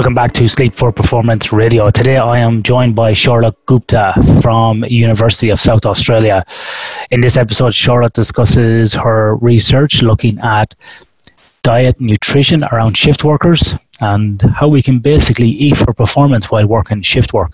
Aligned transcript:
Welcome 0.00 0.14
back 0.14 0.32
to 0.32 0.48
Sleep 0.48 0.74
for 0.74 0.90
Performance 0.92 1.52
Radio. 1.52 1.90
Today 1.90 2.16
I 2.16 2.38
am 2.38 2.62
joined 2.62 2.96
by 2.96 3.12
Charlotte 3.12 3.54
Gupta 3.66 4.14
from 4.40 4.82
University 4.84 5.50
of 5.50 5.60
South 5.60 5.84
Australia. 5.84 6.42
In 7.10 7.20
this 7.20 7.36
episode, 7.36 7.74
Charlotte 7.74 8.14
discusses 8.14 8.94
her 8.94 9.36
research 9.42 10.00
looking 10.00 10.38
at 10.38 10.74
diet 11.62 12.00
nutrition 12.00 12.64
around 12.72 12.96
shift 12.96 13.24
workers 13.24 13.74
and 14.00 14.40
how 14.40 14.68
we 14.68 14.80
can 14.80 15.00
basically 15.00 15.50
eat 15.50 15.76
for 15.76 15.92
performance 15.92 16.50
while 16.50 16.66
working 16.66 17.02
shift 17.02 17.34
work. 17.34 17.52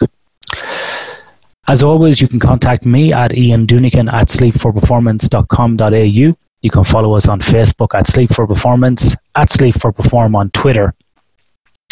As 1.67 1.83
always, 1.83 2.21
you 2.21 2.29
can 2.29 2.39
contact 2.39 2.87
me 2.87 3.13
at 3.13 3.37
Ian 3.37 3.67
Dunican 3.67 4.13
at 4.13 4.29
sleepforperformance.com.au. 4.29 6.37
You 6.63 6.71
can 6.71 6.85
follow 6.85 7.17
us 7.17 7.27
on 7.27 7.41
Facebook 7.41 7.93
at 7.99 8.07
Sleep 8.07 8.33
for 8.33 8.47
Performance, 8.47 9.17
at 9.35 9.51
Sleep 9.51 9.75
for 9.75 9.91
Perform 9.91 10.37
on 10.37 10.51
Twitter, 10.51 10.95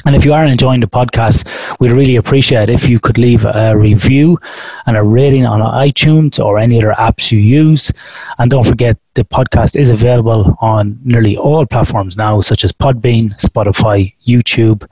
and 0.05 0.15
if 0.15 0.25
you 0.25 0.35
are 0.35 0.45
enjoying 0.45 0.81
the 0.81 0.87
podcast, 0.87 1.49
we'd 1.81 1.91
really 1.91 2.17
appreciate 2.17 2.69
if 2.69 2.89
you 2.89 3.01
could 3.01 3.17
leave 3.17 3.45
a 3.45 3.77
review 3.77 4.39
and 4.87 4.97
a 4.97 5.03
rating 5.03 5.47
on 5.47 5.61
iTunes 5.61 6.43
or 6.45 6.59
any 6.59 6.77
other 6.77 6.93
apps 6.99 7.33
you 7.33 7.39
use. 7.39 7.91
And 8.39 8.51
don't 8.51 8.67
forget, 8.67 8.99
the 9.15 9.25
podcast 9.25 9.77
is 9.77 9.91
available 9.91 10.57
on 10.61 10.99
nearly 11.05 11.37
all 11.37 11.65
platforms 11.65 12.17
now, 12.17 12.41
such 12.41 12.65
as 12.65 12.73
Podbean, 12.73 13.39
Spotify, 13.41 14.13
YouTube, 14.27 14.83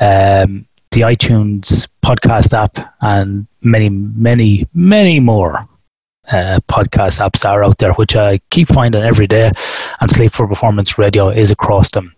um, 0.00 0.66
the 0.90 1.00
iTunes 1.00 1.88
podcast 2.04 2.52
app, 2.52 2.94
and 3.00 3.46
many, 3.62 3.88
many, 3.88 4.68
many 4.74 5.18
more 5.20 5.66
uh, 6.32 6.60
podcast 6.68 7.20
apps 7.20 7.48
are 7.48 7.62
out 7.62 7.78
there, 7.78 7.92
which 7.94 8.16
I 8.16 8.38
keep 8.50 8.68
finding 8.68 9.02
every 9.02 9.26
day, 9.26 9.52
and 10.00 10.10
Sleep 10.10 10.32
for 10.32 10.48
Performance 10.48 10.98
Radio 10.98 11.28
is 11.28 11.50
across 11.50 11.90
them. 11.90 12.14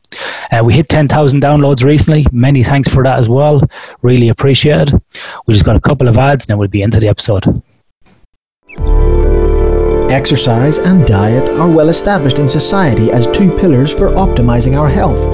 Uh, 0.52 0.62
we 0.64 0.74
hit 0.74 0.88
10,000 0.88 1.42
downloads 1.42 1.82
recently. 1.82 2.26
Many 2.32 2.62
thanks 2.62 2.88
for 2.88 3.02
that 3.02 3.18
as 3.18 3.28
well. 3.28 3.60
Really 4.02 4.28
appreciated. 4.28 4.92
We 5.46 5.54
just 5.54 5.66
got 5.66 5.76
a 5.76 5.80
couple 5.80 6.08
of 6.08 6.16
ads, 6.16 6.44
and 6.44 6.50
then 6.50 6.58
we'll 6.58 6.68
be 6.68 6.82
into 6.82 7.00
the 7.00 7.08
episode. 7.08 7.62
Exercise 10.10 10.78
and 10.78 11.04
diet 11.06 11.48
are 11.50 11.68
well 11.68 11.88
established 11.88 12.38
in 12.38 12.48
society 12.48 13.10
as 13.10 13.26
two 13.26 13.50
pillars 13.58 13.92
for 13.92 14.10
optimizing 14.10 14.78
our 14.78 14.88
health. 14.88 15.24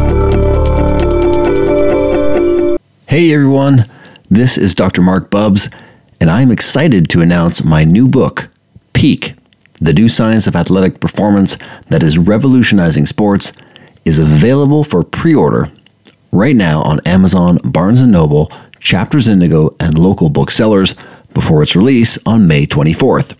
Hey 3.08 3.32
everyone, 3.32 3.86
this 4.28 4.58
is 4.58 4.74
Dr. 4.74 5.00
Marc 5.00 5.30
Bubbs, 5.30 5.70
and 6.20 6.28
I'm 6.30 6.50
excited 6.50 7.08
to 7.10 7.20
announce 7.22 7.62
my 7.64 7.84
new 7.84 8.08
book, 8.08 8.50
Peak 8.92 9.34
The 9.80 9.94
New 9.94 10.10
Science 10.10 10.46
of 10.46 10.54
Athletic 10.56 11.00
Performance 11.00 11.56
That 11.88 12.02
is 12.02 12.18
Revolutionizing 12.18 13.06
Sports, 13.06 13.54
is 14.04 14.18
available 14.18 14.84
for 14.84 15.02
pre 15.02 15.34
order 15.34 15.70
right 16.32 16.56
now 16.56 16.82
on 16.82 17.00
Amazon, 17.06 17.58
Barnes 17.64 18.02
& 18.02 18.06
Noble, 18.06 18.52
Chapters 18.80 19.28
Indigo, 19.28 19.74
and 19.80 19.98
local 19.98 20.30
booksellers 20.30 20.94
before 21.34 21.62
its 21.62 21.76
release 21.76 22.18
on 22.26 22.46
May 22.46 22.66
24th. 22.66 23.36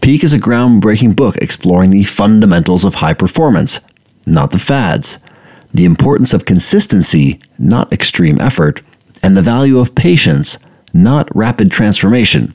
Peak 0.00 0.22
is 0.22 0.32
a 0.32 0.38
groundbreaking 0.38 1.16
book 1.16 1.36
exploring 1.38 1.90
the 1.90 2.04
fundamentals 2.04 2.84
of 2.84 2.94
high 2.94 3.14
performance, 3.14 3.80
not 4.24 4.52
the 4.52 4.58
fads, 4.58 5.18
the 5.74 5.84
importance 5.84 6.32
of 6.32 6.44
consistency, 6.44 7.40
not 7.58 7.92
extreme 7.92 8.40
effort, 8.40 8.82
and 9.22 9.36
the 9.36 9.42
value 9.42 9.78
of 9.78 9.94
patience, 9.94 10.58
not 10.94 11.34
rapid 11.34 11.70
transformation. 11.70 12.54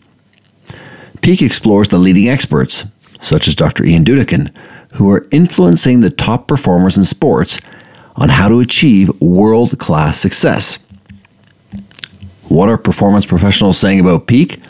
Peak 1.22 1.42
explores 1.42 1.90
the 1.90 1.98
leading 1.98 2.28
experts, 2.28 2.86
such 3.20 3.48
as 3.48 3.56
Dr. 3.56 3.86
Ian 3.86 4.04
Dunican, 4.04 4.56
who 4.94 5.10
are 5.12 5.28
influencing 5.32 6.02
the 6.02 6.10
top 6.10 6.48
performers 6.48 6.98
in 6.98 7.04
sports 7.04 7.60
on 8.16 8.30
how 8.30 8.48
to 8.50 8.60
achieve 8.60 9.10
world 9.22 9.78
class 9.80 10.20
success. 10.20 10.80
What 12.48 12.70
are 12.70 12.78
performance 12.78 13.26
professionals 13.26 13.78
saying 13.78 14.00
about 14.00 14.28
peak? 14.28 14.62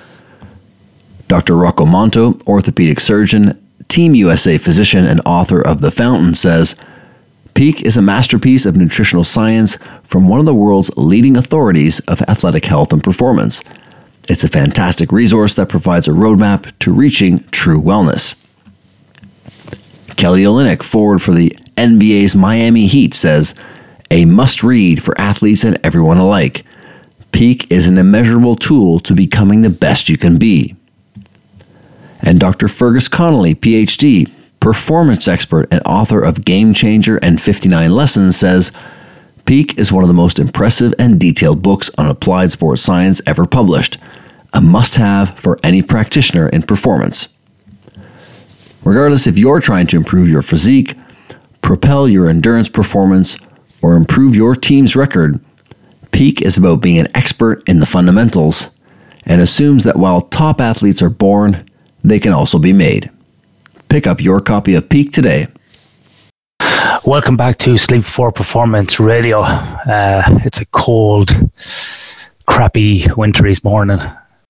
Dr. 1.28 1.56
Rocco 1.56 1.86
Monto, 1.86 2.46
orthopedic 2.46 3.00
surgeon, 3.00 3.58
Team 3.88 4.16
USA 4.16 4.58
physician, 4.58 5.06
and 5.06 5.22
author 5.26 5.62
of 5.62 5.82
The 5.82 5.92
Fountain, 5.92 6.34
says 6.34 6.76
Peak 7.54 7.82
is 7.82 7.98
a 7.98 8.02
masterpiece 8.02 8.66
of 8.66 8.76
nutritional 8.76 9.24
science 9.24 9.78
from 10.04 10.28
one 10.28 10.40
of 10.40 10.46
the 10.46 10.54
world's 10.54 10.92
leading 10.96 11.36
authorities 11.36 12.00
of 12.02 12.22
athletic 12.24 12.66
health 12.66 12.94
and 12.94 13.04
performance. 13.04 13.64
It's 14.30 14.44
a 14.44 14.50
fantastic 14.50 15.12
resource 15.12 15.54
that 15.56 15.70
provides 15.70 16.08
a 16.08 16.12
roadmap 16.12 16.72
to 16.80 16.94
reaching 16.94 17.40
true 17.50 17.82
wellness. 17.82 18.36
Kelly 20.16 20.44
Olynyk, 20.44 20.84
forward 20.84 21.22
for 21.22 21.34
the 21.34 21.56
NBA's 21.82 22.36
Miami 22.36 22.86
Heat, 22.86 23.16
says, 23.16 23.56
a 24.12 24.26
must 24.26 24.62
read 24.62 25.02
for 25.02 25.20
athletes 25.20 25.64
and 25.64 25.80
everyone 25.84 26.20
alike. 26.20 26.64
Peak 27.32 27.72
is 27.72 27.88
an 27.88 27.98
immeasurable 27.98 28.56
tool 28.56 29.00
to 29.00 29.16
becoming 29.16 29.62
the 29.62 29.70
best 29.72 30.08
you 30.08 30.16
can 30.16 30.38
be. 30.38 30.76
And 32.22 32.40
Dr. 32.40 32.68
Fergus 32.68 33.08
Connolly, 33.08 33.56
PhD, 33.56 34.32
performance 34.60 35.28
expert 35.28 35.68
and 35.72 35.82
author 35.86 36.22
of 36.22 36.46
Game 36.46 36.72
Changer 36.72 37.18
and 37.18 37.42
59 37.42 37.92
Lessons, 37.92 38.36
says, 38.38 38.72
Peak 39.46 39.80
is 39.80 39.92
one 39.92 40.04
of 40.04 40.08
the 40.08 40.14
most 40.14 40.38
impressive 40.38 40.94
and 41.00 41.20
detailed 41.20 41.64
books 41.64 41.90
on 41.98 42.06
applied 42.06 42.52
sports 42.52 42.84
science 42.84 43.22
ever 43.26 43.48
published, 43.48 43.98
a 44.54 44.62
must 44.62 44.98
have 44.98 45.40
for 45.40 45.58
any 45.64 45.82
practitioner 45.82 46.48
in 46.48 46.62
performance. 46.62 47.30
Regardless 48.84 49.26
if 49.26 49.40
you're 49.40 49.60
trying 49.60 49.88
to 49.88 49.98
improve 49.98 50.30
your 50.30 50.44
physique, 50.44 50.96
propel 51.62 52.08
your 52.08 52.28
endurance 52.30 52.70
performance, 52.70 53.38
or 53.82 53.96
improve 53.96 54.36
your 54.36 54.56
team's 54.56 54.96
record, 54.96 55.40
Peak 56.12 56.42
is 56.42 56.58
about 56.58 56.82
being 56.82 57.00
an 57.00 57.08
expert 57.16 57.68
in 57.68 57.80
the 57.80 57.86
fundamentals 57.86 58.70
and 59.26 59.42
assumes 59.42 59.84
that 59.84 59.96
while 59.96 60.22
top 60.22 60.60
athletes 60.60 61.02
are 61.02 61.10
born, 61.10 61.66
they 62.04 62.20
can 62.20 62.34
also 62.34 62.60
be 62.60 62.74
made. 62.74 63.10
Pick 63.90 64.08
up 64.08 64.22
your 64.22 64.40
copy 64.40 64.76
of 64.76 64.90
Peak 64.90 65.12
today. 65.12 65.48
Welcome 67.06 67.38
back 67.38 67.58
to 67.60 67.78
Sleep 67.78 68.04
for 68.04 68.32
Performance 68.32 69.00
Radio. 69.00 69.42
Uh, 69.42 70.24
it's 70.46 70.60
a 70.60 70.66
cold, 70.66 71.32
crappy, 72.46 73.06
wintry 73.18 73.54
morning. 73.64 74.00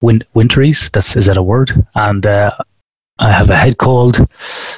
Win- 0.01 0.23
wintries, 0.33 0.89
that's 0.89 1.15
is 1.15 1.27
that 1.27 1.37
a 1.37 1.43
word? 1.43 1.71
And 1.95 2.25
uh, 2.25 2.51
I 3.19 3.31
have 3.31 3.49
a 3.49 3.55
head 3.55 3.77
cold, 3.77 4.25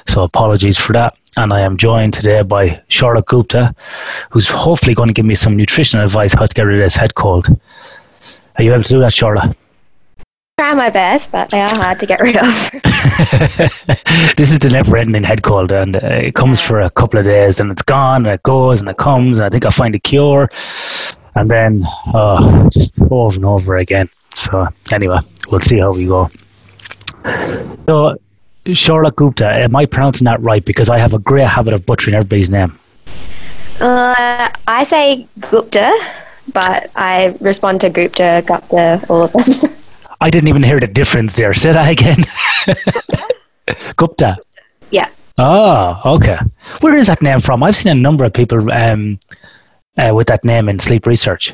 so 0.06 0.24
apologies 0.24 0.78
for 0.78 0.94
that. 0.94 1.18
And 1.36 1.52
I 1.52 1.62
am 1.62 1.78
joined 1.78 2.14
today 2.14 2.44
by 2.44 2.82
Charlotte 2.90 3.26
Gupta, 3.26 3.74
who's 4.30 4.48
hopefully 4.48 4.94
going 4.94 5.08
to 5.08 5.14
give 5.14 5.26
me 5.26 5.36
some 5.36 5.58
nutritional 5.58 6.06
advice 6.06 6.34
how 6.34 6.46
to 6.46 6.54
get 6.54 6.64
rid 6.64 6.80
of 6.80 6.86
this 6.86 6.96
head 6.96 7.16
cold. 7.16 7.48
Are 8.58 8.64
you 8.64 8.72
able 8.72 8.84
to 8.84 8.90
do 8.90 9.00
that, 9.00 9.14
Charlotte? 9.14 9.58
Try 10.60 10.74
my 10.76 10.92
best, 10.92 11.32
but 11.32 11.50
they 11.50 11.62
are 11.62 11.76
hard 11.76 12.00
to 12.00 12.06
get 12.06 12.20
rid 12.20 12.36
of. 12.36 12.46
this 14.38 14.52
is 14.52 14.60
the 14.60 14.70
never-ending 14.72 15.24
head 15.24 15.42
cold, 15.42 15.72
and 15.72 15.96
uh, 15.96 16.00
it 16.02 16.36
comes 16.36 16.62
for 16.62 16.82
a 16.82 16.92
couple 16.92 17.20
of 17.20 17.26
days, 17.26 17.60
and 17.60 17.72
it's 17.72 17.82
gone, 17.82 18.28
and 18.28 18.36
it 18.36 18.44
goes, 18.44 18.80
and 18.80 18.88
it 18.88 18.98
comes, 18.98 19.40
and 19.40 19.48
I 19.48 19.50
think 19.50 19.66
I'll 19.66 19.72
find 19.72 19.96
a 19.96 20.00
cure, 20.00 20.52
and 21.34 21.50
then 21.50 21.84
uh, 22.14 22.70
just 22.70 22.94
over 23.10 23.36
and 23.36 23.46
over 23.46 23.78
again. 23.78 24.08
So 24.36 24.68
anyway, 24.92 25.20
we'll 25.50 25.62
see 25.62 25.80
how 25.80 25.94
we 25.94 26.06
go. 26.06 26.30
So 27.88 28.16
Charlotte 28.72 29.16
Gupta. 29.16 29.48
Am 29.48 29.76
I 29.76 29.86
pronouncing 29.86 30.26
that 30.26 30.42
right? 30.42 30.64
Because 30.64 30.90
I 30.90 30.98
have 30.98 31.14
a 31.14 31.20
great 31.20 31.48
habit 31.48 31.74
of 31.74 31.86
butchering 31.86 32.16
everybody's 32.16 32.50
name. 32.50 32.78
Uh, 33.80 34.50
I 34.68 34.84
say 34.86 35.28
Gupta, 35.40 35.92
but 36.54 36.90
I 36.96 37.36
respond 37.42 37.82
to 37.82 37.90
Gupta, 37.90 38.44
Gupta, 38.46 39.04
all 39.10 39.24
of 39.24 39.34
them. 39.34 39.72
I 40.22 40.30
didn't 40.30 40.48
even 40.48 40.64
hear 40.64 40.80
the 40.80 40.88
difference 40.88 41.34
there. 41.34 41.54
Say 41.54 41.74
that 41.74 41.92
again. 41.92 42.24
Gupta. 43.98 44.38
Yeah. 44.92 45.10
Oh, 45.38 46.02
okay. 46.06 46.38
Where 46.80 46.96
is 46.96 47.08
that 47.08 47.22
name 47.22 47.42
from? 47.42 47.64
I've 47.64 47.76
seen 47.76 47.92
a 47.92 47.96
number 48.00 48.24
of 48.24 48.34
people 48.34 48.72
um, 48.72 49.20
uh, 49.98 50.12
with 50.14 50.28
that 50.28 50.46
name 50.46 50.70
in 50.70 50.80
sleep 50.80 51.06
research. 51.06 51.54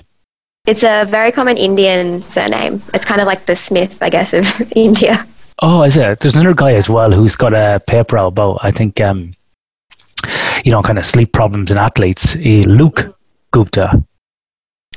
It's 0.68 0.84
a 0.84 1.06
very 1.06 1.32
common 1.32 1.58
Indian 1.58 2.22
surname. 2.24 2.82
It's 2.94 3.06
kind 3.06 3.22
of 3.22 3.28
like 3.28 3.46
the 3.46 3.56
Smith, 3.56 4.04
I 4.04 4.10
guess, 4.10 4.34
of 4.34 4.46
India. 4.76 5.26
Oh, 5.62 5.84
is 5.84 5.98
it? 5.98 6.20
There's 6.20 6.36
another 6.36 6.54
guy 6.54 6.74
as 6.74 6.90
well 6.90 7.12
who's 7.12 7.36
got 7.36 7.54
a 7.54 7.82
paper 7.86 8.18
out 8.18 8.28
about, 8.28 8.60
I 8.62 8.72
think, 8.72 9.02
um, 9.02 9.34
you 10.64 10.72
know, 10.72 10.82
kind 10.82 10.98
of 10.98 11.06
sleep 11.06 11.34
problems 11.34 11.72
in 11.72 11.78
athletes. 11.78 12.36
Uh, 12.36 12.64
Luke 12.66 13.18
Gupta. 13.52 14.04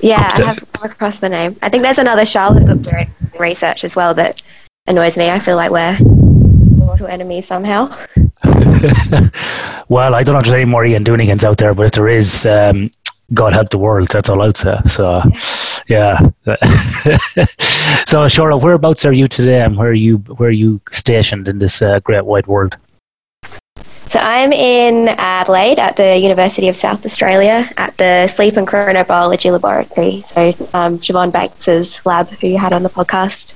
Yeah, 0.00 0.28
Gupta. 0.28 0.42
I 0.42 0.46
have 0.46 0.72
come 0.72 0.90
across 0.90 1.18
the 1.18 1.28
name. 1.28 1.56
I 1.62 1.68
think 1.68 1.82
there's 1.82 1.98
another 1.98 2.24
Charlotte 2.24 2.66
Gupta 2.66 3.00
in 3.00 3.40
research 3.40 3.82
as 3.84 3.96
well 3.96 4.14
that 4.14 4.42
annoys 4.86 5.16
me. 5.16 5.30
I 5.30 5.38
feel 5.38 5.56
like 5.56 5.70
we're 5.70 5.98
mortal 6.76 7.08
enemies 7.08 7.46
somehow. 7.46 7.88
well, 9.88 10.14
I 10.14 10.22
don't 10.22 10.34
know 10.34 10.38
if 10.38 10.44
there's 10.44 10.54
any 10.54 10.64
more 10.64 10.84
Ian 10.84 11.04
Dunicans 11.04 11.44
out 11.44 11.58
there, 11.58 11.74
but 11.74 11.86
if 11.86 11.92
there 11.92 12.08
is, 12.08 12.46
um, 12.46 12.90
God 13.34 13.52
help 13.52 13.70
the 13.70 13.78
world. 13.78 14.08
That's 14.08 14.28
all 14.28 14.42
I'd 14.42 14.56
say. 14.56 14.76
So, 14.88 15.20
yeah. 15.88 16.18
so, 18.06 18.26
Shora, 18.28 18.60
whereabouts 18.60 19.04
are 19.04 19.12
you 19.12 19.28
today, 19.28 19.62
and 19.62 19.76
where 19.76 19.90
are 19.90 19.94
you? 19.94 20.18
Where 20.18 20.48
are 20.48 20.52
you 20.52 20.80
stationed 20.90 21.48
in 21.48 21.58
this 21.58 21.82
uh, 21.82 22.00
great 22.00 22.24
wide 22.24 22.46
world? 22.46 22.76
So 24.12 24.20
I'm 24.20 24.52
in 24.52 25.08
Adelaide 25.08 25.78
at 25.78 25.96
the 25.96 26.18
University 26.18 26.68
of 26.68 26.76
South 26.76 27.06
Australia 27.06 27.66
at 27.78 27.96
the 27.96 28.28
Sleep 28.28 28.58
and 28.58 28.68
Chronobiology 28.68 29.50
Laboratory. 29.50 30.22
So 30.26 30.48
um, 30.74 30.98
Siobhan 30.98 31.32
Banks's 31.32 32.04
lab, 32.04 32.28
who 32.28 32.48
you 32.48 32.58
had 32.58 32.74
on 32.74 32.82
the 32.82 32.90
podcast. 32.90 33.54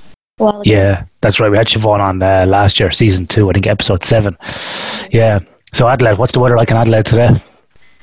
Yeah, 0.63 1.05
that's 1.21 1.39
right. 1.39 1.51
We 1.51 1.57
had 1.57 1.67
Siobhan 1.67 1.99
on 1.99 2.23
uh, 2.23 2.47
last 2.47 2.79
year, 2.79 2.89
season 2.89 3.27
two, 3.27 3.47
I 3.51 3.53
think 3.53 3.67
episode 3.67 4.03
seven. 4.03 4.35
Yeah. 5.11 5.41
So 5.73 5.87
Adelaide, 5.87 6.17
what's 6.17 6.31
the 6.31 6.39
weather 6.39 6.57
like 6.57 6.71
in 6.71 6.77
Adelaide 6.77 7.05
today? 7.05 7.29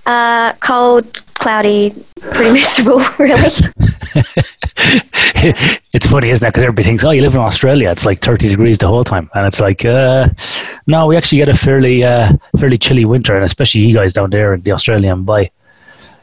Uh, 0.06 0.52
cold, 0.54 1.22
cloudy, 1.44 1.94
pretty 2.32 2.52
miserable, 2.52 3.04
really. 3.18 3.34
it's 5.92 6.06
funny, 6.06 6.30
isn't 6.30 6.46
it? 6.46 6.48
Because 6.48 6.62
everybody 6.62 6.84
thinks, 6.84 7.04
oh, 7.04 7.10
you 7.10 7.20
live 7.20 7.34
in 7.34 7.40
Australia, 7.40 7.90
it's 7.90 8.06
like 8.06 8.20
30 8.20 8.48
degrees 8.48 8.78
the 8.78 8.88
whole 8.88 9.04
time. 9.04 9.28
And 9.34 9.46
it's 9.46 9.60
like, 9.60 9.84
uh, 9.84 10.28
no, 10.86 11.06
we 11.06 11.18
actually 11.18 11.38
get 11.38 11.50
a 11.50 11.54
fairly 11.54 12.02
uh, 12.02 12.32
fairly 12.58 12.78
chilly 12.78 13.04
winter, 13.04 13.36
and 13.36 13.44
especially 13.44 13.82
you 13.82 13.94
guys 13.94 14.14
down 14.14 14.30
there 14.30 14.54
in 14.54 14.62
the 14.62 14.72
Australian 14.72 15.24
Bay. 15.24 15.50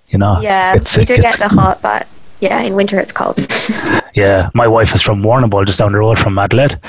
You 0.09 0.17
know? 0.17 0.41
Yeah, 0.41 0.73
we 0.97 1.05
do 1.05 1.17
get 1.17 1.37
the 1.37 1.47
hot, 1.47 1.83
but 1.83 2.07
yeah, 2.39 2.59
in 2.61 2.73
winter 2.73 2.99
it's 2.99 3.11
cold. 3.11 3.37
yeah, 4.15 4.49
my 4.55 4.67
wife 4.67 4.95
is 4.95 5.03
from 5.03 5.21
Warrnambool, 5.21 5.67
just 5.67 5.77
down 5.77 5.91
the 5.91 5.99
road 5.99 6.17
from 6.17 6.39
Adelaide. 6.39 6.79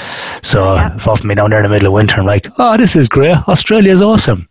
So 0.42 0.76
yeah. 0.76 0.96
often 1.06 1.28
me 1.28 1.34
down 1.34 1.50
there 1.50 1.58
in 1.58 1.66
the 1.66 1.70
middle 1.70 1.88
of 1.88 1.92
winter, 1.92 2.18
I'm 2.18 2.26
like, 2.26 2.46
oh, 2.58 2.78
this 2.78 2.96
is 2.96 3.10
great. 3.10 3.36
Australia's 3.46 4.00
awesome 4.00 4.48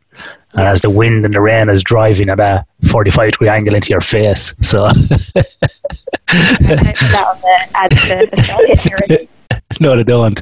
and 0.54 0.68
as 0.68 0.82
the 0.82 0.90
wind 0.90 1.26
and 1.26 1.34
the 1.34 1.42
rain 1.42 1.70
is 1.70 1.84
driving 1.84 2.30
at 2.30 2.40
a 2.40 2.66
45 2.90 3.32
degree 3.32 3.50
angle 3.50 3.76
into 3.76 3.90
your 3.90 4.02
face. 4.02 4.54
So. 4.62 4.88
no, 9.80 9.96
they 9.96 10.04
don't. 10.04 10.42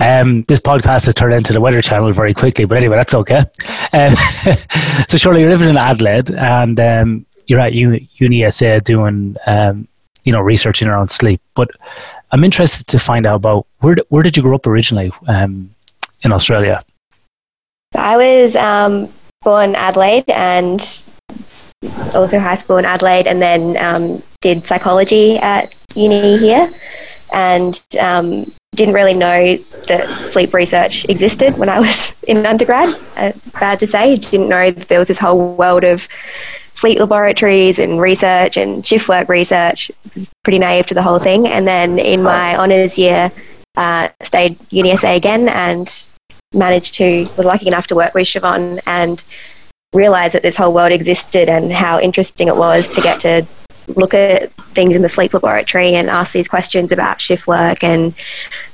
Um, 0.00 0.42
this 0.44 0.60
podcast 0.60 1.06
has 1.06 1.14
turned 1.14 1.34
into 1.34 1.52
the 1.52 1.60
Weather 1.60 1.82
Channel 1.82 2.12
very 2.12 2.34
quickly, 2.34 2.64
but 2.64 2.76
anyway, 2.76 2.96
that's 2.96 3.14
okay. 3.14 3.44
Um, 3.92 4.14
so, 5.08 5.16
surely 5.16 5.40
you're 5.40 5.50
living 5.50 5.68
in 5.68 5.76
Adelaide 5.76 6.30
and 6.30 6.78
um, 6.80 7.26
you're 7.46 7.60
at 7.60 7.72
UniSA 7.72 8.84
doing, 8.84 9.36
um, 9.46 9.88
you 10.24 10.32
know, 10.32 10.40
researching 10.40 10.88
around 10.88 11.08
sleep. 11.08 11.40
But 11.54 11.70
I'm 12.30 12.44
interested 12.44 12.86
to 12.88 12.98
find 12.98 13.26
out 13.26 13.36
about 13.36 13.66
where, 13.80 13.96
where 14.08 14.22
did 14.22 14.36
you 14.36 14.42
grow 14.42 14.56
up 14.56 14.66
originally 14.66 15.12
um, 15.28 15.74
in 16.22 16.32
Australia? 16.32 16.82
I 17.94 18.16
was 18.16 18.56
um, 18.56 19.12
born 19.42 19.70
in 19.70 19.76
Adelaide 19.76 20.28
and 20.28 21.04
all 22.14 22.28
through 22.28 22.38
high 22.38 22.54
school 22.54 22.76
in 22.78 22.84
Adelaide, 22.84 23.26
and 23.26 23.40
then 23.40 23.76
um, 23.78 24.22
did 24.40 24.64
psychology 24.64 25.36
at 25.38 25.74
uni 25.94 26.38
here, 26.38 26.72
and 27.32 27.84
um, 27.98 28.50
didn't 28.72 28.94
really 28.94 29.14
know 29.14 29.56
that 29.88 30.26
sleep 30.26 30.54
research 30.54 31.04
existed 31.08 31.58
when 31.58 31.68
I 31.68 31.80
was 31.80 32.12
in 32.28 32.46
undergrad. 32.46 32.98
Uh, 33.16 33.32
bad 33.58 33.80
to 33.80 33.86
say, 33.86 34.16
didn't 34.16 34.48
know 34.48 34.70
that 34.70 34.88
there 34.88 34.98
was 34.98 35.08
this 35.08 35.18
whole 35.18 35.54
world 35.54 35.84
of 35.84 36.08
sleep 36.74 36.98
laboratories 36.98 37.78
and 37.78 38.00
research 38.00 38.56
and 38.56 38.86
shift 38.86 39.08
work 39.08 39.28
research. 39.28 39.90
I 39.90 40.10
was 40.14 40.30
pretty 40.42 40.58
naive 40.58 40.86
to 40.86 40.94
the 40.94 41.02
whole 41.02 41.18
thing, 41.18 41.48
and 41.48 41.66
then 41.66 41.98
in 41.98 42.22
my 42.22 42.56
honours 42.56 42.98
year, 42.98 43.30
uh, 43.76 44.08
stayed 44.22 44.58
UniSA 44.70 45.16
again 45.16 45.48
and 45.48 45.88
managed 46.54 46.94
to 46.94 47.22
was 47.36 47.46
lucky 47.46 47.66
enough 47.66 47.86
to 47.88 47.94
work 47.94 48.14
with 48.14 48.26
Siobhan 48.26 48.80
and 48.86 49.22
realize 49.92 50.32
that 50.32 50.42
this 50.42 50.56
whole 50.56 50.72
world 50.72 50.92
existed 50.92 51.48
and 51.48 51.72
how 51.72 52.00
interesting 52.00 52.48
it 52.48 52.56
was 52.56 52.88
to 52.88 53.00
get 53.00 53.20
to 53.20 53.46
look 53.88 54.14
at 54.14 54.50
things 54.74 54.96
in 54.96 55.02
the 55.02 55.08
sleep 55.08 55.34
laboratory 55.34 55.94
and 55.94 56.08
ask 56.08 56.32
these 56.32 56.48
questions 56.48 56.92
about 56.92 57.20
shift 57.20 57.46
work 57.46 57.82
and 57.82 58.14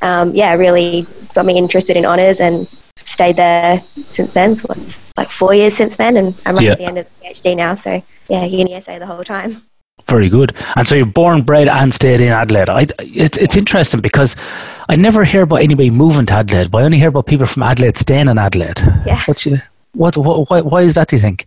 um, 0.02 0.34
yeah 0.34 0.54
really 0.54 1.06
got 1.34 1.46
me 1.46 1.56
interested 1.56 1.96
in 1.96 2.04
honors 2.04 2.40
and 2.40 2.68
stayed 3.04 3.36
there 3.36 3.80
since 4.08 4.32
then 4.32 4.54
for 4.54 4.74
like 5.16 5.30
four 5.30 5.54
years 5.54 5.74
since 5.74 5.96
then 5.96 6.16
and 6.16 6.40
i'm 6.44 6.54
right 6.54 6.64
yeah. 6.64 6.72
at 6.72 6.78
the 6.78 6.84
end 6.84 6.98
of 6.98 7.06
the 7.20 7.26
phd 7.26 7.56
now 7.56 7.74
so 7.74 8.02
yeah 8.28 8.46
UniSA 8.46 8.98
the 8.98 9.06
whole 9.06 9.24
time 9.24 9.62
very 10.06 10.28
good. 10.28 10.54
And 10.76 10.86
so 10.86 10.94
you're 10.94 11.06
born, 11.06 11.42
bred, 11.42 11.68
and 11.68 11.92
stayed 11.92 12.20
in 12.20 12.28
Adelaide. 12.28 12.68
I, 12.68 12.86
it's 12.98 13.36
it's 13.38 13.56
interesting 13.56 14.00
because 14.00 14.36
I 14.88 14.96
never 14.96 15.24
hear 15.24 15.42
about 15.42 15.56
anybody 15.56 15.90
moving 15.90 16.26
to 16.26 16.32
Adelaide, 16.32 16.70
but 16.70 16.82
I 16.82 16.84
only 16.84 16.98
hear 16.98 17.08
about 17.08 17.26
people 17.26 17.46
from 17.46 17.62
Adelaide 17.62 17.98
staying 17.98 18.28
in 18.28 18.38
Adelaide. 18.38 18.80
Yeah. 19.06 19.22
What 19.26 19.44
you, 19.44 19.58
what, 19.92 20.16
what 20.16 20.48
why, 20.50 20.60
why 20.60 20.82
is 20.82 20.94
that? 20.94 21.08
Do 21.08 21.16
you 21.16 21.22
think? 21.22 21.46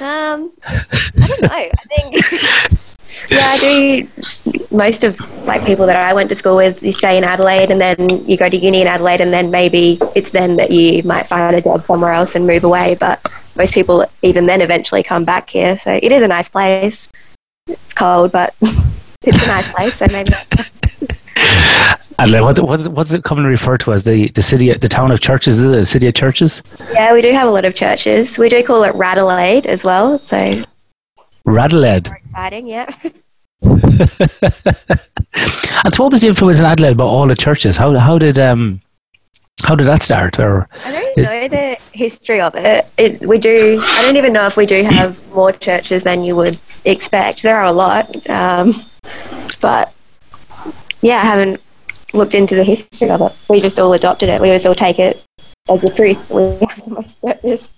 Um, 0.00 0.52
I 0.66 1.26
don't 1.26 1.42
know. 1.42 1.48
I 1.50 1.70
think. 1.88 2.32
yeah, 3.30 3.38
I 3.40 3.56
do. 3.58 4.08
Most 4.70 5.04
of 5.04 5.18
like 5.46 5.64
people 5.64 5.86
that 5.86 5.96
I 5.96 6.12
went 6.12 6.28
to 6.28 6.34
school 6.34 6.56
with, 6.56 6.82
you 6.82 6.92
stay 6.92 7.18
in 7.18 7.24
Adelaide, 7.24 7.70
and 7.70 7.80
then 7.80 8.24
you 8.26 8.36
go 8.36 8.48
to 8.48 8.56
uni 8.56 8.82
in 8.82 8.86
Adelaide, 8.86 9.20
and 9.20 9.32
then 9.32 9.50
maybe 9.50 9.98
it's 10.14 10.30
then 10.30 10.56
that 10.56 10.70
you 10.70 11.02
might 11.02 11.26
find 11.26 11.56
a 11.56 11.62
job 11.62 11.82
somewhere 11.82 12.12
else 12.12 12.34
and 12.34 12.46
move 12.46 12.64
away. 12.64 12.96
But 13.00 13.24
most 13.56 13.74
people, 13.74 14.04
even 14.22 14.46
then, 14.46 14.60
eventually 14.60 15.02
come 15.02 15.24
back 15.24 15.50
here. 15.50 15.78
So 15.78 15.98
it 16.00 16.12
is 16.12 16.22
a 16.22 16.28
nice 16.28 16.48
place. 16.48 17.08
It's 17.66 17.92
cold, 17.94 18.32
but 18.32 18.54
it's 19.22 19.42
a 19.42 19.46
nice 19.46 19.72
place. 19.72 19.94
So 19.94 20.06
maybe. 20.08 20.30
And 22.18 22.32
what, 22.42 22.58
what, 22.60 22.88
what's 22.88 23.12
it 23.12 23.24
commonly 23.24 23.50
referred 23.50 23.80
to 23.80 23.92
as 23.92 24.04
the, 24.04 24.28
the 24.30 24.42
city, 24.42 24.72
the 24.72 24.88
town 24.88 25.10
of 25.10 25.20
churches? 25.20 25.60
Is 25.60 25.62
it 25.62 25.68
the 25.68 25.86
city 25.86 26.08
of 26.08 26.14
churches? 26.14 26.62
Yeah, 26.92 27.12
we 27.12 27.22
do 27.22 27.32
have 27.32 27.48
a 27.48 27.50
lot 27.50 27.64
of 27.64 27.74
churches. 27.74 28.38
We 28.38 28.48
do 28.48 28.62
call 28.62 28.84
it 28.84 28.94
Radelaide 28.94 29.66
as 29.66 29.84
well. 29.84 30.18
So 30.18 30.64
Radelaide. 31.44 32.08
Exciting, 32.24 32.68
yeah. 32.68 32.90
and 33.62 33.80
so, 35.92 36.02
what 36.02 36.12
was 36.12 36.20
the 36.20 36.28
influence 36.28 36.58
in 36.58 36.64
Adelaide 36.64 36.92
about 36.92 37.06
all 37.06 37.26
the 37.26 37.34
churches? 37.34 37.76
How 37.76 37.96
how 37.98 38.18
did 38.18 38.38
um 38.38 38.80
how 39.66 39.74
did 39.74 39.88
that 39.88 40.02
start? 40.02 40.38
Or 40.38 40.68
I 40.84 40.92
don't 40.92 41.16
know 41.16 41.48
the 41.48 41.76
history 41.92 42.40
of 42.40 42.54
it. 42.54 42.86
it. 42.98 43.20
We 43.26 43.38
do. 43.38 43.82
I 43.82 44.02
don't 44.02 44.16
even 44.16 44.32
know 44.32 44.46
if 44.46 44.56
we 44.56 44.64
do 44.64 44.84
have 44.84 45.10
more 45.34 45.50
churches 45.50 46.04
than 46.04 46.22
you 46.22 46.36
would 46.36 46.56
expect. 46.84 47.42
There 47.42 47.56
are 47.56 47.64
a 47.64 47.72
lot, 47.72 48.30
um, 48.30 48.72
but 49.60 49.92
yeah, 51.02 51.16
I 51.16 51.24
haven't 51.24 51.60
looked 52.12 52.34
into 52.34 52.54
the 52.54 52.62
history 52.62 53.10
of 53.10 53.20
it. 53.22 53.32
We 53.50 53.60
just 53.60 53.78
all 53.80 53.92
adopted 53.92 54.28
it. 54.28 54.40
We 54.40 54.48
just 54.48 54.66
all 54.66 54.74
take 54.74 55.00
it 55.00 55.24
as 55.68 55.80
the 55.80 55.88
truth. 55.88 56.30
We 56.30 56.44
have 56.64 56.84
the 56.84 56.94
most 56.94 57.20
churches. 57.20 57.68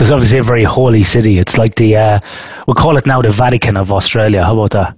it's 0.00 0.10
obviously 0.10 0.40
a 0.40 0.42
very 0.42 0.64
holy 0.64 1.04
city. 1.04 1.38
It's 1.38 1.58
like 1.58 1.76
the 1.76 1.96
uh, 1.96 2.20
we'll 2.66 2.74
call 2.74 2.96
it 2.96 3.06
now 3.06 3.22
the 3.22 3.30
Vatican 3.30 3.76
of 3.76 3.92
Australia. 3.92 4.42
How 4.42 4.54
about 4.54 4.72
that? 4.72 4.96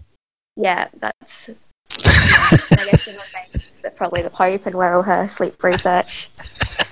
Yeah, 0.57 0.89
that's. 0.99 1.51
I 2.07 2.89
guess 2.91 3.34
probably 3.97 4.23
the 4.23 4.31
Pope 4.31 4.67
and 4.67 4.75
where 4.75 4.95
all 4.95 5.03
her 5.03 5.29
sleep 5.29 5.63
research. 5.63 6.29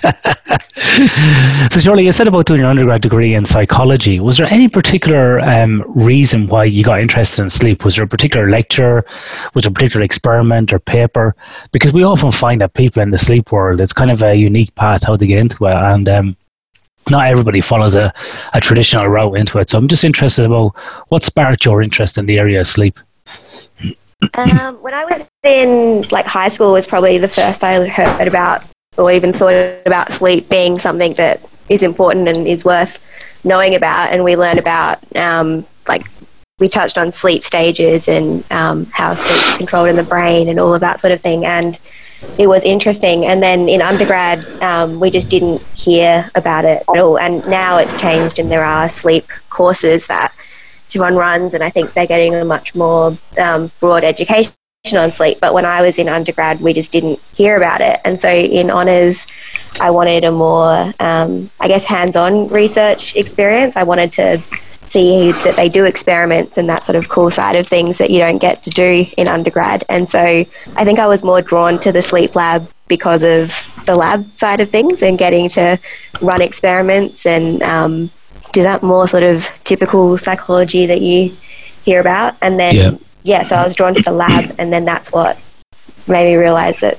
so, 1.71 1.81
Shirley, 1.81 2.05
you 2.05 2.13
said 2.13 2.29
about 2.29 2.47
doing 2.47 2.61
your 2.61 2.71
undergrad 2.71 3.03
degree 3.03 3.35
in 3.35 3.45
psychology. 3.45 4.21
Was 4.21 4.37
there 4.37 4.47
any 4.51 4.69
particular 4.69 5.41
um, 5.41 5.85
reason 5.87 6.47
why 6.47 6.65
you 6.65 6.85
got 6.85 7.01
interested 7.01 7.43
in 7.43 7.51
sleep? 7.51 7.85
Was 7.85 7.97
there 7.97 8.05
a 8.05 8.09
particular 8.09 8.49
lecture? 8.49 9.05
Was 9.55 9.65
there 9.65 9.71
a 9.71 9.75
particular 9.75 10.05
experiment 10.05 10.73
or 10.73 10.79
paper? 10.79 11.35
Because 11.73 11.93
we 11.93 12.05
often 12.05 12.33
find 12.33 12.61
that 12.61 12.75
people 12.75 13.03
in 13.03 13.11
the 13.11 13.19
sleep 13.19 13.53
world, 13.53 13.81
it's 13.81 13.93
kind 13.93 14.11
of 14.11 14.23
a 14.23 14.35
unique 14.35 14.75
path 14.75 15.05
how 15.05 15.17
they 15.17 15.27
get 15.27 15.39
into 15.39 15.67
it. 15.67 15.75
And 15.75 16.09
um, 16.09 16.37
not 17.11 17.27
everybody 17.27 17.61
follows 17.61 17.95
a, 17.95 18.13
a 18.55 18.61
traditional 18.61 19.09
route 19.09 19.37
into 19.37 19.59
it. 19.59 19.71
So 19.71 19.79
I'm 19.79 19.89
just 19.89 20.05
interested 20.05 20.45
about 20.45 20.77
what 21.09 21.25
sparked 21.25 21.65
your 21.65 21.83
interest 21.83 22.19
in 22.19 22.27
the 22.27 22.39
area 22.39 22.61
of 22.61 22.69
sleep. 22.69 22.99
Um, 24.35 24.77
when 24.81 24.95
I 24.95 25.05
was 25.05 25.29
in 25.43 26.03
like 26.11 26.27
high 26.27 26.49
school 26.49 26.73
was 26.73 26.87
probably 26.87 27.19
the 27.19 27.29
first 27.29 27.65
I 27.65 27.87
heard 27.87 28.29
about 28.29 28.65
or 28.97 29.11
even 29.11 29.33
thought 29.33 29.55
about 29.87 30.13
sleep 30.13 30.49
being 30.49 30.79
something 30.79 31.15
that 31.15 31.41
is 31.69 31.83
important 31.83 32.29
and 32.29 32.47
is 32.47 32.65
worth 32.65 33.01
knowing 33.45 33.75
about. 33.75 34.13
And 34.13 34.23
we 34.23 34.37
learned 34.37 34.59
about 34.59 34.99
um, 35.17 35.67
like 35.89 36.07
we 36.59 36.69
touched 36.69 36.99
on 36.99 37.11
sleep 37.11 37.43
stages 37.43 38.09
and 38.09 38.45
um, 38.53 38.87
how 38.87 39.15
sleep's 39.15 39.57
controlled 39.57 39.89
in 39.89 39.97
the 39.97 40.03
brain 40.05 40.49
and 40.49 40.61
all 40.61 40.75
of 40.75 40.81
that 40.83 41.01
sort 41.01 41.13
of 41.13 41.21
thing. 41.21 41.45
And 41.45 41.79
it 42.39 42.47
was 42.47 42.63
interesting. 42.63 43.25
And 43.25 43.43
then 43.43 43.69
in 43.69 43.83
undergrad, 43.83 44.45
um, 44.63 45.01
we 45.01 45.11
just 45.11 45.29
didn't 45.29 45.61
hear 45.75 46.31
about 46.37 46.65
it 46.65 46.85
at 46.89 46.99
all. 47.01 47.19
And 47.19 47.45
now 47.49 47.79
it's 47.79 47.99
changed, 48.01 48.39
and 48.39 48.49
there 48.49 48.63
are 48.63 48.89
sleep 48.89 49.27
courses 49.51 50.07
that 50.07 50.33
to 50.91 51.01
runs, 51.01 51.55
and 51.55 51.65
I 51.65 51.71
think 51.71 51.95
they're 51.95 52.07
getting 52.07 52.35
a 52.35 52.45
much 52.45 52.75
more 52.75 53.17
um, 53.39 53.73
broad 53.81 54.05
education 54.05 54.53
on 54.85 55.13
sleep. 55.13 55.39
But 55.41 55.55
when 55.55 55.65
I 55.65 55.81
was 55.81 55.97
in 55.99 56.09
undergrad, 56.09 56.61
we 56.61 56.73
just 56.73 56.91
didn't 56.91 57.21
hear 57.37 57.57
about 57.57 57.81
it. 57.81 58.01
And 58.05 58.21
so 58.21 58.29
in 58.29 58.69
honours, 58.69 59.29
I 59.81 59.91
wanted 59.91 60.25
a 60.25 60.33
more, 60.33 60.93
um, 60.99 61.51
I 61.61 61.69
guess, 61.69 61.85
hands 61.85 62.17
on 62.17 62.49
research 62.49 63.15
experience. 63.15 63.77
I 63.77 63.85
wanted 63.85 64.13
to 64.15 64.43
see 64.89 65.31
that 65.31 65.55
they 65.55 65.69
do 65.69 65.85
experiments 65.85 66.59
and 66.59 66.69
that 66.69 66.83
sort 66.83 66.97
of 66.97 67.09
cool 67.09 67.31
side 67.31 67.55
of 67.57 67.67
things 67.67 67.97
that 67.99 68.11
you 68.11 68.19
don't 68.19 68.39
get 68.39 68.65
to 68.65 68.71
do 68.71 69.07
in 69.17 69.29
undergrad. 69.29 69.85
And 69.89 70.11
so 70.11 70.19
I 70.19 70.85
think 70.85 70.99
I 70.99 71.07
was 71.07 71.23
more 71.23 71.41
drawn 71.41 71.79
to 71.79 71.93
the 71.93 72.03
sleep 72.03 72.35
lab 72.35 72.69
because 72.89 73.23
of 73.23 73.55
the 73.87 73.95
lab 73.95 74.35
side 74.35 74.59
of 74.61 74.69
things 74.69 75.01
and 75.03 75.17
getting 75.17 75.49
to 75.51 75.79
run 76.21 76.43
experiments 76.43 77.25
and 77.25 77.63
um, 77.63 78.11
do 78.53 78.65
that 78.65 78.83
more 78.83 79.07
sort 79.07 79.23
of 79.23 79.49
typical 79.63 80.19
psychology 80.19 80.87
that 80.87 81.01
you 81.01 81.33
hear 81.85 82.01
about. 82.01 82.35
And 82.43 82.59
then, 82.59 82.75
yeah. 82.75 82.91
Yeah, 83.23 83.43
so 83.43 83.57
I 83.57 83.65
was 83.65 83.75
drawn 83.75 83.95
to 83.95 84.03
the 84.03 84.13
lab, 84.13 84.55
and 84.59 84.73
then 84.73 84.85
that's 84.85 85.13
what 85.13 85.39
made 86.09 86.25
me 86.27 86.37
realize 86.37 86.81
that 86.81 86.99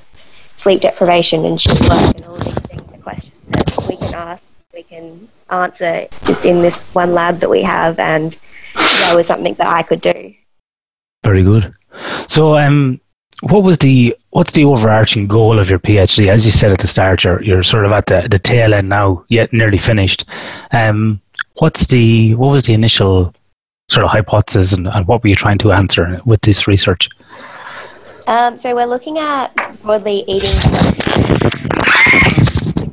sleep 0.58 0.82
deprivation 0.82 1.46
and 1.46 1.60
shift 1.60 1.82
work 1.90 2.16
and 2.16 2.26
all 2.26 2.36
these 2.36 2.60
things 2.60 2.82
are 2.94 2.98
questions 3.00 3.34
that 3.50 3.86
we 3.90 3.98
can 3.98 4.16
ask, 4.16 4.44
we 4.74 4.84
can 4.84 5.28
answer 5.50 6.08
just 6.26 6.46
in 6.46 6.62
this 6.62 6.82
one 6.94 7.14
lab 7.14 7.40
that 7.40 7.50
we 7.50 7.62
have, 7.62 8.00
and 8.00 8.38
that 8.74 9.14
was 9.16 9.28
something 9.28 9.54
that 9.56 9.68
I 9.68 9.84
could 9.84 10.02
do. 10.02 10.34
Very 11.24 11.44
good. 11.44 11.74
So, 12.28 12.58
um, 12.58 13.00
what 13.42 13.64
was 13.64 13.78
the 13.80 14.16
what's 14.30 14.54
the 14.54 14.66
overarching 14.66 15.28
goal 15.28 15.60
of 15.60 15.70
your 15.70 15.80
PhD? 15.80 16.28
As 16.28 16.46
you 16.46 16.52
said 16.52 16.72
at 16.72 16.80
the 16.80 16.88
start, 16.88 17.24
you're 17.24 17.42
you're 17.44 17.64
sort 17.64 17.86
of 17.86 17.92
at 17.92 18.06
the, 18.06 18.28
the 18.30 18.40
tail 18.40 18.74
end 18.74 18.90
now, 18.90 19.26
yet 19.28 19.52
nearly 19.52 19.78
finished. 19.78 20.26
Um, 20.72 21.22
what's 21.56 21.88
the 21.88 22.36
what 22.36 22.52
was 22.52 22.64
the 22.64 22.74
initial 22.74 23.34
sort 23.90 24.06
of 24.06 24.12
hypothesis, 24.12 24.74
and, 24.74 24.88
and 24.88 25.08
what 25.08 25.24
were 25.24 25.30
you 25.30 25.36
trying 25.36 25.58
to 25.60 25.72
answer 25.72 26.22
with 26.26 26.42
this 26.42 26.68
research? 26.68 27.10
Um, 28.28 28.58
so 28.58 28.74
we're 28.74 28.86
looking 28.86 29.20
at 29.20 29.54
broadly 29.82 30.24
eating 30.28 30.50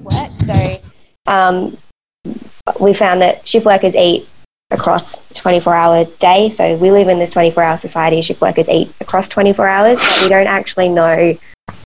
work. 0.03 0.31
So 0.45 0.91
um, 1.27 1.77
we 2.81 2.93
found 2.95 3.23
that 3.23 3.47
shift 3.47 3.65
workers 3.67 3.95
eat 3.95 4.29
across 4.71 5.17
24 5.35 5.75
hour 5.75 6.05
day. 6.19 6.51
So 6.51 6.77
we 6.77 6.91
live 6.91 7.09
in 7.09 7.19
this 7.19 7.31
24 7.31 7.63
hour 7.63 7.79
society. 7.79 8.21
Shift 8.23 8.41
workers 8.41 8.69
eat 8.69 8.93
across 9.01 9.29
24 9.29 9.69
hours, 9.69 9.99
but 9.99 10.23
we 10.23 10.29
don't 10.29 10.47
actually 10.47 10.89
know, 10.89 11.37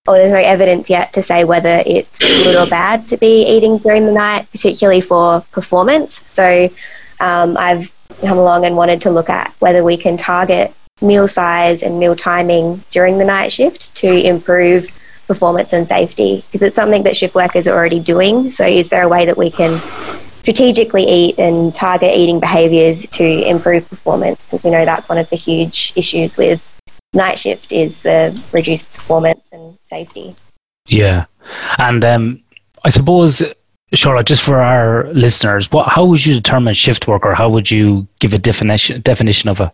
or 0.06 0.14
there's 0.16 0.32
no 0.32 0.38
evidence 0.38 0.88
yet 0.88 1.12
to 1.14 1.22
say 1.22 1.44
whether 1.44 1.82
it's 1.86 2.18
good 2.18 2.56
or 2.56 2.66
bad 2.66 3.06
to 3.08 3.16
be 3.16 3.44
eating 3.46 3.78
during 3.78 4.06
the 4.06 4.12
night, 4.12 4.50
particularly 4.50 5.00
for 5.00 5.40
performance. 5.52 6.22
So 6.32 6.68
um, 7.20 7.56
I've 7.58 7.90
come 8.24 8.38
along 8.38 8.64
and 8.64 8.76
wanted 8.76 9.02
to 9.02 9.10
look 9.10 9.30
at 9.30 9.52
whether 9.58 9.84
we 9.84 9.96
can 9.96 10.16
target 10.16 10.74
meal 11.02 11.26
size 11.26 11.82
and 11.82 11.98
meal 11.98 12.14
timing 12.14 12.82
during 12.90 13.18
the 13.18 13.24
night 13.24 13.52
shift 13.52 13.94
to 13.96 14.08
improve 14.08 14.88
performance 15.26 15.72
and 15.72 15.88
safety 15.88 16.44
because 16.46 16.62
it's 16.62 16.76
something 16.76 17.02
that 17.02 17.16
shift 17.16 17.34
workers 17.34 17.66
are 17.66 17.76
already 17.76 18.00
doing. 18.00 18.50
So, 18.50 18.64
is 18.64 18.88
there 18.88 19.02
a 19.02 19.08
way 19.08 19.26
that 19.26 19.36
we 19.36 19.50
can 19.50 19.80
strategically 20.38 21.04
eat 21.04 21.38
and 21.38 21.74
target 21.74 22.14
eating 22.14 22.40
behaviours 22.40 23.06
to 23.12 23.24
improve 23.24 23.88
performance? 23.88 24.40
Because 24.44 24.62
we 24.64 24.70
know 24.70 24.84
that's 24.84 25.08
one 25.08 25.18
of 25.18 25.28
the 25.30 25.36
huge 25.36 25.92
issues 25.96 26.36
with 26.36 26.62
night 27.12 27.38
shift 27.38 27.72
is 27.72 28.02
the 28.02 28.38
reduced 28.52 28.92
performance 28.92 29.48
and 29.52 29.78
safety. 29.82 30.36
Yeah, 30.86 31.26
and 31.78 32.04
um, 32.04 32.42
I 32.84 32.90
suppose. 32.90 33.42
Charlotte, 33.96 34.26
just 34.26 34.42
for 34.42 34.60
our 34.60 35.12
listeners, 35.12 35.70
what 35.70 35.88
how 35.88 36.04
would 36.04 36.24
you 36.24 36.34
determine 36.34 36.74
shift 36.74 37.06
work, 37.06 37.24
or 37.24 37.34
how 37.34 37.48
would 37.48 37.70
you 37.70 38.06
give 38.18 38.34
a 38.34 38.38
definition 38.38 39.00
definition 39.02 39.50
of 39.50 39.60
it? 39.60 39.70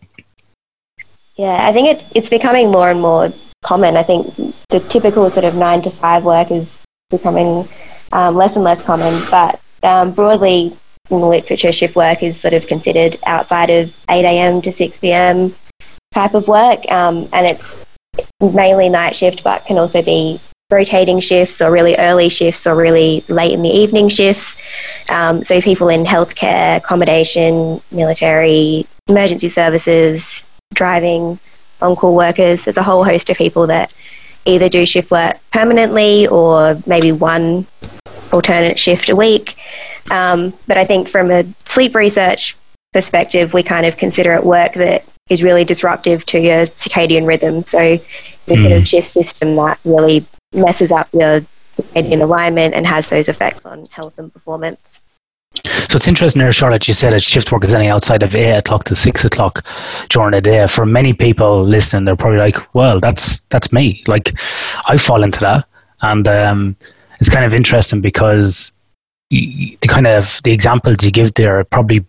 Yeah, 1.37 1.67
I 1.67 1.73
think 1.73 1.89
it, 1.89 2.05
it's 2.15 2.29
becoming 2.29 2.71
more 2.71 2.91
and 2.91 3.01
more 3.01 3.33
common. 3.63 3.97
I 3.97 4.03
think 4.03 4.35
the 4.69 4.81
typical 4.81 5.31
sort 5.31 5.45
of 5.45 5.55
nine 5.55 5.83
to 5.83 5.91
five 5.91 6.25
work 6.25 6.51
is 6.51 6.83
becoming 7.11 7.69
um, 8.13 8.37
less 8.37 8.57
and 8.57 8.65
less 8.65 8.83
common, 8.83 9.23
but 9.31 9.61
um, 9.83 10.13
broadly 10.13 10.77
in 11.11 11.21
the 11.21 11.27
literature, 11.27 11.73
shift 11.73 11.97
work 11.97 12.23
is 12.23 12.39
sort 12.39 12.55
of 12.55 12.67
considered 12.67 13.17
outside 13.27 13.71
of 13.71 13.97
8 14.09 14.25
a.m. 14.25 14.61
to 14.63 14.73
6 14.73 14.99
p.m. 14.99 15.55
type 16.13 16.35
of 16.35 16.47
work, 16.47 16.91
um, 16.91 17.29
and 17.33 17.51
it's 17.51 17.85
mainly 18.41 18.89
night 18.89 19.17
shift, 19.17 19.43
but 19.43 19.65
can 19.67 19.79
also 19.79 20.03
be 20.03 20.41
rotating 20.71 21.21
shifts 21.21 21.61
or 21.61 21.71
really 21.71 21.97
early 21.97 22.29
shifts 22.29 22.67
or 22.67 22.75
really 22.77 23.25
late 23.29 23.53
in 23.53 23.63
the 23.63 23.69
evening 23.69 24.09
shifts. 24.09 24.57
Um, 25.11 25.43
so 25.45 25.61
people 25.61 25.89
in 25.89 26.05
healthcare, 26.05 26.79
accommodation, 26.79 27.81
military, 27.91 28.87
emergency 29.09 29.49
services, 29.49 30.47
driving, 30.75 31.39
on-call 31.83 32.15
workers. 32.15 32.65
There's 32.65 32.77
a 32.77 32.83
whole 32.83 33.05
host 33.05 33.31
of 33.31 33.37
people 33.37 33.67
that 33.69 33.95
either 34.45 34.69
do 34.69 34.87
shift 34.87 35.11
work 35.11 35.39
permanently 35.53 36.27
or 36.29 36.81
maybe 36.87 37.13
one 37.13 37.67
alternate 38.33 38.79
shift 38.79 39.09
a 39.09 39.17
week. 39.17 39.57
Um, 40.11 40.53
but 40.67 40.77
I 40.77 40.85
think 40.85 41.09
from 41.09 41.31
a 41.31 41.45
sleep 41.65 41.95
research 41.95 42.57
perspective, 42.93 43.55
we 43.55 43.63
kind 43.63 43.87
of 43.87 43.97
consider 43.97 44.35
it 44.35 44.45
work 44.45 44.75
that 44.75 45.05
is 45.29 45.43
really 45.43 45.65
disruptive 45.65 46.27
to 46.27 46.41
your 46.41 46.67
circadian 46.67 47.27
rhythm. 47.27 47.65
So 47.65 47.99
the 48.47 48.55
mm. 48.55 48.63
sort 48.63 48.73
of 48.73 48.79
hmm. 48.79 48.85
shift 48.85 49.09
system 49.09 49.55
that 49.57 49.79
really 49.85 50.27
messes 50.53 50.91
up 50.91 51.09
your 51.13 51.41
circadian 51.77 52.23
alignment 52.23 52.75
and 52.75 52.87
has 52.87 53.09
those 53.09 53.29
effects 53.29 53.65
on 53.65 53.87
health 53.91 54.19
and 54.19 54.33
performance. 54.33 55.01
So 55.65 55.97
it's 55.97 56.07
interesting 56.07 56.41
there, 56.41 56.53
Charlotte, 56.53 56.87
you 56.87 56.95
said 56.95 57.13
that 57.13 57.23
shift 57.23 57.51
work 57.51 57.65
is 57.65 57.75
only 57.75 57.89
outside 57.89 58.23
of 58.23 58.37
8 58.37 58.59
o'clock 58.59 58.85
to 58.85 58.95
6 58.95 59.25
o'clock 59.25 59.65
during 60.09 60.31
the 60.31 60.41
day. 60.41 60.67
For 60.69 60.87
many 60.87 61.13
people 61.13 61.63
listening, 61.63 62.05
they're 62.05 62.17
probably 62.17 62.39
like, 62.39 62.57
well, 62.75 63.01
that's 63.01 63.41
that's 63.51 63.73
me. 63.73 64.03
Like, 64.07 64.39
I 64.87 64.97
fall 64.97 65.25
into 65.25 65.41
that. 65.41 65.67
And 66.03 66.29
um, 66.29 66.77
it's 67.19 67.29
kind 67.29 67.45
of 67.45 67.53
interesting 67.53 68.01
because 68.01 68.73
the 69.31 69.77
kind 69.89 70.07
of 70.07 70.41
the 70.45 70.53
examples 70.53 71.05
you 71.05 71.11
give 71.11 71.35
there 71.35 71.63
probably 71.65 72.05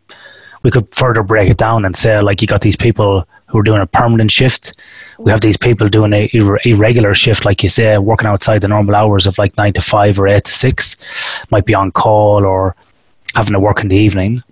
we 0.63 0.71
could 0.71 0.87
further 0.93 1.23
break 1.23 1.49
it 1.49 1.57
down 1.57 1.85
and 1.85 1.95
say 1.95 2.19
like 2.21 2.41
you 2.41 2.47
got 2.47 2.61
these 2.61 2.75
people 2.75 3.27
who 3.51 3.59
are 3.59 3.63
doing 3.63 3.81
a 3.81 3.87
permanent 3.87 4.31
shift 4.31 4.73
we 5.19 5.31
have 5.31 5.41
these 5.41 5.57
people 5.57 5.87
doing 5.87 6.13
a 6.13 6.29
irregular 6.65 7.13
shift 7.13 7.45
like 7.45 7.61
you 7.63 7.69
say 7.69 7.97
working 7.97 8.27
outside 8.27 8.61
the 8.61 8.67
normal 8.67 8.95
hours 8.95 9.27
of 9.27 9.37
like 9.37 9.55
9 9.57 9.73
to 9.73 9.81
5 9.81 10.19
or 10.19 10.27
8 10.27 10.43
to 10.43 10.51
6 10.51 10.95
might 11.51 11.65
be 11.65 11.75
on 11.75 11.91
call 11.91 12.45
or 12.45 12.75
having 13.35 13.53
to 13.53 13.59
work 13.59 13.81
in 13.81 13.89
the 13.89 13.95
evening, 13.95 14.43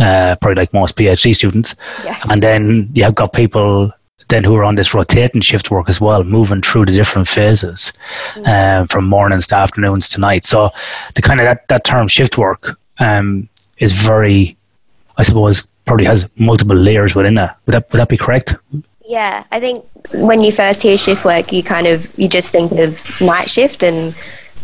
uh, 0.00 0.36
probably 0.40 0.56
like 0.56 0.72
most 0.72 0.96
PhD 0.96 1.34
students. 1.34 1.74
Yeah. 2.04 2.18
And 2.30 2.42
then 2.42 2.90
you 2.94 3.04
have 3.04 3.14
got 3.14 3.32
people 3.32 3.92
then 4.28 4.42
who 4.42 4.56
are 4.56 4.64
on 4.64 4.74
this 4.74 4.92
rotating 4.92 5.40
shift 5.40 5.70
work 5.70 5.88
as 5.88 6.00
well, 6.00 6.24
moving 6.24 6.60
through 6.60 6.84
the 6.86 6.92
different 6.92 7.28
phases 7.28 7.92
mm. 8.34 8.48
um, 8.80 8.88
from 8.88 9.08
mornings 9.08 9.46
to 9.48 9.54
afternoons 9.54 10.08
to 10.08 10.20
night. 10.20 10.44
So 10.44 10.70
the 11.14 11.22
kind 11.22 11.38
of 11.38 11.44
that, 11.44 11.68
that 11.68 11.84
term 11.84 12.08
shift 12.08 12.36
work 12.36 12.76
um, 12.98 13.48
is 13.78 13.92
very, 13.92 14.56
I 15.16 15.22
suppose, 15.22 15.62
probably 15.86 16.04
has 16.04 16.28
multiple 16.36 16.76
layers 16.76 17.14
within 17.14 17.38
it. 17.38 17.50
Would 17.66 17.74
that, 17.74 17.90
would 17.90 17.98
that 17.98 18.08
be 18.08 18.16
correct? 18.16 18.56
Yeah, 19.04 19.44
I 19.52 19.60
think 19.60 19.84
when 20.12 20.40
you 20.42 20.52
first 20.52 20.82
hear 20.82 20.98
shift 20.98 21.24
work, 21.24 21.52
you 21.52 21.62
kind 21.62 21.86
of 21.86 22.16
you 22.18 22.28
just 22.28 22.50
think 22.50 22.72
of 22.72 23.00
night 23.20 23.48
shift 23.48 23.82
and 23.82 24.14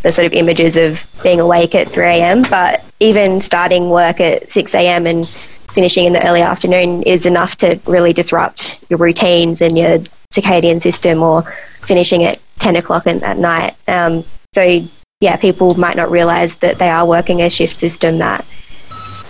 the 0.02 0.10
sort 0.10 0.26
of 0.26 0.32
images 0.32 0.76
of 0.76 1.04
being 1.22 1.38
awake 1.38 1.74
at 1.76 1.88
3 1.88 2.04
a.m. 2.04 2.42
But 2.50 2.84
even 2.98 3.40
starting 3.40 3.88
work 3.88 4.20
at 4.20 4.50
6 4.50 4.74
a.m. 4.74 5.06
and 5.06 5.26
finishing 5.28 6.06
in 6.06 6.12
the 6.12 6.26
early 6.26 6.40
afternoon 6.40 7.02
is 7.04 7.24
enough 7.24 7.56
to 7.58 7.80
really 7.86 8.12
disrupt 8.12 8.84
your 8.90 8.98
routines 8.98 9.62
and 9.62 9.78
your 9.78 9.98
circadian 10.32 10.82
system 10.82 11.22
or 11.22 11.42
finishing 11.82 12.24
at 12.24 12.38
10 12.58 12.76
o'clock 12.76 13.06
at 13.06 13.38
night. 13.38 13.76
Um, 13.86 14.24
so, 14.54 14.86
yeah, 15.20 15.36
people 15.36 15.74
might 15.76 15.96
not 15.96 16.10
realize 16.10 16.56
that 16.56 16.78
they 16.78 16.88
are 16.88 17.06
working 17.06 17.42
a 17.42 17.48
shift 17.48 17.78
system 17.78 18.18
that 18.18 18.44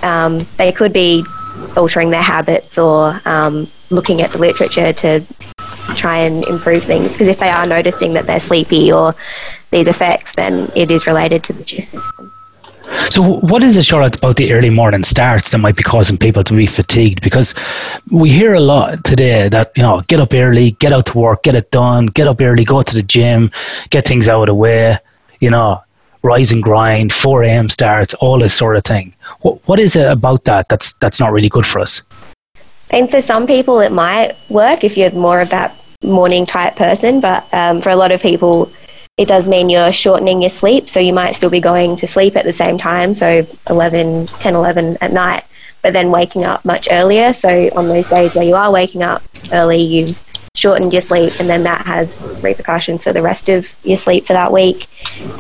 um, 0.03 0.47
they 0.57 0.73
could 0.73 0.93
be 0.93 1.25
altering 1.77 2.11
their 2.11 2.23
habits 2.23 2.79
or 2.79 3.21
um, 3.25 3.69
looking 3.91 4.23
at 4.23 4.33
the 4.33 4.39
literature 4.39 4.93
to 4.93 5.25
try 5.97 6.19
and 6.19 6.45
improve 6.47 6.85
things. 6.85 7.13
Because 7.13 7.29
if 7.29 7.39
they 7.39 7.49
are 7.49 7.67
noticing 7.67 8.13
that 8.15 8.27
they're 8.27 8.41
sleepy 8.41 8.93
or 8.93 9.15
these 9.71 9.87
effects, 9.87 10.33
then 10.35 10.71
it 10.75 10.91
is 10.91 11.07
related 11.07 11.43
to 11.45 11.53
the 11.53 11.67
shift 11.67 11.89
system. 11.89 12.33
So, 13.11 13.23
what 13.23 13.63
is 13.63 13.77
it, 13.77 13.85
Charlotte, 13.85 14.17
about 14.17 14.37
the 14.37 14.53
early 14.53 14.69
morning 14.69 15.05
starts 15.05 15.51
that 15.51 15.59
might 15.59 15.77
be 15.77 15.83
causing 15.83 16.19
people 16.19 16.43
to 16.45 16.55
be 16.55 16.67
fatigued? 16.67 17.23
Because 17.23 17.55
we 18.11 18.29
hear 18.29 18.55
a 18.55 18.61
lot 18.61 19.05
today 19.05 19.49
that, 19.49 19.73
you 19.77 19.83
know, 19.83 20.03
get 20.09 20.21
up 20.21 20.35
early, 20.35 20.73
get 20.73 20.93
out 20.93 21.07
to 21.07 21.19
work, 21.19 21.45
get 21.45 21.55
it 21.55 21.71
done, 21.71 22.07
get 22.07 22.29
up 22.29 22.41
early, 22.41 22.65
go 22.65 22.83
to 22.83 22.95
the 22.95 23.03
gym, 23.03 23.51
get 23.91 24.07
things 24.07 24.29
out 24.29 24.43
of 24.43 24.47
the 24.49 24.55
way, 24.55 24.99
you 25.41 25.49
know, 25.49 25.83
rise 26.23 26.53
and 26.53 26.63
grind, 26.63 27.13
4 27.13 27.45
a.m. 27.45 27.69
starts, 27.69 28.15
all 28.15 28.39
this 28.39 28.55
sort 28.55 28.77
of 28.77 28.85
thing. 28.85 29.15
What, 29.41 29.67
what 29.69 29.79
is 29.79 29.97
it 29.97 30.11
about 30.11 30.45
that 30.45 30.69
that's, 30.69 30.95
that's 30.95 31.21
not 31.21 31.33
really 31.33 31.49
good 31.49 31.67
for 31.67 31.81
us? 31.81 32.03
And 32.91 33.11
for 33.11 33.23
some 33.23 33.47
people, 33.47 33.81
it 33.81 33.93
might 33.93 34.37
work 34.51 34.85
if 34.85 34.97
you're 34.97 35.11
more 35.13 35.41
of 35.41 35.51
that 35.51 35.77
morning 36.05 36.47
type 36.47 36.77
person, 36.77 37.21
but 37.21 37.47
um, 37.53 37.81
for 37.81 37.91
a 37.91 37.97
lot 37.97 38.13
of 38.13 38.21
people, 38.21 38.71
it 39.17 39.29
does 39.29 39.49
mean 39.49 39.69
you're 39.69 39.93
shortening 39.93 40.43
your 40.43 40.51
sleep. 40.51 40.89
So 40.89 41.01
you 41.01 41.13
might 41.13 41.33
still 41.33 41.51
be 41.51 41.61
going 41.61 41.97
to 41.97 42.07
sleep 42.07 42.37
at 42.37 42.45
the 42.45 42.53
same 42.53 42.79
time, 42.79 43.15
so 43.15 43.47
11, 43.69 44.27
10, 44.27 44.55
11 44.55 44.99
at 45.01 45.13
night, 45.13 45.45
but 45.83 45.93
then 45.93 46.11
waking 46.11 46.45
up 46.45 46.65
much 46.65 46.89
earlier. 46.91 47.33
So 47.33 47.71
on 47.75 47.89
those 47.89 48.09
days 48.09 48.35
where 48.35 48.45
you 48.45 48.55
are 48.55 48.71
waking 48.71 49.03
up 49.03 49.23
early, 49.53 49.81
you've 49.81 50.32
shortened 50.55 50.93
your 50.93 51.03
sleep, 51.03 51.33
and 51.41 51.49
then 51.49 51.63
that 51.63 51.87
has 51.87 52.21
repercussions 52.43 53.05
for 53.05 53.13
the 53.13 53.23
rest 53.23 53.49
of 53.49 53.75
your 53.85 53.97
sleep 53.97 54.27
for 54.27 54.35
that 54.35 54.53
week. 54.53 54.87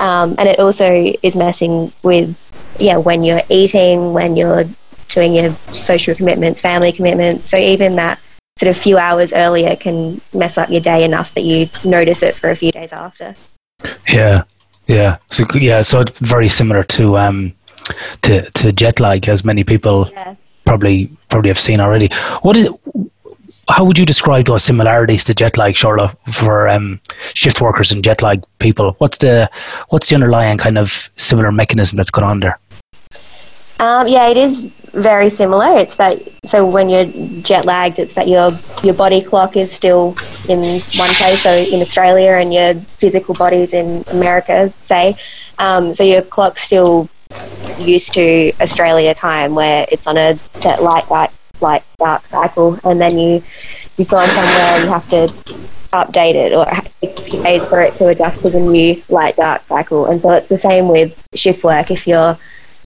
Um, 0.00 0.34
and 0.38 0.48
it 0.48 0.58
also 0.58 1.12
is 1.22 1.36
messing 1.36 1.92
with 2.02 2.36
yeah 2.80 2.96
when 2.96 3.22
you're 3.22 3.42
eating, 3.50 4.12
when 4.12 4.36
you're 4.36 4.64
doing 5.08 5.34
your 5.34 5.52
social 5.72 6.14
commitments, 6.14 6.60
family 6.60 6.92
commitments. 6.92 7.50
So 7.50 7.60
even 7.60 7.96
that 7.96 8.18
sort 8.58 8.70
of 8.70 8.76
few 8.76 8.96
hours 8.96 9.32
earlier 9.32 9.76
can 9.76 10.20
mess 10.32 10.56
up 10.56 10.70
your 10.70 10.80
day 10.80 11.04
enough 11.04 11.34
that 11.34 11.42
you 11.42 11.68
notice 11.84 12.22
it 12.22 12.34
for 12.34 12.50
a 12.50 12.56
few 12.56 12.72
days 12.72 12.92
after. 12.92 13.34
Yeah, 14.08 14.44
yeah. 14.86 15.18
So 15.30 15.44
yeah, 15.54 15.82
so 15.82 16.00
it's 16.00 16.18
very 16.18 16.48
similar 16.48 16.84
to 16.84 17.18
um 17.18 17.52
to 18.22 18.50
to 18.50 18.72
jet 18.72 18.98
lag, 18.98 19.28
as 19.28 19.44
many 19.44 19.62
people 19.62 20.08
yeah. 20.10 20.36
probably 20.64 21.10
probably 21.28 21.48
have 21.48 21.58
seen 21.58 21.80
already. 21.80 22.08
What 22.40 22.56
is 22.56 22.68
how 23.68 23.84
would 23.84 23.98
you 23.98 24.06
describe 24.06 24.46
those 24.46 24.64
similarities 24.64 25.24
to 25.24 25.34
jet 25.34 25.56
lag, 25.56 25.76
Charlotte, 25.76 26.16
for 26.32 26.68
um, 26.68 27.00
shift 27.34 27.60
workers 27.60 27.92
and 27.92 28.02
jet 28.02 28.22
lag 28.22 28.42
people? 28.58 28.94
What's 28.98 29.18
the 29.18 29.50
what's 29.88 30.08
the 30.08 30.14
underlying 30.14 30.58
kind 30.58 30.78
of 30.78 31.10
similar 31.16 31.52
mechanism 31.52 31.96
that's 31.96 32.10
going 32.10 32.26
on 32.26 32.40
there? 32.40 32.58
Um, 33.78 34.06
yeah, 34.08 34.28
it 34.28 34.36
is 34.36 34.62
very 34.92 35.30
similar. 35.30 35.78
It's 35.78 35.96
that 35.96 36.20
so 36.46 36.68
when 36.68 36.88
you're 36.88 37.06
jet 37.42 37.64
lagged, 37.64 37.98
it's 37.98 38.14
that 38.14 38.28
your 38.28 38.52
your 38.82 38.94
body 38.94 39.22
clock 39.22 39.56
is 39.56 39.72
still 39.72 40.16
in 40.48 40.80
one 40.96 41.10
place. 41.14 41.42
So 41.42 41.52
in 41.52 41.80
Australia, 41.80 42.32
and 42.32 42.52
your 42.52 42.74
physical 42.74 43.34
body's 43.34 43.72
in 43.72 44.04
America, 44.08 44.72
say. 44.84 45.14
Um, 45.58 45.94
so 45.94 46.02
your 46.02 46.22
clock's 46.22 46.62
still 46.62 47.08
used 47.78 48.14
to 48.14 48.52
Australia 48.60 49.14
time, 49.14 49.54
where 49.54 49.86
it's 49.90 50.06
on 50.06 50.16
a 50.16 50.36
set 50.54 50.82
light 50.82 51.08
dark 51.08 51.30
light 51.62 51.84
dark 51.98 52.26
cycle, 52.26 52.78
and 52.84 53.00
then 53.00 53.16
you 53.18 53.42
you've 53.96 54.08
gone 54.08 54.28
somewhere 54.28 54.74
and 54.74 54.84
you 54.84 54.90
have 54.90 55.08
to 55.08 55.28
update 55.92 56.34
it 56.34 56.54
or 56.54 56.66
it 57.02 57.14
takes 57.14 57.20
a 57.20 57.30
few 57.30 57.42
days 57.42 57.66
for 57.68 57.80
it 57.82 57.94
to 57.96 58.08
adjust 58.08 58.40
to 58.42 58.50
the 58.50 58.58
new 58.58 59.00
light 59.08 59.36
dark 59.36 59.62
cycle. 59.66 60.06
And 60.06 60.20
so 60.20 60.30
it's 60.32 60.48
the 60.48 60.58
same 60.58 60.88
with 60.88 61.26
shift 61.34 61.62
work. 61.64 61.90
If 61.90 62.06
you're 62.06 62.38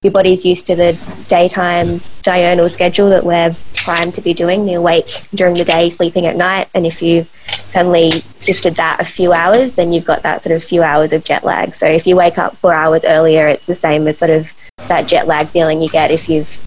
your 0.03 0.13
body's 0.13 0.45
used 0.45 0.67
to 0.67 0.77
the 0.77 0.93
daytime 1.27 2.01
diurnal 2.23 2.69
schedule 2.69 3.09
that 3.11 3.25
we're 3.25 3.57
primed 3.75 4.15
to 4.15 4.21
be 4.21 4.35
doing, 4.35 4.69
you're 4.69 4.79
awake 4.79 5.09
during 5.35 5.55
the 5.55 5.65
day, 5.65 5.89
sleeping 5.89 6.27
at 6.27 6.37
night, 6.37 6.69
and 6.75 6.87
if 6.87 7.01
you 7.03 7.27
suddenly 7.71 8.11
shifted 8.41 8.77
that 8.77 9.01
a 9.01 9.05
few 9.05 9.33
hours, 9.33 9.73
then 9.73 9.93
you've 9.93 10.05
got 10.05 10.23
that 10.23 10.43
sort 10.43 10.55
of 10.55 10.63
few 10.63 10.83
hours 10.83 11.13
of 11.13 11.25
jet 11.25 11.45
lag. 11.45 11.75
So 11.75 11.87
if 11.87 12.07
you 12.07 12.15
wake 12.15 12.39
up 12.39 12.57
four 12.57 12.75
hours 12.75 13.05
earlier, 13.05 13.49
it's 13.49 13.65
the 13.65 13.75
same 13.75 14.07
as 14.07 14.19
sort 14.19 14.31
of 14.31 14.53
that 14.87 15.09
jet 15.09 15.27
lag 15.27 15.49
feeling 15.49 15.83
you 15.83 15.89
get 15.89 16.11
if 16.11 16.29
you've 16.29 16.66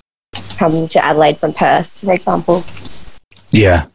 come 0.59 0.87
to 0.89 1.03
Adelaide 1.03 1.37
from 1.37 1.53
Perth, 1.53 1.87
for 1.87 2.13
example. 2.13 2.63
Yeah. 3.51 3.85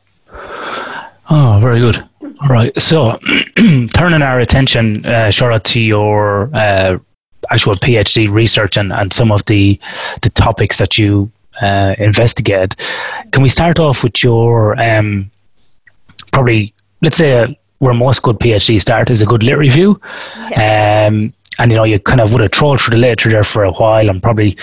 Oh, 1.30 1.58
very 1.60 1.78
good. 1.78 1.96
All 2.22 2.48
right. 2.48 2.76
So, 2.80 3.18
turning 3.94 4.22
our 4.22 4.40
attention, 4.40 5.04
uh, 5.06 5.30
Charlotte, 5.30 5.64
to 5.64 5.80
your 5.80 6.50
uh, 6.54 6.98
actual 7.50 7.74
PhD 7.74 8.30
research 8.30 8.76
and, 8.76 8.92
and 8.92 9.12
some 9.12 9.30
of 9.30 9.44
the 9.46 9.78
the 10.22 10.30
topics 10.30 10.78
that 10.78 10.98
you 10.98 11.30
uh, 11.60 11.94
investigate. 11.98 12.76
Can 13.32 13.42
we 13.42 13.48
start 13.48 13.78
off 13.78 14.02
with 14.02 14.24
your 14.24 14.80
um, 14.80 15.30
probably 16.32 16.74
let's 17.02 17.16
say 17.16 17.32
a, 17.32 17.56
where 17.78 17.94
most 17.94 18.22
good 18.22 18.38
PhD 18.38 18.80
start 18.80 19.10
is 19.10 19.22
a 19.22 19.26
good 19.26 19.42
lit 19.42 19.58
review. 19.58 20.00
Yeah. 20.50 21.06
Um, 21.08 21.34
and 21.58 21.70
you 21.70 21.76
know 21.76 21.84
you 21.84 21.98
kind 21.98 22.20
of 22.20 22.32
would 22.32 22.40
have 22.40 22.50
trolled 22.50 22.80
through 22.80 22.92
the 22.92 23.00
literature 23.00 23.30
there 23.30 23.44
for 23.44 23.64
a 23.64 23.72
while 23.72 24.08
and 24.10 24.22
probably 24.22 24.56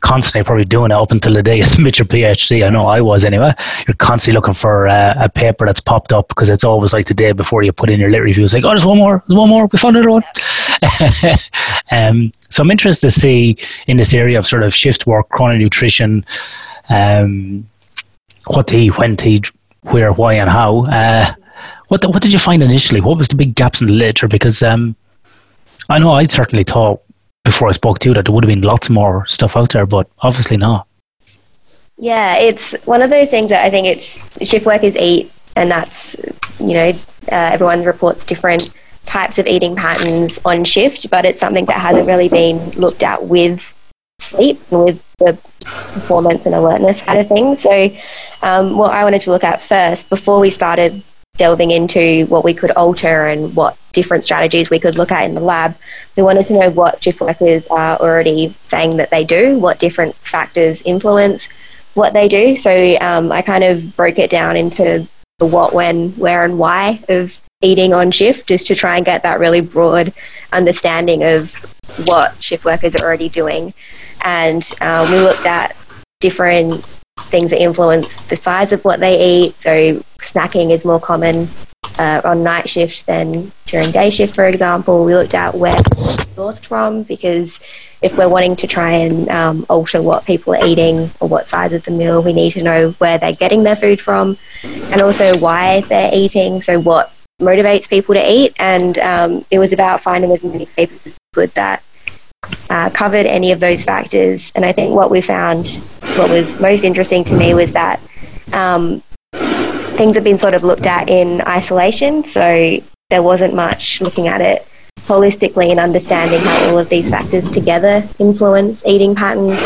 constantly 0.00 0.44
probably 0.44 0.64
doing 0.64 0.90
it 0.90 0.94
up 0.94 1.10
until 1.10 1.34
the 1.34 1.42
day 1.42 1.58
you 1.58 1.64
submit 1.64 1.98
your 1.98 2.06
PhD. 2.06 2.66
I 2.66 2.70
know 2.70 2.86
I 2.86 3.00
was 3.00 3.24
anyway. 3.24 3.52
You're 3.86 3.94
constantly 3.96 4.36
looking 4.36 4.54
for 4.54 4.88
uh, 4.88 5.14
a 5.18 5.28
paper 5.28 5.66
that's 5.66 5.80
popped 5.80 6.12
up 6.12 6.28
because 6.28 6.48
it's 6.48 6.64
always 6.64 6.92
like 6.92 7.06
the 7.06 7.14
day 7.14 7.32
before 7.32 7.62
you 7.62 7.72
put 7.72 7.90
in 7.90 8.00
your 8.00 8.10
lit 8.10 8.22
review. 8.22 8.44
It's 8.44 8.54
like, 8.54 8.64
oh, 8.64 8.68
there's 8.68 8.86
one 8.86 8.98
more, 8.98 9.22
there's 9.26 9.38
one 9.38 9.48
more. 9.48 9.66
We 9.66 9.78
found 9.78 9.96
another 9.96 10.10
one. 10.10 10.24
um, 11.90 12.32
so 12.48 12.62
I'm 12.62 12.70
interested 12.70 13.10
to 13.10 13.20
see 13.20 13.56
in 13.86 13.96
this 13.96 14.14
area 14.14 14.38
of 14.38 14.46
sort 14.46 14.62
of 14.62 14.74
shift 14.74 15.06
work, 15.06 15.28
chrononutrition, 15.30 16.24
um, 16.88 17.68
what 18.46 18.66
to 18.68 18.76
eat, 18.76 18.96
when 18.98 19.16
to 19.16 19.28
eat, 19.28 19.52
where, 19.82 20.12
why, 20.12 20.34
and 20.34 20.48
how. 20.48 20.86
Uh, 20.86 21.26
what 21.88 22.00
the, 22.02 22.08
what 22.08 22.22
did 22.22 22.32
you 22.32 22.38
find 22.38 22.62
initially? 22.62 23.00
What 23.00 23.18
was 23.18 23.28
the 23.28 23.36
big 23.36 23.54
gaps 23.54 23.80
in 23.80 23.86
the 23.86 23.92
literature? 23.92 24.28
Because 24.28 24.62
um, 24.62 24.94
I 25.88 25.98
know 25.98 26.12
I 26.12 26.24
certainly 26.24 26.64
thought 26.64 27.02
before 27.44 27.68
I 27.68 27.72
spoke 27.72 27.98
to 28.00 28.10
you 28.10 28.14
that 28.14 28.26
there 28.26 28.34
would 28.34 28.44
have 28.44 28.48
been 28.54 28.62
lots 28.62 28.90
more 28.90 29.26
stuff 29.26 29.56
out 29.56 29.72
there, 29.72 29.86
but 29.86 30.08
obviously 30.18 30.56
not. 30.56 30.86
Yeah, 31.96 32.36
it's 32.36 32.74
one 32.86 33.02
of 33.02 33.10
those 33.10 33.30
things 33.30 33.48
that 33.50 33.64
I 33.64 33.70
think 33.70 33.86
it's 33.86 34.48
shift 34.48 34.66
workers 34.66 34.96
eat, 34.96 35.32
and 35.56 35.70
that's 35.70 36.14
you 36.60 36.74
know 36.74 36.88
uh, 37.32 37.50
everyone 37.52 37.84
reports 37.84 38.24
different 38.24 38.70
types 39.06 39.38
of 39.38 39.46
eating 39.46 39.74
patterns 39.74 40.38
on 40.44 40.64
shift, 40.64 41.10
but 41.10 41.24
it's 41.24 41.40
something 41.40 41.64
that 41.64 41.76
hasn't 41.76 42.06
really 42.06 42.28
been 42.28 42.70
looked 42.72 43.02
at 43.02 43.24
with 43.24 43.74
sleep 44.20 44.60
with 44.70 45.02
the 45.18 45.32
performance 45.62 46.44
and 46.44 46.54
alertness 46.54 47.02
kind 47.02 47.18
of 47.18 47.28
thing. 47.28 47.56
So, 47.56 47.90
um, 48.42 48.76
what 48.76 48.92
I 48.92 49.04
wanted 49.04 49.22
to 49.22 49.30
look 49.30 49.44
at 49.44 49.62
first 49.62 50.08
before 50.10 50.38
we 50.38 50.50
started 50.50 51.02
delving 51.36 51.70
into 51.70 52.26
what 52.26 52.44
we 52.44 52.52
could 52.52 52.72
alter 52.72 53.26
and 53.26 53.56
what 53.56 53.78
different 53.98 54.22
strategies 54.22 54.70
we 54.70 54.78
could 54.78 54.96
look 54.96 55.10
at 55.10 55.24
in 55.24 55.34
the 55.34 55.40
lab. 55.40 55.74
We 56.16 56.22
wanted 56.22 56.46
to 56.46 56.58
know 56.58 56.70
what 56.70 57.02
shift 57.02 57.20
workers 57.20 57.66
are 57.66 57.96
already 57.98 58.50
saying 58.62 58.96
that 58.98 59.10
they 59.10 59.24
do, 59.24 59.58
what 59.58 59.80
different 59.80 60.14
factors 60.14 60.82
influence 60.82 61.48
what 61.94 62.12
they 62.12 62.28
do. 62.28 62.54
So 62.54 62.96
um, 63.00 63.32
I 63.32 63.42
kind 63.42 63.64
of 63.64 63.96
broke 63.96 64.20
it 64.20 64.30
down 64.30 64.56
into 64.56 65.08
the 65.40 65.46
what, 65.46 65.72
when, 65.72 66.10
where, 66.10 66.44
and 66.44 66.60
why 66.60 67.02
of 67.08 67.40
eating 67.60 67.92
on 67.92 68.12
shift 68.12 68.46
just 68.46 68.68
to 68.68 68.76
try 68.76 68.96
and 68.96 69.04
get 69.04 69.24
that 69.24 69.40
really 69.40 69.60
broad 69.60 70.12
understanding 70.52 71.24
of 71.24 71.52
what 72.06 72.40
shift 72.40 72.64
workers 72.64 72.94
are 72.94 73.04
already 73.04 73.28
doing. 73.28 73.74
And 74.24 74.62
um, 74.80 75.10
we 75.10 75.18
looked 75.18 75.46
at 75.46 75.76
different 76.20 76.86
things 77.32 77.50
that 77.50 77.60
influence 77.60 78.22
the 78.28 78.36
size 78.36 78.70
of 78.70 78.84
what 78.84 79.00
they 79.00 79.14
eat. 79.18 79.56
So 79.56 79.70
snacking 80.20 80.70
is 80.70 80.84
more 80.84 81.00
common 81.00 81.48
uh, 81.98 82.20
on 82.24 82.42
night 82.42 82.68
shift 82.68 83.06
than 83.06 83.52
during 83.66 83.90
day 83.90 84.10
shift, 84.10 84.34
for 84.34 84.46
example. 84.46 85.04
We 85.04 85.14
looked 85.14 85.34
at 85.34 85.54
where 85.54 85.72
sourced 85.72 86.64
from 86.64 87.02
because 87.02 87.58
if 88.00 88.16
we're 88.16 88.28
wanting 88.28 88.56
to 88.56 88.66
try 88.66 88.92
and 88.92 89.28
um, 89.28 89.66
alter 89.68 90.00
what 90.00 90.24
people 90.24 90.54
are 90.54 90.64
eating 90.64 91.10
or 91.20 91.28
what 91.28 91.48
size 91.48 91.72
of 91.72 91.82
the 91.84 91.90
meal, 91.90 92.22
we 92.22 92.32
need 92.32 92.52
to 92.52 92.62
know 92.62 92.90
where 92.92 93.18
they're 93.18 93.32
getting 93.32 93.64
their 93.64 93.76
food 93.76 94.00
from 94.00 94.36
and 94.62 95.02
also 95.02 95.36
why 95.38 95.80
they're 95.82 96.10
eating. 96.14 96.60
So 96.60 96.80
what 96.80 97.12
motivates 97.40 97.88
people 97.88 98.14
to 98.14 98.30
eat. 98.30 98.54
And 98.58 98.98
um, 98.98 99.44
it 99.50 99.58
was 99.58 99.72
about 99.72 100.02
finding 100.02 100.30
as 100.30 100.44
many 100.44 100.66
papers 100.66 101.06
as 101.06 101.18
good 101.32 101.50
that 101.50 101.82
uh, 102.70 102.90
covered 102.90 103.26
any 103.26 103.52
of 103.52 103.60
those 103.60 103.84
factors. 103.84 104.52
And 104.54 104.64
I 104.64 104.72
think 104.72 104.94
what 104.94 105.10
we 105.10 105.20
found, 105.20 105.68
what 106.16 106.30
was 106.30 106.60
most 106.60 106.84
interesting 106.84 107.24
to 107.24 107.34
me, 107.34 107.54
was 107.54 107.72
that 107.72 108.00
um, 108.52 109.02
things 109.98 110.14
have 110.14 110.24
been 110.24 110.38
sort 110.38 110.54
of 110.54 110.62
looked 110.62 110.86
at 110.86 111.10
in 111.10 111.42
isolation. 111.42 112.24
So 112.24 112.78
there 113.10 113.22
wasn't 113.22 113.54
much 113.54 114.00
looking 114.00 114.28
at 114.28 114.40
it 114.40 114.66
holistically 115.08 115.70
and 115.70 115.80
understanding 115.80 116.40
how 116.40 116.70
all 116.70 116.78
of 116.78 116.88
these 116.88 117.10
factors 117.10 117.50
together 117.50 118.06
influence 118.18 118.86
eating 118.86 119.14
patterns. 119.14 119.58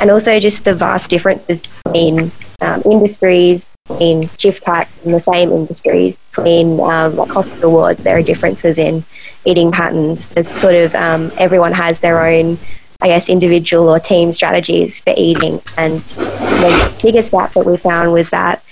And 0.00 0.10
also 0.10 0.40
just 0.40 0.64
the 0.64 0.74
vast 0.74 1.10
differences 1.10 1.64
between 1.84 2.30
um, 2.62 2.82
industries, 2.90 3.66
in 4.00 4.28
shift 4.38 4.64
patterns 4.64 5.04
in 5.04 5.12
the 5.12 5.20
same 5.20 5.50
industries, 5.50 6.16
between 6.30 6.80
um, 6.80 7.16
hospital 7.28 7.72
wards, 7.72 8.02
there 8.02 8.16
are 8.16 8.22
differences 8.22 8.78
in 8.78 9.04
eating 9.44 9.70
patterns. 9.70 10.32
It's 10.36 10.60
sort 10.60 10.76
of 10.76 10.94
um, 10.94 11.32
everyone 11.36 11.72
has 11.72 11.98
their 11.98 12.24
own, 12.24 12.58
I 13.00 13.08
guess, 13.08 13.28
individual 13.28 13.88
or 13.88 13.98
team 13.98 14.30
strategies 14.30 14.98
for 14.98 15.12
eating. 15.16 15.60
And 15.76 15.98
the 15.98 17.00
biggest 17.02 17.32
gap 17.32 17.54
that 17.54 17.66
we 17.66 17.76
found 17.76 18.12
was 18.12 18.30
that 18.30 18.62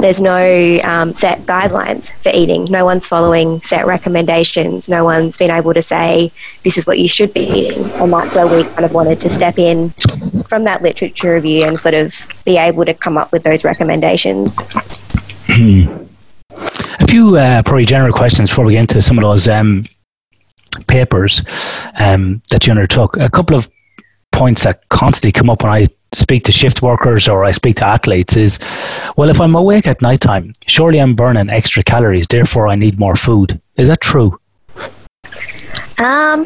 there's 0.00 0.20
no 0.20 0.80
um, 0.84 1.12
set 1.12 1.40
guidelines 1.40 2.10
for 2.22 2.30
eating. 2.34 2.64
No 2.64 2.84
one's 2.84 3.06
following 3.06 3.60
set 3.62 3.86
recommendations. 3.86 4.88
No 4.88 5.04
one's 5.04 5.36
been 5.36 5.50
able 5.50 5.74
to 5.74 5.82
say 5.82 6.32
this 6.64 6.78
is 6.78 6.86
what 6.86 6.98
you 6.98 7.08
should 7.08 7.32
be 7.34 7.40
eating. 7.40 7.84
And 7.92 8.12
that's 8.12 8.34
where 8.34 8.46
we 8.46 8.64
kind 8.64 8.84
of 8.84 8.92
wanted 8.92 9.20
to 9.20 9.28
step 9.28 9.58
in 9.58 9.90
from 10.48 10.64
that 10.64 10.82
literature 10.82 11.34
review 11.34 11.64
and 11.64 11.78
sort 11.78 11.94
of 11.94 12.14
be 12.44 12.56
able 12.56 12.84
to 12.84 12.94
come 12.94 13.16
up 13.16 13.32
with 13.32 13.42
those 13.42 13.64
recommendations. 13.64 14.58
A 15.48 17.06
few 17.06 17.36
uh, 17.36 17.62
probably 17.62 17.84
general 17.84 18.12
questions 18.12 18.50
before 18.50 18.64
we 18.64 18.72
get 18.72 18.80
into 18.80 19.02
some 19.02 19.18
of 19.18 19.22
those 19.22 19.48
um, 19.48 19.84
papers 20.86 21.42
um, 21.98 22.42
that 22.50 22.66
you 22.66 22.72
undertook. 22.72 23.16
A 23.16 23.30
couple 23.30 23.56
of 23.56 23.70
points 24.32 24.64
that 24.64 24.88
constantly 24.88 25.32
come 25.32 25.50
up 25.50 25.62
when 25.62 25.72
I 25.72 25.88
speak 26.12 26.44
to 26.44 26.52
shift 26.52 26.82
workers 26.82 27.28
or 27.28 27.44
I 27.44 27.52
speak 27.52 27.76
to 27.76 27.86
athletes 27.86 28.36
is, 28.36 28.58
well, 29.16 29.30
if 29.30 29.40
I'm 29.40 29.54
awake 29.54 29.86
at 29.86 30.02
night 30.02 30.20
time, 30.20 30.52
surely 30.66 31.00
I'm 31.00 31.14
burning 31.14 31.50
extra 31.50 31.82
calories, 31.82 32.26
therefore 32.26 32.68
I 32.68 32.74
need 32.74 32.98
more 32.98 33.16
food. 33.16 33.60
Is 33.76 33.88
that 33.88 34.00
true? 34.00 34.38
Um, 35.98 36.44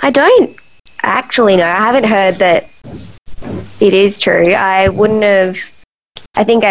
I 0.00 0.10
don't 0.12 0.56
actually 1.02 1.56
know. 1.56 1.64
I 1.64 1.76
haven't 1.76 2.04
heard 2.04 2.36
that 2.36 2.70
it 3.80 3.94
is 3.94 4.18
true. 4.18 4.44
I 4.54 4.88
wouldn't 4.88 5.22
have. 5.22 5.58
I 6.34 6.44
think 6.44 6.62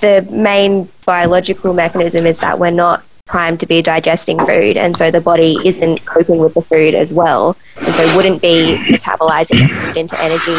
the 0.00 0.26
main 0.30 0.88
biological 1.04 1.72
mechanism 1.74 2.26
is 2.26 2.38
that 2.38 2.58
we're 2.58 2.70
not 2.70 3.04
primed 3.26 3.60
to 3.60 3.66
be 3.66 3.82
digesting 3.82 4.38
food, 4.38 4.76
and 4.76 4.96
so 4.96 5.10
the 5.10 5.20
body 5.20 5.56
isn't 5.64 6.04
coping 6.04 6.38
with 6.38 6.54
the 6.54 6.62
food 6.62 6.94
as 6.94 7.12
well, 7.12 7.56
and 7.76 7.94
so 7.94 8.16
wouldn't 8.16 8.40
be 8.40 8.76
metabolizing 8.88 9.90
it 9.90 9.96
into 9.96 10.20
energy 10.20 10.56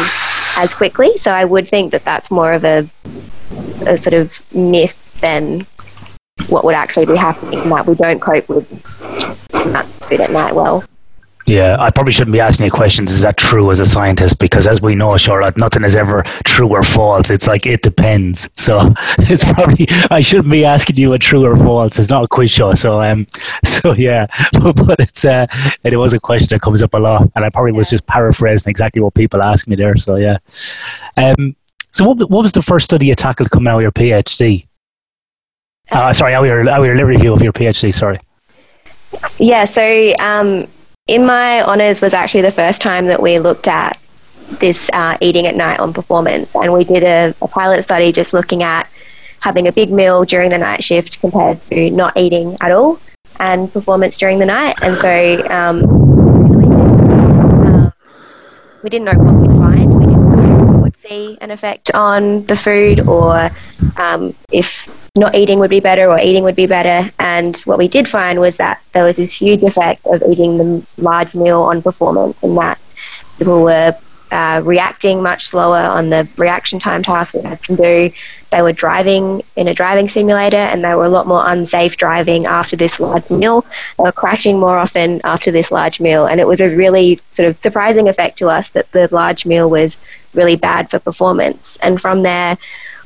as 0.56 0.74
quickly. 0.74 1.18
So 1.18 1.32
I 1.32 1.46
would 1.46 1.68
think 1.68 1.92
that 1.92 2.04
that's 2.04 2.30
more 2.30 2.54
of 2.54 2.64
a, 2.66 2.88
a 3.86 3.98
sort 3.98 4.14
of 4.14 4.42
myth 4.54 5.18
than 5.22 5.66
what 6.50 6.64
would 6.64 6.76
actually 6.76 7.06
be 7.06 7.16
happening. 7.16 7.68
That 7.70 7.88
we 7.88 7.96
don't 7.96 8.20
cope 8.20 8.48
with 8.50 8.68
food 10.08 10.22
at 10.22 10.32
night 10.32 10.54
well. 10.54 10.84
Yeah, 11.48 11.78
I 11.80 11.92
probably 11.92 12.12
shouldn't 12.12 12.34
be 12.34 12.42
asking 12.42 12.66
you 12.66 12.72
questions. 12.72 13.10
Is 13.10 13.22
that 13.22 13.38
true 13.38 13.72
as 13.72 13.80
a 13.80 13.86
scientist? 13.86 14.38
Because 14.38 14.68
as 14.68 14.82
we 14.82 14.96
know, 14.96 15.16
Charlotte, 15.16 15.58
nothing 15.58 15.86
is 15.86 15.96
ever 15.96 16.24
true 16.46 16.68
or 16.68 16.84
false. 16.84 17.30
It's 17.30 17.48
like 17.48 17.66
it 17.66 17.84
depends. 17.84 18.50
So 18.58 18.80
it's 19.20 19.46
probably 19.46 19.88
I 20.12 20.20
shouldn't 20.20 20.50
be 20.50 20.66
asking 20.66 20.98
you 20.98 21.14
a 21.14 21.18
true 21.18 21.46
or 21.46 21.56
false. 21.56 21.98
It's 21.98 22.10
not 22.10 22.26
a 22.26 22.28
quiz 22.28 22.52
show. 22.52 22.74
So 22.74 23.02
um, 23.02 23.28
so 23.64 23.94
yeah, 23.94 24.28
but, 24.60 24.76
but 24.86 25.00
it's 25.00 25.24
uh, 25.24 25.48
it 25.86 25.96
was 25.96 26.14
a 26.14 26.20
question 26.20 26.50
that 26.50 26.60
comes 26.60 26.82
up 26.82 26.94
a 26.94 26.98
lot, 26.98 27.32
and 27.34 27.46
I 27.46 27.50
probably 27.50 27.72
was 27.72 27.90
just 27.90 28.06
paraphrasing 28.08 28.70
exactly 28.70 29.02
what 29.02 29.14
people 29.14 29.42
asked 29.42 29.70
me 29.70 29.78
there. 29.78 29.96
So 29.96 30.18
yeah, 30.18 30.40
um, 31.16 31.56
so 31.94 32.04
what 32.04 32.30
what 32.30 32.42
was 32.42 32.52
the 32.52 32.62
first 32.62 32.84
study 32.84 33.06
you 33.06 33.16
tackled 33.16 33.52
coming 33.52 33.70
out 33.70 33.78
of 33.78 33.84
your 33.84 33.94
PhD? 33.94 34.68
Uh, 35.92 36.12
sorry, 36.12 36.34
out 36.34 36.44
of 36.44 36.48
your 36.48 36.68
out 36.68 36.82
of 36.82 36.86
your 36.86 37.06
review 37.06 37.32
of 37.32 37.42
your 37.42 37.54
PhD. 37.54 37.94
Sorry. 37.94 38.20
Yeah. 39.40 39.64
So 39.64 40.14
um 40.20 40.68
in 41.08 41.26
my 41.26 41.64
honours 41.64 42.02
was 42.02 42.14
actually 42.14 42.42
the 42.42 42.52
first 42.52 42.82
time 42.82 43.06
that 43.08 43.22
we 43.22 43.40
looked 43.40 43.68
at 43.68 43.98
this 44.60 44.90
uh, 44.94 45.18
eating 45.22 45.48
at 45.48 45.56
night 45.56 45.80
on 45.80 45.94
performance, 45.94 46.56
and 46.56 46.72
we 46.72 46.84
did 46.84 47.04
a, 47.04 47.34
a, 47.42 47.48
pilot 47.48 47.84
study 47.84 48.12
just 48.12 48.34
looking 48.34 48.64
at 48.64 48.90
having 49.40 49.68
a 49.68 49.72
big 49.72 49.92
meal 49.92 50.24
during 50.24 50.50
the 50.50 50.58
night 50.58 50.84
shift 50.84 51.20
compared 51.20 51.62
to 51.70 51.90
not 51.92 52.16
eating 52.16 52.56
at 52.62 52.72
all 52.72 53.00
and 53.40 53.72
performance 53.72 54.18
during 54.18 54.40
the 54.40 54.46
night. 54.46 54.76
And 54.82 54.98
so 54.98 55.46
um, 55.50 55.84
um, 57.66 57.94
we 58.84 58.90
didn't 58.90 59.06
know 59.06 59.22
what 59.22 59.36
we'd 59.36 59.58
find. 59.58 59.94
We 59.94 60.06
didn't 60.06 60.32
know 60.32 60.64
if 60.64 60.76
we 60.76 60.82
would 60.82 60.98
see 60.98 61.38
an 61.42 61.52
effect 61.52 61.92
on 61.94 62.46
the 62.46 62.56
food 62.56 63.02
or 63.02 63.50
um, 63.98 64.34
if 64.52 64.88
not 65.18 65.36
eating 65.36 65.60
would 65.60 65.70
be 65.70 65.80
better 65.80 66.10
or 66.10 66.20
eating 66.20 66.44
would 66.44 66.56
be 66.56 66.68
better. 66.68 67.12
And 67.20 67.56
what 67.66 67.78
we 67.78 67.88
did 67.88 68.08
find 68.08 68.40
was 68.40 68.58
that 68.58 68.82
there 68.94 69.04
was 69.04 69.18
this 69.18 69.34
huge 69.34 69.64
effect 69.64 70.06
of 70.06 70.22
eating 70.30 70.58
the 70.58 70.86
large 70.98 71.34
meal 71.34 71.62
on 71.62 71.82
performance, 71.82 72.42
and 72.44 72.58
that 72.58 72.80
people 73.38 73.64
were 73.64 73.96
uh, 74.32 74.62
reacting 74.64 75.22
much 75.22 75.48
slower 75.48 75.78
on 75.78 76.10
the 76.10 76.28
reaction 76.38 76.80
time 76.80 77.02
task 77.04 77.34
we 77.34 77.42
had 77.42 77.62
to 77.64 77.76
do. 77.76 78.12
They 78.52 78.62
were 78.62 78.74
driving 78.74 79.42
in 79.56 79.68
a 79.68 79.74
driving 79.74 80.10
simulator 80.10 80.58
and 80.58 80.84
they 80.84 80.96
were 80.96 81.06
a 81.06 81.10
lot 81.10 81.28
more 81.28 81.44
unsafe 81.48 81.98
driving 81.98 82.46
after 82.46 82.76
this 82.76 83.00
large 83.00 83.30
meal. 83.30 83.66
They 83.98 84.04
were 84.04 84.12
crashing 84.12 84.60
more 84.60 84.78
often 84.78 85.22
after 85.24 85.52
this 85.52 85.72
large 85.72 86.00
meal. 86.00 86.26
And 86.26 86.40
it 86.40 86.48
was 86.48 86.62
a 86.62 86.76
really 86.76 87.20
sort 87.32 87.48
of 87.48 87.58
surprising 87.62 88.08
effect 88.08 88.38
to 88.40 88.50
us 88.50 88.70
that 88.70 88.92
the 88.92 89.08
large 89.12 89.46
meal 89.46 89.70
was 89.70 89.98
really 90.34 90.56
bad 90.56 90.90
for 90.90 91.00
performance. 91.00 91.78
And 91.82 92.00
from 92.00 92.24
there, 92.24 92.58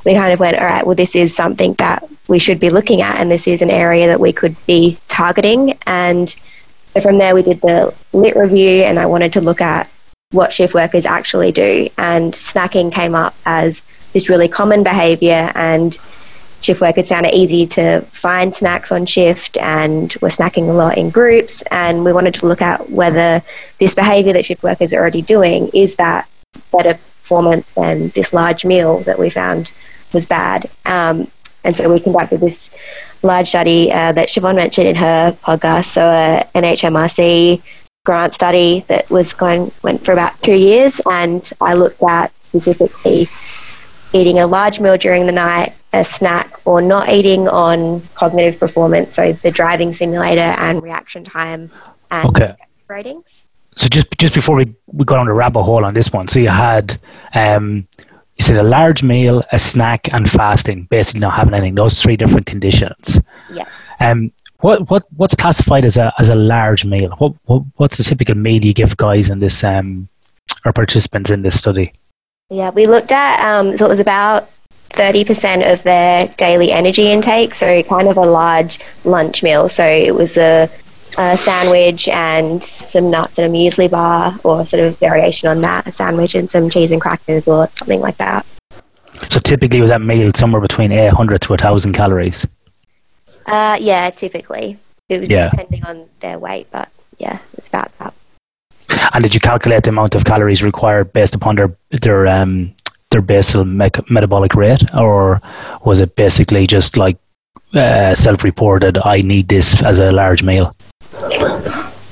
we 0.06 0.14
kind 0.16 0.34
of 0.34 0.40
went, 0.40 0.58
all 0.58 0.66
right, 0.66 0.86
well, 0.86 0.96
this 0.96 1.16
is 1.16 1.36
something 1.36 1.74
that 1.76 2.08
we 2.28 2.40
should 2.40 2.60
be 2.60 2.70
looking 2.70 3.02
at, 3.02 3.18
and 3.18 3.32
this 3.32 3.48
is 3.48 3.62
an 3.62 3.70
area 3.70 4.08
that 4.08 4.20
we 4.20 4.34
could 4.34 4.56
be 4.66 4.98
targeting. 5.08 5.78
And 5.86 6.30
so 6.94 7.00
from 7.02 7.18
there, 7.18 7.36
we 7.36 7.44
did 7.44 7.62
the 7.62 7.94
lit 8.14 8.36
review, 8.36 8.84
and 8.84 9.00
I 9.00 9.06
wanted 9.06 9.34
to 9.34 9.42
look 9.42 9.62
at 9.62 9.90
what 10.32 10.54
shift 10.54 10.74
workers 10.74 11.06
actually 11.06 11.52
do. 11.52 11.88
And 11.98 12.34
snacking 12.34 12.92
came 12.92 13.16
up 13.16 13.36
as 13.46 13.82
this 14.14 14.30
really 14.30 14.48
common 14.48 14.84
behavior, 14.84 15.52
and 15.56 15.98
shift 16.62 16.82
workers 16.82 17.10
found 17.10 17.26
it 17.26 17.34
easy 17.34 17.66
to 17.66 18.02
find 18.02 18.54
snacks 18.54 18.92
on 18.92 19.06
shift 19.06 19.58
and 19.58 20.14
were 20.22 20.30
snacking 20.30 20.70
a 20.70 20.74
lot 20.74 20.98
in 20.98 21.10
groups. 21.10 21.64
And 21.72 22.06
we 22.06 22.14
wanted 22.14 22.34
to 22.36 22.46
look 22.46 22.62
at 22.62 22.90
whether 22.90 23.42
this 23.80 23.96
behavior 23.96 24.34
that 24.34 24.46
shift 24.46 24.64
workers 24.64 24.94
are 24.94 25.00
already 25.00 25.22
doing 25.22 25.70
is 25.74 25.96
that 25.96 26.30
better 26.72 27.00
performance 27.22 27.72
than 27.74 28.10
this 28.10 28.34
large 28.34 28.66
meal 28.66 29.00
that 29.00 29.18
we 29.18 29.30
found 29.30 29.72
was 30.14 30.26
bad. 30.26 30.70
Um, 30.86 31.28
and 31.64 31.76
so 31.76 31.92
we 31.92 32.00
conducted 32.00 32.40
this 32.40 32.70
large 33.24 33.50
study 33.50 33.92
uh, 33.92 34.12
that 34.14 34.30
Siobhan 34.30 34.56
mentioned 34.56 34.88
in 34.88 34.96
her 34.96 35.38
podcast, 35.44 35.86
so 35.86 36.04
uh, 36.04 36.44
an 36.56 36.64
HMRC 36.64 37.62
grant 38.04 38.34
study 38.34 38.84
that 38.88 39.10
was 39.12 39.34
going 39.34 39.72
went 39.84 40.04
for 40.04 40.12
about 40.12 40.42
two 40.42 40.56
years, 40.56 41.00
and 41.06 41.52
I 41.62 41.76
looked 41.76 42.02
at 42.02 42.32
specifically 42.44 43.30
eating 44.14 44.40
a 44.40 44.48
large 44.48 44.80
meal 44.80 44.98
during 44.98 45.26
the 45.26 45.32
night, 45.32 45.74
a 45.94 46.04
snack, 46.04 46.60
or 46.66 46.82
not 46.82 47.10
eating 47.10 47.48
on 47.48 48.02
cognitive 48.16 48.60
performance, 48.60 49.14
so 49.14 49.34
the 49.34 49.52
driving 49.52 49.94
simulator 49.94 50.42
and 50.42 50.82
reaction 50.82 51.24
time 51.24 51.70
and 52.10 52.28
okay. 52.30 52.56
ratings. 52.88 53.46
So 53.76 53.88
just 53.88 54.08
just 54.18 54.34
before 54.34 54.56
we, 54.56 54.74
we 54.88 55.06
got 55.06 55.20
on 55.20 55.28
the 55.28 55.34
rabbit 55.34 55.64
hole 55.64 55.86
on 55.86 55.94
this 55.94 56.12
one, 56.12 56.28
so 56.28 56.40
you 56.40 56.50
had 56.50 57.00
um, 57.34 57.88
you 58.42 58.46
said 58.48 58.58
a 58.58 58.64
large 58.64 59.04
meal, 59.04 59.44
a 59.52 59.60
snack, 59.60 60.12
and 60.12 60.28
fasting, 60.28 60.86
basically 60.86 61.20
not 61.20 61.34
having 61.34 61.54
anything. 61.54 61.76
Those 61.76 62.02
three 62.02 62.18
different 62.18 62.48
conditions. 62.48 63.20
Yeah. 63.54 63.68
Um, 64.00 64.32
what 64.62 64.90
what 64.90 65.06
what's 65.16 65.36
classified 65.36 65.86
as 65.86 65.96
a 65.96 66.12
as 66.18 66.30
a 66.30 66.34
large 66.36 66.84
meal? 66.84 67.12
What, 67.20 67.34
what 67.46 67.64
what's 67.76 67.98
the 67.98 68.04
typical 68.04 68.34
meal 68.34 68.66
you 68.66 68.74
give 68.74 68.98
guys 68.98 69.30
in 69.30 69.38
this 69.38 69.64
um 69.64 70.10
or 70.66 70.74
participants 70.74 71.30
in 71.30 71.44
this 71.44 71.60
study? 71.60 71.94
Yeah, 72.50 72.72
we 72.72 72.88
looked 72.88 73.12
at 73.12 73.36
um, 73.48 73.78
so 73.78 73.86
it 73.86 73.90
was 73.90 74.00
about 74.00 74.50
thirty 74.90 75.24
percent 75.24 75.62
of 75.62 75.84
their 75.84 76.28
daily 76.38 76.72
energy 76.72 77.12
intake, 77.12 77.54
so 77.54 77.84
kind 77.84 78.08
of 78.08 78.18
a 78.18 78.22
large 78.22 78.80
lunch 79.04 79.44
meal. 79.44 79.70
So 79.70 79.86
it 79.86 80.16
was 80.16 80.36
a 80.36 80.68
a 81.18 81.38
sandwich 81.38 82.08
and 82.08 82.64
some 82.64 83.10
nuts 83.10 83.38
and 83.40 83.54
a 83.54 83.58
muesli 83.58 83.90
bar, 83.90 84.38
or 84.44 84.66
sort 84.66 84.84
of 84.84 84.98
variation 85.00 85.50
on 85.50 85.62
that, 85.62 85.88
a 85.88 85.92
sandwich 85.92 86.36
and 86.36 86.50
some 86.50 86.70
cheese 86.70 86.92
and 86.92 87.02
crackers, 87.02 87.48
or 87.48 87.68
something 87.76 88.02
like 88.02 88.18
that. 88.18 88.46
So 89.30 89.40
typically, 89.40 89.82
was 89.82 89.90
that 89.90 90.02
meal 90.02 90.32
somewhere 90.36 90.62
between 90.62 90.92
800 90.92 91.42
to 91.42 91.50
1,000 91.50 91.94
calories? 91.94 92.48
Uh, 93.46 93.78
yeah, 93.80 94.10
typically. 94.10 94.78
It 95.10 95.20
was 95.20 95.30
yeah. 95.30 95.50
depending 95.50 95.84
on 95.84 96.08
their 96.22 96.40
weight, 96.40 96.68
but 96.72 96.90
yeah, 97.18 97.40
it's 97.58 97.68
about 97.68 97.98
that. 98.00 98.14
And 99.14 99.24
did 99.24 99.34
you 99.34 99.40
calculate 99.40 99.84
the 99.84 99.90
amount 99.90 100.16
of 100.16 100.26
calories 100.26 100.64
required 100.64 101.14
based 101.14 101.36
upon 101.36 101.56
their 101.56 101.76
their 102.02 102.28
um, 102.28 102.74
their 103.10 103.22
basal 103.22 103.66
me- 103.66 103.90
metabolic 104.10 104.56
rate, 104.56 104.84
or 104.96 105.42
was 105.84 106.00
it 106.00 106.16
basically 106.16 106.66
just 106.68 106.98
like 106.98 107.18
uh, 107.74 108.16
self-reported? 108.16 108.98
I 109.04 109.22
need 109.22 109.48
this 109.50 109.82
as 109.84 110.00
a 110.00 110.12
large 110.12 110.44
meal. 110.44 110.76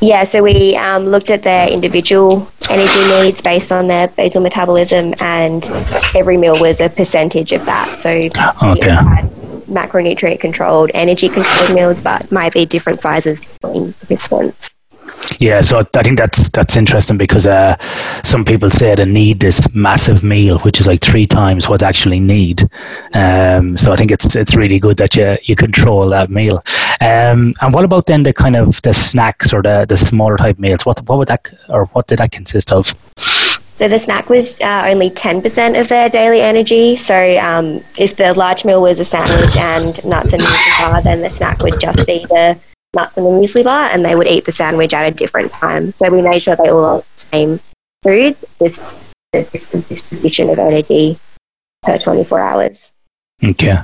Yeah, 0.01 0.23
so 0.23 0.41
we 0.41 0.75
um, 0.77 1.05
looked 1.05 1.29
at 1.29 1.43
their 1.43 1.69
individual 1.69 2.49
energy 2.69 3.21
needs 3.21 3.41
based 3.41 3.71
on 3.71 3.87
their 3.87 4.07
basal 4.07 4.41
metabolism, 4.41 5.13
and 5.19 5.65
every 6.15 6.37
meal 6.37 6.59
was 6.59 6.79
a 6.79 6.89
percentage 6.89 7.51
of 7.51 7.65
that. 7.65 7.97
So 7.97 8.11
okay. 8.11 8.91
had 8.91 9.29
macronutrient 9.67 10.39
controlled, 10.39 10.91
energy 10.93 11.27
controlled 11.27 11.73
meals, 11.73 12.01
but 12.01 12.31
might 12.31 12.53
be 12.53 12.65
different 12.65 13.01
sizes 13.01 13.41
between 13.41 13.93
participants. 13.93 14.73
Yeah, 15.39 15.61
so 15.61 15.81
I 15.95 16.03
think 16.03 16.17
that's 16.17 16.49
that's 16.49 16.75
interesting 16.75 17.17
because 17.17 17.45
uh, 17.45 17.75
some 18.23 18.43
people 18.43 18.69
say 18.71 18.95
they 18.95 19.05
need 19.05 19.39
this 19.39 19.73
massive 19.73 20.23
meal, 20.23 20.59
which 20.59 20.79
is 20.79 20.87
like 20.87 21.01
three 21.01 21.25
times 21.25 21.69
what 21.69 21.79
they 21.79 21.85
actually 21.85 22.19
need. 22.19 22.69
Um, 23.13 23.77
so 23.77 23.91
I 23.91 23.95
think 23.95 24.11
it's 24.11 24.35
it's 24.35 24.55
really 24.55 24.79
good 24.79 24.97
that 24.97 25.15
you 25.15 25.37
you 25.43 25.55
control 25.55 26.07
that 26.07 26.29
meal. 26.29 26.63
Um, 27.01 27.53
and 27.61 27.73
what 27.73 27.85
about 27.85 28.05
then 28.07 28.23
the 28.23 28.33
kind 28.33 28.55
of 28.55 28.81
the 28.81 28.93
snacks 28.93 29.53
or 29.53 29.61
the 29.61 29.85
the 29.87 29.97
smaller 29.97 30.37
type 30.37 30.59
meals? 30.59 30.85
What 30.85 31.01
what 31.07 31.17
would 31.19 31.27
that 31.27 31.51
or 31.69 31.85
what 31.87 32.07
did 32.07 32.19
that 32.19 32.31
consist 32.31 32.71
of? 32.71 32.93
So 33.79 33.87
the 33.87 33.97
snack 33.97 34.29
was 34.29 34.59
uh, 34.59 34.87
only 34.87 35.09
10% 35.09 35.79
of 35.79 35.87
their 35.87 36.09
daily 36.09 36.41
energy. 36.41 36.97
So 36.97 37.37
um, 37.37 37.81
if 37.97 38.17
the 38.17 38.33
large 38.33 38.65
meal 38.65 38.81
was 38.81 38.99
a 38.99 39.05
sandwich 39.05 39.55
and 39.55 40.03
nuts 40.03 40.33
and 40.33 40.41
muesli 40.41 40.81
bar, 40.81 41.01
then 41.01 41.21
the 41.21 41.29
snack 41.29 41.61
would 41.61 41.79
just 41.79 42.05
be 42.05 42.25
the 42.25 42.59
nuts 42.93 43.17
in 43.17 43.23
the 43.23 43.29
muesli 43.29 43.63
bar 43.63 43.89
and 43.91 44.03
they 44.03 44.15
would 44.15 44.27
eat 44.27 44.45
the 44.45 44.51
sandwich 44.51 44.93
at 44.93 45.05
a 45.05 45.11
different 45.11 45.51
time. 45.51 45.93
So 45.93 46.09
we 46.09 46.21
made 46.21 46.41
sure 46.41 46.55
they 46.55 46.69
all 46.69 46.99
ate 46.99 47.05
the 47.15 47.19
same 47.19 47.59
food, 48.03 48.37
just 48.59 48.81
a 49.33 49.43
different 49.43 49.87
distribution 49.87 50.49
of 50.49 50.59
energy 50.59 51.19
per 51.83 51.97
24 51.97 52.39
hours. 52.39 52.91
Okay. 53.43 53.77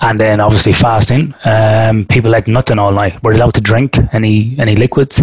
And 0.00 0.20
then 0.20 0.40
obviously 0.40 0.72
fasting. 0.72 1.34
Um, 1.44 2.04
people 2.06 2.30
like 2.30 2.48
nothing 2.48 2.78
all 2.78 2.92
night. 2.92 3.22
Were 3.22 3.32
allowed 3.32 3.54
to 3.54 3.60
drink 3.60 3.96
any 4.12 4.56
any 4.58 4.76
liquids? 4.76 5.22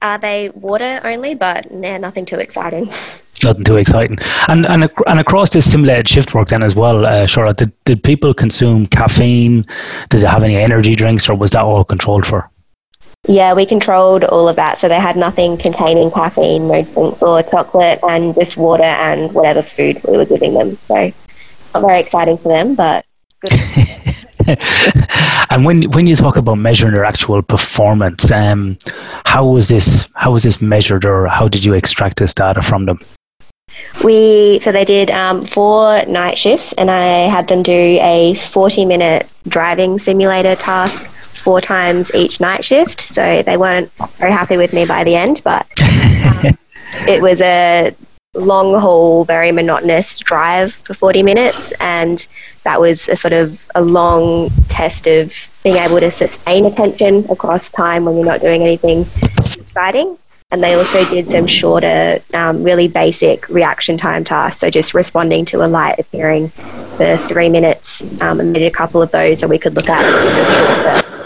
Are 0.00 0.18
they 0.18 0.50
water 0.50 1.00
only? 1.04 1.34
But 1.34 1.70
nah, 1.70 1.98
nothing 1.98 2.24
too 2.24 2.38
exciting. 2.38 2.90
nothing 3.44 3.64
too 3.64 3.76
exciting. 3.76 4.18
And 4.48 4.66
and 4.66 4.88
and 5.06 5.18
across 5.20 5.50
this 5.50 5.70
simulated 5.70 6.08
shift 6.08 6.34
work 6.34 6.48
then 6.48 6.62
as 6.62 6.74
well, 6.74 7.06
uh, 7.06 7.26
Charlotte, 7.26 7.58
did, 7.58 7.72
did 7.84 8.02
people 8.02 8.34
consume 8.34 8.86
caffeine? 8.86 9.66
Did 10.10 10.20
they 10.20 10.26
have 10.26 10.44
any 10.44 10.56
energy 10.56 10.94
drinks, 10.94 11.28
or 11.28 11.34
was 11.34 11.50
that 11.52 11.62
all 11.62 11.84
controlled 11.84 12.26
for? 12.26 12.50
Yeah, 13.28 13.54
we 13.54 13.66
controlled 13.66 14.24
all 14.24 14.48
of 14.48 14.56
that. 14.56 14.78
So 14.78 14.88
they 14.88 14.98
had 14.98 15.16
nothing 15.16 15.56
containing 15.56 16.10
caffeine, 16.10 16.66
no 16.66 16.82
drinks 16.82 17.22
or 17.22 17.42
chocolate, 17.44 18.00
and 18.02 18.34
just 18.34 18.56
water 18.56 18.82
and 18.82 19.32
whatever 19.32 19.62
food 19.62 20.00
we 20.08 20.16
were 20.16 20.24
giving 20.24 20.54
them. 20.54 20.76
So 20.86 21.12
not 21.74 21.82
very 21.82 22.00
exciting 22.00 22.36
for 22.38 22.48
them, 22.48 22.74
but 22.74 23.04
good. 23.46 23.52
and 25.50 25.64
when 25.64 25.84
when 25.92 26.06
you 26.06 26.16
talk 26.16 26.36
about 26.36 26.56
measuring 26.56 26.94
their 26.94 27.04
actual 27.04 27.42
performance, 27.42 28.30
um, 28.32 28.76
how 29.24 29.46
was 29.46 29.68
this 29.68 30.08
how 30.14 30.32
was 30.32 30.42
this 30.42 30.60
measured, 30.60 31.04
or 31.04 31.28
how 31.28 31.46
did 31.46 31.64
you 31.64 31.74
extract 31.74 32.18
this 32.18 32.34
data 32.34 32.60
from 32.60 32.86
them? 32.86 32.98
We 34.04 34.60
so 34.60 34.72
they 34.72 34.84
did 34.84 35.10
um, 35.10 35.42
four 35.42 36.04
night 36.06 36.38
shifts, 36.38 36.72
and 36.74 36.90
I 36.90 37.28
had 37.28 37.48
them 37.48 37.62
do 37.62 37.72
a 37.72 38.34
forty-minute 38.34 39.28
driving 39.48 39.98
simulator 39.98 40.56
task 40.56 41.04
four 41.42 41.60
times 41.60 42.14
each 42.14 42.40
night 42.40 42.64
shift. 42.64 43.00
So 43.00 43.42
they 43.42 43.56
weren't 43.56 43.90
very 44.18 44.32
happy 44.32 44.56
with 44.56 44.72
me 44.72 44.84
by 44.86 45.04
the 45.04 45.16
end, 45.16 45.40
but 45.44 45.66
um, 45.82 46.56
it 47.08 47.20
was 47.20 47.40
a 47.40 47.94
long 48.34 48.78
haul, 48.80 49.24
very 49.24 49.52
monotonous 49.52 50.18
drive 50.18 50.72
for 50.72 50.94
40 50.94 51.22
minutes. 51.22 51.72
And 51.80 52.26
that 52.64 52.80
was 52.80 53.08
a 53.08 53.16
sort 53.16 53.32
of 53.32 53.62
a 53.74 53.82
long 53.82 54.50
test 54.68 55.06
of 55.06 55.34
being 55.62 55.76
able 55.76 56.00
to 56.00 56.10
sustain 56.10 56.64
attention 56.66 57.26
across 57.30 57.68
time 57.70 58.04
when 58.04 58.16
you're 58.16 58.24
not 58.24 58.40
doing 58.40 58.62
anything 58.62 59.02
exciting. 59.02 60.16
And 60.52 60.62
they 60.62 60.74
also 60.74 61.04
did 61.08 61.28
some 61.28 61.46
shorter, 61.46 62.20
um, 62.34 62.62
really 62.62 62.86
basic 62.86 63.48
reaction 63.48 63.96
time 63.96 64.22
tasks. 64.22 64.60
So 64.60 64.70
just 64.70 64.92
responding 64.94 65.46
to 65.46 65.64
a 65.64 65.66
light 65.66 65.98
appearing 65.98 66.48
for 66.48 67.16
three 67.26 67.48
minutes. 67.48 68.02
Um, 68.20 68.38
and 68.38 68.54
they 68.54 68.60
did 68.60 68.66
a 68.66 68.76
couple 68.76 69.00
of 69.02 69.10
those 69.10 69.40
that 69.40 69.48
we 69.48 69.58
could 69.58 69.74
look 69.74 69.88
at 69.88 71.21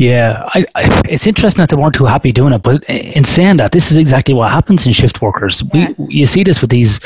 yeah, 0.00 0.48
I, 0.54 0.64
I, 0.76 1.02
it's 1.10 1.26
interesting 1.26 1.60
that 1.60 1.68
they 1.68 1.76
weren't 1.76 1.94
too 1.94 2.06
happy 2.06 2.32
doing 2.32 2.54
it. 2.54 2.62
But 2.62 2.84
in 2.84 3.24
saying 3.24 3.58
that, 3.58 3.72
this 3.72 3.90
is 3.90 3.98
exactly 3.98 4.32
what 4.32 4.50
happens 4.50 4.86
in 4.86 4.94
shift 4.94 5.20
workers. 5.20 5.62
Yeah. 5.74 5.88
We 5.98 6.14
you 6.14 6.24
see 6.24 6.42
this 6.42 6.62
with 6.62 6.70
these 6.70 7.00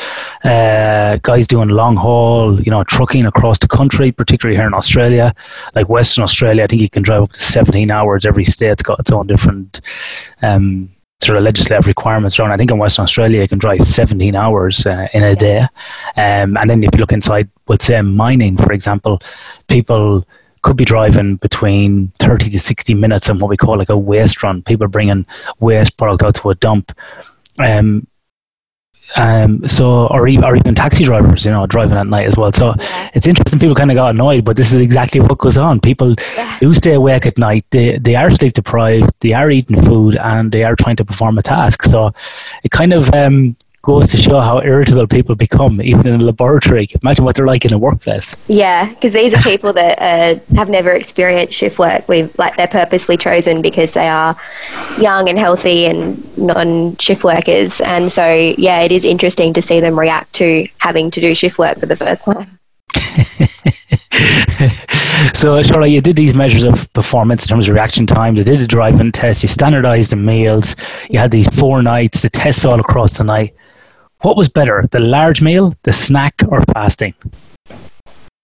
uh, 0.44 1.18
guys 1.22 1.48
doing 1.48 1.70
long 1.70 1.96
haul, 1.96 2.62
you 2.62 2.70
know, 2.70 2.84
trucking 2.84 3.26
across 3.26 3.58
the 3.58 3.66
country, 3.66 4.12
particularly 4.12 4.56
here 4.56 4.68
in 4.68 4.74
Australia, 4.74 5.34
like 5.74 5.88
Western 5.88 6.22
Australia. 6.22 6.62
I 6.62 6.66
think 6.68 6.82
you 6.82 6.88
can 6.88 7.02
drive 7.02 7.22
up 7.22 7.32
to 7.32 7.40
seventeen 7.40 7.90
hours. 7.90 8.24
Every 8.24 8.44
state's 8.44 8.84
got 8.84 9.00
its 9.00 9.10
own 9.10 9.26
different. 9.26 9.80
Um, 10.42 10.88
sort 11.20 11.38
of 11.38 11.42
legislative 11.42 11.88
requirements 11.88 12.38
around. 12.38 12.52
I 12.52 12.56
think 12.56 12.70
in 12.70 12.78
Western 12.78 13.04
Australia 13.04 13.40
you 13.40 13.48
can 13.48 13.58
drive 13.58 13.80
17 13.80 14.36
hours 14.36 14.84
uh, 14.84 15.08
in 15.14 15.22
a 15.22 15.34
day, 15.34 15.60
um, 16.16 16.56
and 16.58 16.68
then 16.68 16.84
if 16.84 16.90
you 16.92 17.00
look 17.00 17.12
inside, 17.12 17.48
let's 17.66 17.86
say 17.86 18.00
mining, 18.02 18.56
for 18.56 18.72
example, 18.72 19.20
people 19.68 20.24
could 20.64 20.76
be 20.76 20.84
driving 20.84 21.36
between 21.36 22.10
30 22.18 22.50
to 22.50 22.58
60 22.58 22.94
minutes 22.94 23.30
on 23.30 23.38
what 23.38 23.48
we 23.48 23.56
call 23.56 23.78
like 23.78 23.90
a 23.90 23.96
waste 23.96 24.42
run. 24.42 24.62
People 24.62 24.88
bringing 24.88 25.24
waste 25.60 25.96
product 25.96 26.22
out 26.24 26.34
to 26.36 26.50
a 26.50 26.54
dump. 26.56 26.92
Um, 27.60 28.08
um, 29.16 29.68
so 29.68 30.06
or 30.06 30.26
even, 30.26 30.44
or 30.44 30.56
even 30.56 30.74
taxi 30.74 31.04
drivers, 31.04 31.44
you 31.44 31.52
know, 31.52 31.66
driving 31.66 31.98
at 31.98 32.06
night 32.06 32.26
as 32.26 32.36
well. 32.36 32.52
So 32.52 32.74
yeah. 32.78 33.10
it's 33.14 33.26
interesting. 33.26 33.60
People 33.60 33.74
kind 33.74 33.90
of 33.90 33.94
got 33.94 34.14
annoyed, 34.14 34.44
but 34.44 34.56
this 34.56 34.72
is 34.72 34.80
exactly 34.80 35.20
what 35.20 35.38
goes 35.38 35.58
on. 35.58 35.78
People 35.78 36.16
yeah. 36.34 36.58
do 36.58 36.72
stay 36.74 36.94
awake 36.94 37.26
at 37.26 37.36
night. 37.38 37.64
They 37.70 37.98
they 37.98 38.16
are 38.16 38.30
sleep 38.30 38.54
deprived. 38.54 39.12
They 39.20 39.34
are 39.34 39.50
eating 39.50 39.80
food, 39.82 40.16
and 40.16 40.50
they 40.50 40.64
are 40.64 40.74
trying 40.74 40.96
to 40.96 41.04
perform 41.04 41.38
a 41.38 41.42
task. 41.42 41.82
So 41.82 42.12
it 42.64 42.70
kind 42.70 42.92
of 42.94 43.12
um, 43.14 43.56
goes 43.84 44.10
to 44.10 44.16
show 44.16 44.40
how 44.40 44.60
irritable 44.60 45.06
people 45.06 45.34
become, 45.34 45.80
even 45.80 46.06
in 46.06 46.20
a 46.20 46.24
laboratory. 46.24 46.88
Imagine 47.02 47.24
what 47.24 47.36
they're 47.36 47.46
like 47.46 47.64
in 47.64 47.72
a 47.72 47.78
workplace. 47.78 48.36
Yeah, 48.48 48.88
because 48.88 49.12
these 49.12 49.34
are 49.34 49.42
people 49.42 49.72
that 49.74 49.98
uh, 50.00 50.40
have 50.56 50.68
never 50.68 50.92
experienced 50.92 51.52
shift 51.52 51.78
work. 51.78 52.08
We've 52.08 52.36
like 52.38 52.56
they're 52.56 52.66
purposely 52.66 53.16
chosen 53.16 53.62
because 53.62 53.92
they 53.92 54.08
are 54.08 54.36
young 54.98 55.28
and 55.28 55.38
healthy 55.38 55.86
and 55.86 56.36
non-shift 56.36 57.22
workers, 57.22 57.80
and 57.82 58.10
so 58.10 58.54
yeah, 58.58 58.80
it 58.80 58.90
is 58.90 59.04
interesting 59.04 59.52
to 59.52 59.62
see 59.62 59.80
them 59.80 59.98
react 59.98 60.32
to 60.34 60.66
having 60.78 61.10
to 61.12 61.20
do 61.20 61.34
shift 61.34 61.58
work 61.58 61.78
for 61.78 61.86
the 61.86 61.96
first 61.96 62.24
time. 62.24 62.58
so, 65.34 65.62
Charlotte, 65.62 65.90
you 65.90 66.00
did 66.00 66.16
these 66.16 66.34
measures 66.34 66.64
of 66.64 66.92
performance 66.92 67.44
in 67.44 67.48
terms 67.48 67.68
of 67.68 67.74
reaction 67.74 68.06
time. 68.06 68.36
You 68.36 68.44
did 68.44 68.60
the 68.60 68.66
driving 68.66 69.12
test. 69.12 69.42
You 69.42 69.48
standardized 69.48 70.12
the 70.12 70.16
meals. 70.16 70.76
You 71.10 71.18
had 71.18 71.30
these 71.30 71.48
four 71.48 71.82
nights, 71.82 72.22
the 72.22 72.30
tests 72.30 72.64
all 72.64 72.80
across 72.80 73.18
the 73.18 73.24
night. 73.24 73.54
What 74.22 74.36
was 74.36 74.48
better, 74.48 74.86
the 74.90 75.00
large 75.00 75.42
meal, 75.42 75.74
the 75.82 75.92
snack, 75.92 76.34
or 76.48 76.62
fasting? 76.72 77.14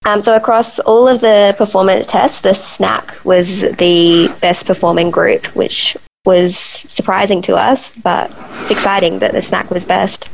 Um, 0.06 0.22
so 0.22 0.34
across 0.34 0.78
all 0.80 1.08
of 1.08 1.20
the 1.20 1.54
performance 1.58 2.06
tests, 2.06 2.40
the 2.40 2.54
snack 2.54 3.22
was 3.24 3.60
the 3.60 4.34
best 4.40 4.66
performing 4.66 5.10
group, 5.10 5.46
which 5.54 5.96
was 6.24 6.56
surprising 6.56 7.42
to 7.42 7.56
us, 7.56 7.90
but 8.02 8.34
it's 8.62 8.70
exciting 8.70 9.18
that 9.18 9.32
the 9.32 9.42
snack 9.42 9.70
was 9.70 9.86
best. 9.86 10.28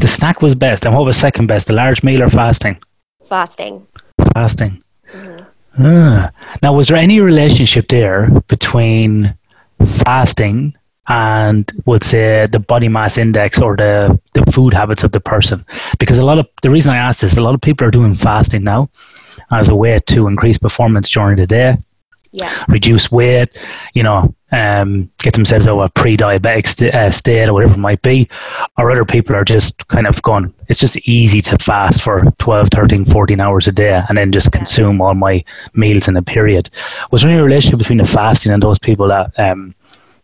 The 0.00 0.08
snack 0.08 0.40
was 0.40 0.54
best, 0.54 0.86
and 0.86 0.94
what 0.94 1.04
was 1.04 1.16
second 1.16 1.46
best, 1.46 1.68
the 1.68 1.74
large 1.74 2.02
meal 2.02 2.22
or 2.22 2.28
fasting? 2.28 2.78
Fasting. 3.28 3.86
Fasting. 4.34 4.82
Mm-hmm. 5.12 5.44
Ah. 5.78 6.30
Now, 6.62 6.74
was 6.74 6.88
there 6.88 6.96
any 6.96 7.20
relationship 7.20 7.88
there 7.88 8.30
between 8.48 9.34
fasting 10.04 10.76
and 11.12 11.70
would 11.84 12.02
say 12.02 12.46
the 12.50 12.58
body 12.58 12.88
mass 12.88 13.18
index 13.18 13.60
or 13.60 13.76
the, 13.76 14.18
the 14.32 14.50
food 14.50 14.72
habits 14.72 15.04
of 15.04 15.12
the 15.12 15.20
person. 15.20 15.62
Because 15.98 16.16
a 16.16 16.24
lot 16.24 16.38
of 16.38 16.48
the 16.62 16.70
reason 16.70 16.90
I 16.90 16.96
ask 16.96 17.20
this, 17.20 17.36
a 17.36 17.42
lot 17.42 17.54
of 17.54 17.60
people 17.60 17.86
are 17.86 17.90
doing 17.90 18.14
fasting 18.14 18.64
now 18.64 18.88
as 19.52 19.68
a 19.68 19.76
way 19.76 19.98
to 20.06 20.26
increase 20.26 20.56
performance 20.56 21.10
during 21.10 21.36
the 21.36 21.46
day, 21.46 21.74
yeah. 22.32 22.64
reduce 22.66 23.12
weight, 23.12 23.50
you 23.92 24.02
know, 24.02 24.34
um, 24.52 25.10
get 25.18 25.34
themselves 25.34 25.66
out 25.66 25.78
of 25.78 25.84
a 25.84 25.90
pre-diabetic 25.90 26.66
st- 26.66 26.94
uh, 26.94 27.10
state 27.10 27.46
or 27.46 27.52
whatever 27.52 27.74
it 27.74 27.78
might 27.78 28.00
be. 28.00 28.26
Or 28.78 28.90
other 28.90 29.04
people 29.04 29.36
are 29.36 29.44
just 29.44 29.86
kind 29.88 30.06
of 30.06 30.22
going, 30.22 30.54
it's 30.68 30.80
just 30.80 30.96
easy 31.06 31.42
to 31.42 31.58
fast 31.58 32.00
for 32.00 32.24
12, 32.38 32.68
13, 32.72 33.04
14 33.04 33.38
hours 33.38 33.68
a 33.68 33.72
day 33.72 34.02
and 34.08 34.16
then 34.16 34.32
just 34.32 34.48
yeah. 34.50 34.60
consume 34.60 35.02
all 35.02 35.12
my 35.12 35.44
meals 35.74 36.08
in 36.08 36.16
a 36.16 36.22
period. 36.22 36.70
Was 37.10 37.20
there 37.20 37.30
any 37.30 37.42
relationship 37.42 37.80
between 37.80 37.98
the 37.98 38.06
fasting 38.06 38.50
and 38.50 38.62
those 38.62 38.78
people 38.78 39.08
that 39.08 39.38
um, 39.38 39.74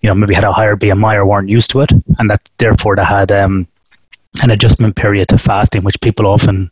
you 0.01 0.09
know 0.09 0.15
maybe 0.15 0.35
had 0.35 0.45
a 0.45 0.53
higher 0.53 0.77
BMI 0.77 1.17
or 1.17 1.27
weren't 1.27 1.49
used 1.49 1.71
to 1.71 1.81
it, 1.81 1.91
and 2.19 2.31
that 2.31 2.49
therefore 2.59 2.97
they 2.97 3.05
had 3.05 3.33
um, 3.33 3.67
an 4.43 4.51
adjustment 4.51 4.97
period 4.97 5.29
to 5.29 5.39
fasting, 5.39 5.83
which 5.83 6.01
people 6.01 6.27
often 6.27 6.71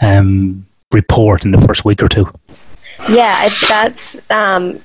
um, 0.00 0.66
report 0.92 1.44
in 1.44 1.50
the 1.50 1.60
first 1.62 1.84
week 1.84 2.02
or 2.02 2.08
two. 2.08 2.30
Yeah, 3.08 3.48
that's 3.68 4.16
um, 4.30 4.80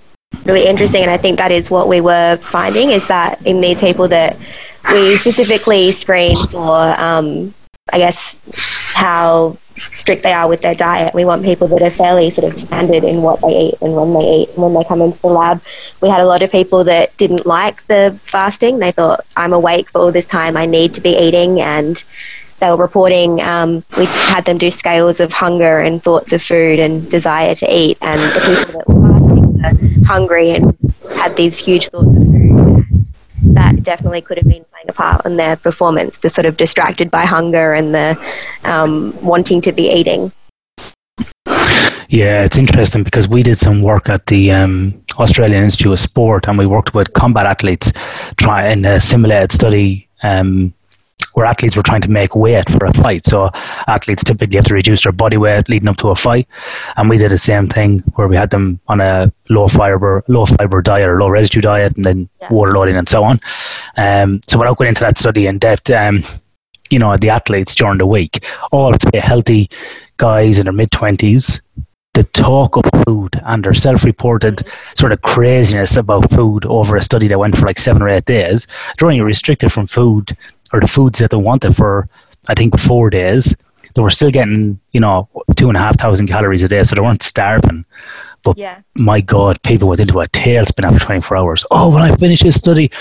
really 0.45 0.65
interesting, 0.65 1.04
and 1.04 1.12
I 1.12 1.17
think 1.17 1.38
that 1.38 1.52
is 1.52 1.69
what 1.69 1.88
we 1.88 2.02
were 2.02 2.38
finding 2.38 2.91
is 2.91 3.08
that 3.08 3.45
in 3.45 3.62
these 3.62 3.80
people 3.80 4.08
that 4.08 4.38
we 4.91 5.17
specifically 5.17 5.91
screen 5.91 6.36
for, 6.36 7.00
um, 7.00 7.54
I 7.93 8.00
guess, 8.00 8.36
how 8.95 9.58
strict 9.95 10.24
they 10.24 10.34
are 10.34 10.50
with 10.50 10.62
their 10.62 10.74
diet. 10.74 11.13
We 11.13 11.24
want 11.24 11.43
people 11.43 11.67
that 11.67 11.84
are 11.84 11.91
fairly 11.91 12.32
sort 12.32 12.52
of 12.52 12.60
standard 12.60 13.04
in 13.04 13.21
what 13.21 13.41
they 13.41 13.67
eat 13.67 13.76
and 13.80 13.95
when 13.95 14.12
they 14.12 14.41
eat 14.41 14.50
and 14.50 14.58
when 14.63 14.74
they 14.74 14.84
come 14.84 15.02
into 15.02 15.21
the 15.21 15.28
lab. 15.28 15.62
We 16.02 16.10
had 16.10 16.21
a 16.21 16.26
lot 16.26 16.41
of 16.41 16.52
people 16.52 16.84
that 16.86 17.15
didn't 17.17 17.45
like 17.45 17.86
the 17.86 18.19
fasting. 18.24 18.80
They 18.80 18.91
thought, 18.91 19.24
I'm 19.38 19.54
awake 19.54 19.91
for 19.91 20.00
all 20.02 20.12
this 20.12 20.26
time, 20.26 20.58
I 20.58 20.65
need 20.65 20.95
to 20.95 21.02
be 21.02 21.15
eating. 21.15 21.62
And 21.62 22.04
they 22.60 22.71
were 22.71 22.78
reporting, 22.78 23.39
um, 23.41 23.84
we 23.98 24.06
had 24.06 24.45
them 24.45 24.58
do 24.58 24.71
scales 24.71 25.19
of 25.19 25.32
hunger 25.32 25.80
and 25.80 26.02
thoughts 26.02 26.34
of 26.34 26.41
food 26.41 26.80
and 26.80 27.08
desire 27.12 27.54
to 27.54 27.67
eat. 27.69 28.00
And 28.02 28.19
the 28.19 28.39
people 28.39 28.80
that 28.80 28.89
were 28.89 29.19
fasting 29.60 30.00
were 30.00 30.06
hungry 30.08 30.52
and 30.52 30.76
had 31.13 31.38
these 31.38 31.60
huge 31.60 31.89
thoughts 31.89 32.08
of 32.08 32.24
food. 32.24 32.86
That 33.54 33.84
definitely 33.84 34.21
could 34.21 34.38
have 34.38 34.48
been 34.48 34.65
playing 34.86 34.89
a 34.89 34.93
part 34.93 35.26
in 35.26 35.38
their 35.38 35.56
performance. 35.56 36.17
They're 36.17 36.32
sort 36.32 36.45
of 36.45 36.58
distracted 36.58 37.12
by 37.12 37.26
hunger 37.26 37.74
and 37.74 37.93
the 37.93 38.17
um, 38.63 39.13
wanting 39.21 39.62
to 39.62 39.71
be 39.71 39.89
eating. 39.89 40.32
Yeah, 42.10 42.43
it's 42.43 42.58
interesting 42.58 43.04
because 43.04 43.28
we 43.28 43.43
did 43.43 43.58
some 43.58 43.82
work 43.82 44.10
at 44.10 44.28
the 44.28 44.52
um, 44.52 44.93
Australian 45.17 45.63
Institute 45.63 45.93
of 45.93 46.00
Sport 46.00 46.48
and 46.48 46.58
we 46.58 46.65
worked 46.65 46.93
with 46.93 47.13
combat 47.13 47.45
athletes 47.45 47.91
trying 48.38 48.86
a 48.86 49.02
simulated 49.02 49.52
study 49.52 50.08
um, 50.24 50.74
where 51.36 51.45
athletes 51.45 51.76
were 51.76 51.84
trying 51.84 52.02
to 52.02 52.10
make 52.10 52.36
weight 52.36 52.67
for 52.69 52.86
a 52.86 52.93
fight. 52.93 53.26
So 53.26 53.50
athletes 53.88 54.24
typically 54.24 54.56
have 54.56 54.65
to 54.65 54.74
reduce 54.74 55.04
their 55.04 55.12
body 55.12 55.38
weight 55.38 55.69
leading 55.69 55.88
up 55.88 55.98
to 55.98 56.10
a 56.10 56.15
fight, 56.15 56.48
and 56.98 57.10
we 57.10 57.17
did 57.17 57.32
the 57.32 57.38
same 57.38 57.67
thing 57.67 58.00
where 58.15 58.28
we 58.28 58.36
had 58.36 58.50
them 58.50 58.80
on 58.88 59.02
a 59.02 59.32
low 59.50 59.67
fiber, 59.67 60.24
low 60.28 60.45
fiber 60.45 60.82
diet 60.82 61.10
or 61.10 61.19
low 61.19 61.30
residue 61.30 61.62
diet, 61.62 61.95
and 61.95 62.06
then 62.06 62.30
yeah. 62.41 62.52
water 62.52 62.74
loading 62.74 62.95
and 62.95 63.08
so 63.08 63.24
on. 63.24 63.39
Um, 63.98 64.41
so 64.48 64.58
without 64.58 64.78
going 64.78 64.89
into 64.89 65.04
that 65.04 65.17
study 65.17 65.48
in 65.48 65.60
depth, 65.60 65.89
um, 65.91 66.24
you 66.89 67.00
know, 67.00 67.15
the 67.17 67.30
athletes 67.30 67.76
during 67.76 67.98
the 67.98 68.06
week, 68.06 68.45
all 68.71 68.93
healthy 69.13 69.69
guys 70.17 70.58
in 70.58 70.65
their 70.65 70.74
mid 70.74 70.91
twenties, 70.91 71.62
the 72.13 72.24
talk 72.24 72.78
of 72.78 72.86
food 73.04 73.41
and 73.43 73.65
their 73.65 73.74
self-reported 73.74 74.62
sort 74.95 75.12
of 75.12 75.21
craziness 75.21 75.98
about 75.98 76.32
food 76.32 76.65
over 76.65 76.95
a 76.95 77.02
study 77.02 77.28
that 77.28 77.38
went 77.38 77.58
for 77.58 77.65
like 77.65 77.78
seven 77.78 78.02
or 78.02 78.08
eight 78.08 78.24
days. 78.24 78.67
They're 78.98 79.10
only 79.10 79.19
restricted 79.19 79.74
from 79.74 79.88
food 79.88 80.38
or 80.73 80.80
the 80.80 80.88
foods 80.88 81.19
that 81.19 81.30
they 81.32 81.38
wanted 81.38 81.75
for 81.75 82.08
I 82.49 82.54
think 82.54 82.78
four 82.80 83.10
days. 83.10 83.56
They 83.95 84.01
were 84.01 84.10
still 84.10 84.30
getting, 84.30 84.80
you 84.91 84.99
know, 84.99 85.30
two 85.56 85.69
and 85.69 85.78
a 85.78 85.80
half 85.80 85.97
thousand 85.97 86.28
calories 86.28 86.63
a 86.63 86.67
day, 86.67 86.84
so 86.84 86.95
they 86.95 87.01
weren't 87.01 87.23
starving. 87.23 87.86
But 88.43 88.58
Yeah. 88.58 88.80
my 88.95 89.21
God, 89.21 89.62
people 89.63 89.88
went 89.88 90.01
into 90.01 90.19
a 90.19 90.28
tailspin 90.28 90.84
after 90.84 90.99
24 90.99 91.38
hours. 91.38 91.65
Oh, 91.71 91.89
when 91.89 92.04
I 92.04 92.15
finish 92.17 92.41
this 92.41 92.56
study, 92.56 92.91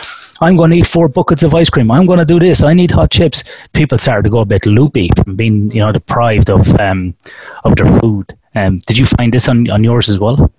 I'm 0.41 0.57
going 0.57 0.71
to 0.71 0.77
eat 0.77 0.87
four 0.87 1.09
buckets 1.09 1.43
of 1.43 1.55
ice 1.55 1.69
cream. 1.69 1.91
I'm 1.91 2.07
going 2.07 2.21
to 2.21 2.25
do 2.25 2.39
this. 2.39 2.63
I 2.63 2.75
need 2.75 2.91
hot 2.93 3.11
chips. 3.11 3.43
People 3.73 3.99
started 3.99 4.23
to 4.23 4.31
go 4.31 4.39
a 4.39 4.45
bit 4.45 4.65
loopy 4.67 5.11
from 5.17 5.35
being, 5.37 5.71
you 5.73 5.81
know, 5.81 5.91
deprived 5.93 6.49
of 6.49 6.81
um, 6.81 7.15
of 7.65 7.75
their 7.77 7.91
food. 8.01 8.33
Um, 8.55 8.79
did 8.87 8.97
you 8.97 9.05
find 9.05 9.35
this 9.35 9.49
on, 9.49 9.69
on 9.71 9.83
yours 9.83 10.09
as 10.09 10.19
well? 10.21 10.51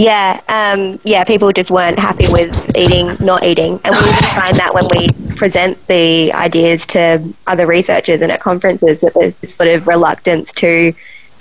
Yeah, 0.00 0.40
um, 0.48 0.98
yeah. 1.04 1.24
People 1.24 1.52
just 1.52 1.70
weren't 1.70 1.98
happy 1.98 2.24
with 2.30 2.74
eating, 2.74 3.14
not 3.20 3.44
eating, 3.44 3.78
and 3.84 3.94
we 3.94 4.12
find 4.32 4.54
that 4.54 4.72
when 4.72 4.84
we 4.96 5.08
present 5.36 5.86
the 5.88 6.32
ideas 6.32 6.86
to 6.86 7.22
other 7.46 7.66
researchers 7.66 8.22
and 8.22 8.32
at 8.32 8.40
conferences, 8.40 9.02
that 9.02 9.12
there's 9.12 9.36
this 9.40 9.54
sort 9.54 9.68
of 9.68 9.86
reluctance 9.86 10.54
to 10.54 10.94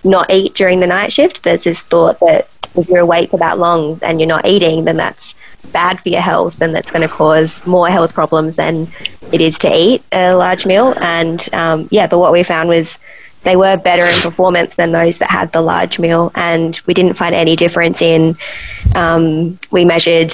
not 0.04 0.30
eat 0.30 0.56
during 0.56 0.82
the 0.82 0.88
night 0.88 1.14
shift. 1.14 1.44
There's 1.44 1.64
this 1.64 1.80
thought 1.80 2.20
that 2.20 2.50
if 2.76 2.90
you're 2.90 3.00
awake 3.00 3.30
for 3.30 3.38
that 3.38 3.60
long 3.60 3.98
and 4.02 4.20
you're 4.20 4.28
not 4.28 4.46
eating, 4.46 4.84
then 4.84 4.98
that's 4.98 5.36
bad 5.72 6.02
for 6.02 6.10
your 6.10 6.20
health 6.20 6.62
and 6.62 6.74
that's 6.74 6.92
going 6.92 7.08
to 7.08 7.14
cause 7.14 7.66
more 7.66 7.90
health 7.90 8.14
problems 8.14 8.58
than 8.58 8.90
it 9.32 9.40
is 9.40 9.58
to 9.60 9.72
eat 9.74 10.04
a 10.12 10.36
large 10.36 10.66
meal. 10.66 10.94
And 11.00 11.48
um, 11.54 11.88
yeah, 11.92 12.08
but 12.08 12.20
what 12.20 12.34
we 12.34 12.44
found 12.44 12.68
was 12.68 13.00
they 13.44 13.56
were 13.56 13.78
better 13.78 14.06
in 14.06 14.20
performance 14.22 14.76
than 14.76 14.92
those 14.92 15.18
that 15.20 15.30
had 15.30 15.52
the 15.52 15.62
large 15.62 16.00
meal, 16.00 16.32
and 16.36 16.80
we 16.86 16.94
didn't 16.94 17.14
find 17.14 17.34
any 17.34 17.56
difference 17.56 18.02
in. 18.02 18.38
Um, 18.96 19.60
we 19.72 19.86
measured 19.86 20.34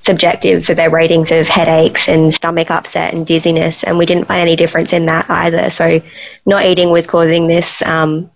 subjective, 0.00 0.64
so 0.64 0.74
their 0.74 0.90
ratings 0.90 1.30
of 1.30 1.48
headaches 1.48 2.08
and 2.08 2.32
stomach 2.32 2.70
upset 2.70 3.12
and 3.12 3.26
dizziness, 3.26 3.84
and 3.84 3.98
we 3.98 4.06
didn't 4.06 4.24
find 4.24 4.40
any 4.40 4.56
difference 4.56 4.92
in 4.92 5.06
that 5.06 5.28
either. 5.28 5.70
So, 5.70 6.00
not 6.46 6.64
eating 6.64 6.90
was 6.90 7.06
causing 7.06 7.48
this. 7.48 7.82
Um, 7.82 8.30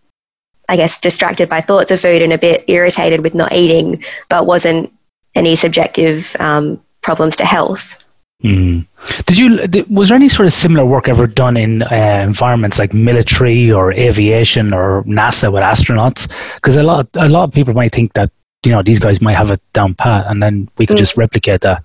I 0.68 0.76
guess 0.76 1.00
distracted 1.00 1.48
by 1.48 1.60
thoughts 1.60 1.90
of 1.90 2.00
food 2.00 2.22
and 2.22 2.32
a 2.32 2.38
bit 2.38 2.64
irritated 2.68 3.22
with 3.22 3.34
not 3.34 3.52
eating, 3.52 4.04
but 4.28 4.46
wasn't 4.46 4.92
any 5.34 5.56
subjective 5.56 6.34
um, 6.38 6.82
problems 7.02 7.36
to 7.36 7.44
health. 7.44 8.08
Mm. 8.42 8.86
Did 9.26 9.38
you? 9.38 9.84
Was 9.88 10.08
there 10.08 10.16
any 10.16 10.28
sort 10.28 10.46
of 10.46 10.52
similar 10.52 10.84
work 10.84 11.08
ever 11.08 11.26
done 11.26 11.56
in 11.56 11.82
uh, 11.82 12.22
environments 12.24 12.78
like 12.78 12.92
military 12.92 13.70
or 13.70 13.92
aviation 13.92 14.74
or 14.74 15.04
NASA 15.04 15.52
with 15.52 15.62
astronauts? 15.62 16.28
Because 16.56 16.76
a 16.76 16.82
lot, 16.82 17.08
a 17.14 17.28
lot 17.28 17.44
of 17.44 17.52
people 17.52 17.72
might 17.74 17.92
think 17.92 18.12
that 18.14 18.30
you 18.64 18.72
know 18.72 18.82
these 18.82 18.98
guys 18.98 19.20
might 19.20 19.36
have 19.36 19.50
it 19.50 19.60
down 19.74 19.94
pat, 19.94 20.24
and 20.26 20.42
then 20.42 20.68
we 20.76 20.86
could 20.86 20.96
Mm. 20.96 21.00
just 21.00 21.16
replicate 21.16 21.60
that. 21.60 21.82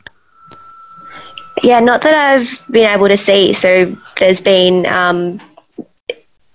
Yeah, 1.63 1.79
not 1.79 2.01
that 2.03 2.13
I've 2.15 2.61
been 2.71 2.85
able 2.85 3.07
to 3.07 3.17
see. 3.17 3.53
So 3.53 3.95
there's 4.19 4.41
been 4.41 4.85
um, 4.85 5.41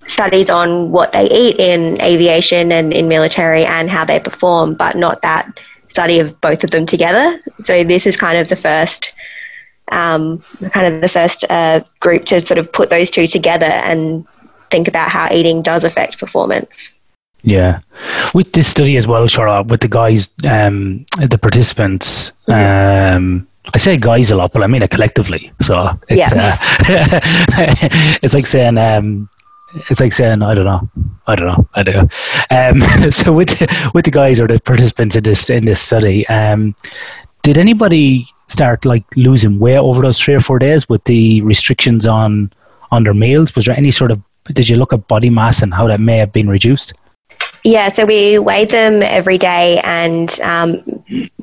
studies 0.07 0.49
on 0.51 0.93
what 0.93 1.13
they 1.13 1.29
eat 1.31 1.59
in 1.59 2.01
aviation 2.01 2.71
and 2.73 2.93
in 2.93 3.09
military 3.09 3.65
and 3.65 3.91
how 3.91 4.05
they 4.05 4.21
perform, 4.21 4.75
but 4.75 4.97
not 4.97 5.23
that 5.23 5.53
study 5.89 6.19
of 6.21 6.41
both 6.41 6.63
of 6.65 6.71
them 6.71 6.87
together. 6.87 7.41
So 7.63 7.85
this 7.85 8.07
is 8.07 8.17
kind 8.17 8.39
of 8.39 8.49
the 8.49 8.57
first, 8.57 9.13
um, 9.91 10.43
kind 10.73 10.95
of 10.95 11.01
the 11.01 11.09
first 11.09 11.45
uh, 11.51 11.81
group 12.01 12.25
to 12.27 12.45
sort 12.45 12.59
of 12.59 12.73
put 12.73 12.91
those 12.91 13.11
two 13.11 13.27
together 13.27 13.67
and 13.67 14.27
think 14.71 14.89
about 14.89 15.09
how 15.09 15.33
eating 15.33 15.63
does 15.63 15.85
affect 15.85 16.19
performance. 16.19 16.93
Yeah, 17.45 17.81
with 18.35 18.53
this 18.53 18.69
study 18.69 18.97
as 18.97 19.07
well, 19.07 19.27
Charlotte, 19.27 19.67
with 19.67 19.81
the 19.81 19.89
guys, 19.89 20.29
um, 20.49 21.05
the 21.19 21.39
participants. 21.39 22.33
Um, 22.47 23.49
I 23.75 23.79
say 23.79 23.97
guys 23.97 24.31
a 24.31 24.37
lot, 24.37 24.53
but 24.53 24.63
I 24.63 24.67
mean 24.67 24.83
it 24.83 24.91
collectively. 24.91 25.53
So 25.61 25.91
it's 26.09 26.33
Yeah. 26.33 26.57
uh, 26.61 27.21
it's 28.23 28.35
like 28.35 28.47
saying 28.47 28.79
um, 28.79 29.29
it's 29.91 30.01
like 30.01 30.13
saying 30.13 30.43
I 30.43 30.55
don't 30.55 30.65
know, 30.65 30.89
I 31.27 31.35
don't 31.37 31.47
know, 31.49 31.67
I 31.75 31.83
don't 31.83 31.97
know. 31.97 32.09
Um, 32.51 33.11
so 33.11 33.33
with 33.33 33.51
the, 33.51 33.91
with 33.95 34.05
the 34.05 34.11
guys 34.11 34.39
or 34.41 34.47
the 34.47 34.61
participants 34.61 35.17
in 35.17 35.25
this 35.25 35.51
in 35.51 35.65
this 35.65 35.81
study, 35.81 36.27
um, 36.29 36.75
did 37.43 37.59
anybody 37.59 38.29
start 38.49 38.85
like 38.85 39.05
losing 39.17 39.59
weight 39.59 39.79
over 39.79 40.03
those 40.03 40.21
three 40.21 40.35
or 40.35 40.41
four 40.41 40.59
days 40.59 40.89
with 40.89 41.05
the 41.05 41.41
restrictions 41.43 42.07
on 42.07 42.53
on 42.91 43.05
their 43.05 43.15
meals? 43.15 43.55
Was 43.55 43.65
there 43.65 43.77
any 43.77 43.91
sort 43.91 44.11
of 44.11 44.21
did 44.53 44.69
you 44.69 44.77
look 44.77 44.93
at 44.93 45.07
body 45.09 45.31
mass 45.31 45.63
and 45.63 45.73
how 45.73 45.87
that 45.87 46.01
may 46.01 46.19
have 46.19 46.33
been 46.33 46.49
reduced? 46.49 46.95
Yeah, 47.65 47.91
so 47.91 48.05
we 48.05 48.39
weighed 48.39 48.71
them 48.71 49.03
every 49.03 49.39
day 49.39 49.81
and 49.85 50.29
um, 50.41 50.83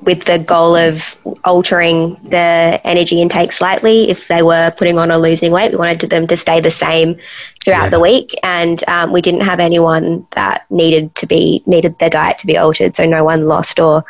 with 0.02 0.26
the 0.26 0.38
goal 0.38 0.76
of 0.76 1.16
altering 1.46 2.16
the 2.30 2.80
energy 2.84 3.22
intake 3.22 3.54
slightly. 3.54 4.10
If 4.10 4.28
they 4.28 4.42
were 4.42 4.74
putting 4.78 5.00
on 5.00 5.12
or 5.12 5.18
losing 5.18 5.52
weight, 5.52 5.72
we 5.72 5.78
wanted 5.78 6.10
them 6.10 6.28
to 6.28 6.36
stay 6.36 6.60
the 6.60 6.72
same 6.72 7.16
throughout 7.64 7.86
Yeah. 7.86 7.90
the 7.92 8.00
week. 8.02 8.34
And 8.44 8.84
um, 8.90 9.14
we 9.14 9.22
didn't 9.22 9.42
have 9.42 9.60
anyone 9.60 10.28
that 10.32 10.66
needed 10.70 11.16
to 11.16 11.26
be, 11.26 11.64
needed 11.66 11.98
their 12.00 12.10
diet 12.10 12.38
to 12.40 12.48
be 12.48 12.58
altered. 12.58 12.96
So 12.98 13.06
no 13.06 13.24
one 13.24 13.46
lost 13.46 13.80
or 13.80 14.04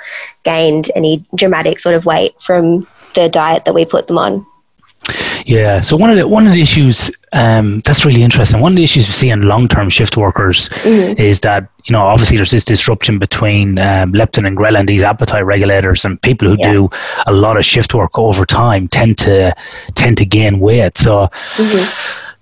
gained 0.44 0.90
any 0.96 1.24
dramatic 1.36 1.80
sort 1.80 1.96
of 1.96 2.06
weight 2.06 2.42
from 2.42 2.88
the 3.14 3.30
diet 3.30 3.66
that 3.66 3.74
we 3.76 3.86
put 3.86 4.08
them 4.08 4.18
on. 4.18 4.46
Yeah. 5.50 5.82
So 5.82 5.98
one 5.98 6.12
of 6.12 6.18
the 6.18 6.28
one 6.28 6.46
of 6.46 6.54
the 6.54 6.62
issues 6.62 7.10
um, 7.34 7.82
that's 7.82 8.06
really 8.06 8.22
interesting. 8.22 8.62
One 8.62 8.74
of 8.74 8.76
the 8.76 8.84
issues 8.84 9.08
we 9.08 9.14
see 9.14 9.30
in 9.32 9.42
long 9.42 9.68
term 9.68 9.90
shift 9.90 10.16
workers 10.16 10.70
is 10.86 11.40
that 11.42 11.68
you 11.86 11.94
know 11.94 12.04
obviously 12.04 12.38
there's 12.38 12.52
this 12.52 12.64
disruption 12.64 13.18
between 13.18 13.80
um, 13.80 14.14
leptin 14.14 14.46
and 14.46 14.56
ghrelin, 14.56 14.86
these 14.86 15.02
appetite 15.02 15.44
regulators, 15.46 16.06
and 16.06 16.22
people 16.22 16.48
who 16.50 16.56
Yeah. 16.60 16.72
do 16.72 16.90
a 17.26 17.34
lot 17.34 17.58
of 17.58 17.66
shift 17.66 17.96
work 17.96 18.18
over 18.20 18.46
time 18.46 18.88
tend 18.90 19.18
to 19.20 19.56
tend 19.96 20.18
to 20.18 20.26
gain 20.26 20.60
weight. 20.60 20.98
So. 20.98 21.30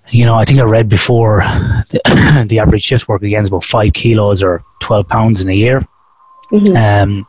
You 0.09 0.25
know, 0.25 0.35
I 0.35 0.45
think 0.45 0.61
I 0.61 0.63
read 0.63 0.87
before 0.87 1.39
the, 1.91 2.45
the 2.49 2.59
average 2.59 2.81
shift 2.83 3.09
worker 3.09 3.27
gains 3.27 3.49
about 3.49 3.65
five 3.65 3.91
kilos 3.91 4.41
or 4.41 4.63
twelve 4.79 5.05
pounds 5.09 5.41
in 5.41 5.49
a 5.49 5.53
year. 5.53 5.85
Um, 6.77 7.27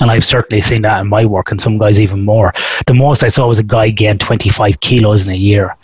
and 0.00 0.10
I've 0.10 0.24
certainly 0.24 0.60
seen 0.62 0.82
that 0.82 1.00
in 1.00 1.08
my 1.08 1.24
work, 1.24 1.50
and 1.50 1.60
some 1.60 1.78
guys 1.78 2.00
even 2.00 2.22
more. 2.22 2.52
The 2.86 2.94
most 2.94 3.22
I 3.22 3.28
saw 3.28 3.46
was 3.46 3.58
a 3.58 3.62
guy 3.64 3.90
gain 3.90 4.18
25 4.18 4.80
kilos 4.80 5.26
in 5.26 5.32
a 5.32 5.36
year, 5.36 5.76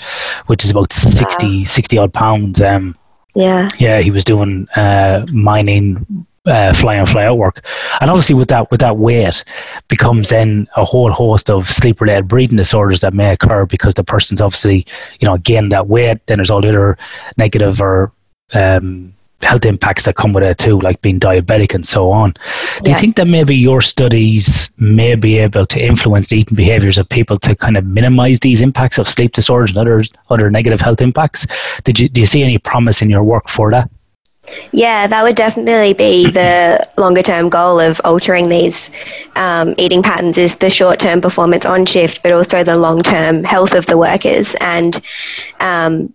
which 0.46 0.64
is 0.64 0.70
about 0.70 0.92
60, 0.92 1.64
60 1.64 1.98
odd 1.98 2.12
pounds. 2.12 2.60
Um, 2.60 2.96
Yeah. 3.34 3.68
yeah, 3.78 4.00
he 4.00 4.10
was 4.10 4.24
doing 4.24 4.66
uh, 4.76 5.24
mining, 5.32 6.04
uh, 6.46 6.72
fly 6.72 6.94
in, 6.96 7.04
fly 7.06 7.26
out 7.26 7.36
work, 7.36 7.60
and 8.00 8.08
obviously 8.10 8.34
with 8.34 8.48
that 8.48 8.70
with 8.70 8.80
that 8.80 8.96
weight 8.96 9.44
becomes 9.88 10.30
then 10.30 10.66
a 10.76 10.84
whole 10.84 11.12
host 11.12 11.50
of 11.50 11.68
sleep 11.68 12.00
related 12.00 12.26
breathing 12.26 12.56
disorders 12.56 13.00
that 13.02 13.12
may 13.12 13.32
occur 13.32 13.66
because 13.66 13.94
the 13.94 14.02
person's 14.02 14.40
obviously 14.40 14.86
you 15.20 15.28
know 15.28 15.36
gained 15.36 15.70
that 15.72 15.88
weight. 15.88 16.26
Then 16.26 16.38
there's 16.38 16.50
all 16.50 16.62
the 16.62 16.70
other 16.70 16.96
negative 17.36 17.82
or 17.82 18.10
um, 18.54 19.12
health 19.42 19.64
impacts 19.64 20.04
that 20.04 20.16
come 20.16 20.32
with 20.32 20.44
it 20.44 20.58
too, 20.58 20.78
like 20.80 21.00
being 21.00 21.20
diabetic 21.20 21.74
and 21.74 21.86
so 21.86 22.10
on. 22.10 22.34
Do 22.82 22.90
you 22.90 22.96
think 22.98 23.16
that 23.16 23.26
maybe 23.26 23.54
your 23.54 23.80
studies 23.80 24.70
may 24.78 25.14
be 25.14 25.38
able 25.38 25.64
to 25.66 25.80
influence 25.80 26.28
the 26.28 26.38
eating 26.38 26.56
behaviors 26.56 26.98
of 26.98 27.08
people 27.08 27.38
to 27.38 27.54
kind 27.54 27.76
of 27.76 27.86
minimize 27.86 28.40
these 28.40 28.60
impacts 28.60 28.98
of 28.98 29.08
sleep 29.08 29.32
disorders 29.32 29.70
and 29.70 29.78
other 29.78 30.02
other 30.30 30.50
negative 30.50 30.80
health 30.80 31.00
impacts? 31.00 31.46
Did 31.84 31.98
you 32.00 32.08
do 32.08 32.20
you 32.20 32.26
see 32.26 32.42
any 32.42 32.58
promise 32.58 33.00
in 33.00 33.10
your 33.10 33.22
work 33.22 33.48
for 33.48 33.70
that? 33.70 33.90
Yeah, 34.72 35.06
that 35.06 35.22
would 35.22 35.36
definitely 35.36 35.92
be 35.92 36.30
the 36.30 36.86
longer 36.96 37.22
term 37.22 37.48
goal 37.48 37.80
of 37.80 38.00
altering 38.04 38.48
these 38.48 38.90
um, 39.36 39.74
eating 39.78 40.02
patterns 40.02 40.38
is 40.38 40.56
the 40.56 40.70
short 40.70 40.98
term 40.98 41.20
performance 41.20 41.64
on 41.64 41.86
shift, 41.86 42.22
but 42.22 42.32
also 42.32 42.64
the 42.64 42.78
long 42.78 43.02
term 43.02 43.44
health 43.44 43.74
of 43.74 43.86
the 43.86 43.98
workers. 43.98 44.56
And 44.60 44.96
um, 45.60 46.14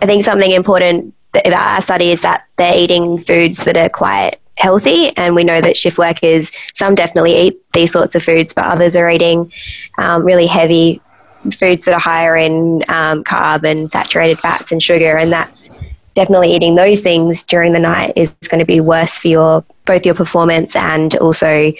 I 0.00 0.06
think 0.06 0.24
something 0.24 0.52
important 0.52 1.14
our 1.34 1.80
study 1.80 2.10
is 2.10 2.20
that 2.20 2.46
they're 2.56 2.76
eating 2.76 3.18
foods 3.24 3.58
that 3.64 3.76
are 3.76 3.88
quite 3.88 4.36
healthy. 4.56 5.16
And 5.16 5.34
we 5.34 5.44
know 5.44 5.60
that 5.60 5.76
shift 5.76 5.98
workers, 5.98 6.50
some 6.74 6.94
definitely 6.94 7.36
eat 7.36 7.72
these 7.72 7.92
sorts 7.92 8.14
of 8.14 8.22
foods, 8.22 8.52
but 8.52 8.64
others 8.64 8.96
are 8.96 9.10
eating 9.10 9.52
um, 9.98 10.24
really 10.24 10.46
heavy 10.46 11.00
foods 11.44 11.84
that 11.84 11.94
are 11.94 12.00
higher 12.00 12.36
in 12.36 12.84
um, 12.88 13.24
carb 13.24 13.64
and 13.64 13.90
saturated 13.90 14.38
fats 14.38 14.72
and 14.72 14.82
sugar. 14.82 15.16
And 15.16 15.32
that's 15.32 15.70
definitely 16.14 16.52
eating 16.54 16.74
those 16.74 17.00
things 17.00 17.42
during 17.42 17.72
the 17.72 17.80
night 17.80 18.12
is 18.16 18.34
going 18.48 18.58
to 18.60 18.66
be 18.66 18.80
worse 18.80 19.18
for 19.18 19.28
your 19.28 19.64
both 19.84 20.06
your 20.06 20.14
performance 20.14 20.76
and 20.76 21.16
also 21.16 21.72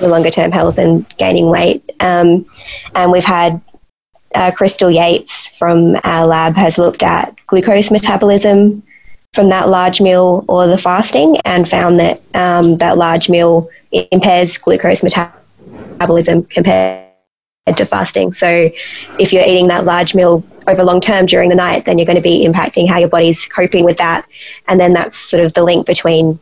your 0.00 0.08
longer 0.08 0.30
term 0.30 0.50
health 0.50 0.78
and 0.78 1.06
gaining 1.18 1.50
weight. 1.50 1.84
Um, 2.00 2.46
and 2.94 3.12
we've 3.12 3.24
had 3.24 3.60
uh, 4.34 4.50
Crystal 4.52 4.90
Yates 4.90 5.48
from 5.58 5.96
our 6.04 6.26
lab 6.26 6.54
has 6.54 6.78
looked 6.78 7.02
at 7.02 7.34
glucose 7.48 7.90
metabolism 7.90 8.82
from 9.32 9.48
that 9.50 9.68
large 9.68 10.00
meal 10.00 10.44
or 10.48 10.66
the 10.66 10.78
fasting 10.78 11.38
and 11.44 11.68
found 11.68 12.00
that 12.00 12.20
um, 12.34 12.76
that 12.78 12.98
large 12.98 13.28
meal 13.28 13.68
impairs 13.92 14.58
glucose 14.58 15.02
metabolism 15.02 16.42
compared 16.44 17.06
to 17.76 17.84
fasting. 17.84 18.32
So 18.32 18.70
if 19.18 19.32
you're 19.32 19.44
eating 19.44 19.68
that 19.68 19.84
large 19.84 20.14
meal 20.14 20.44
over 20.66 20.82
long 20.82 21.00
term 21.00 21.26
during 21.26 21.48
the 21.48 21.54
night, 21.54 21.84
then 21.84 21.98
you're 21.98 22.06
going 22.06 22.16
to 22.16 22.22
be 22.22 22.46
impacting 22.46 22.88
how 22.88 22.98
your 22.98 23.08
body's 23.08 23.44
coping 23.44 23.84
with 23.84 23.98
that. 23.98 24.26
And 24.66 24.80
then 24.80 24.92
that's 24.92 25.16
sort 25.16 25.44
of 25.44 25.54
the 25.54 25.62
link 25.62 25.86
between 25.86 26.38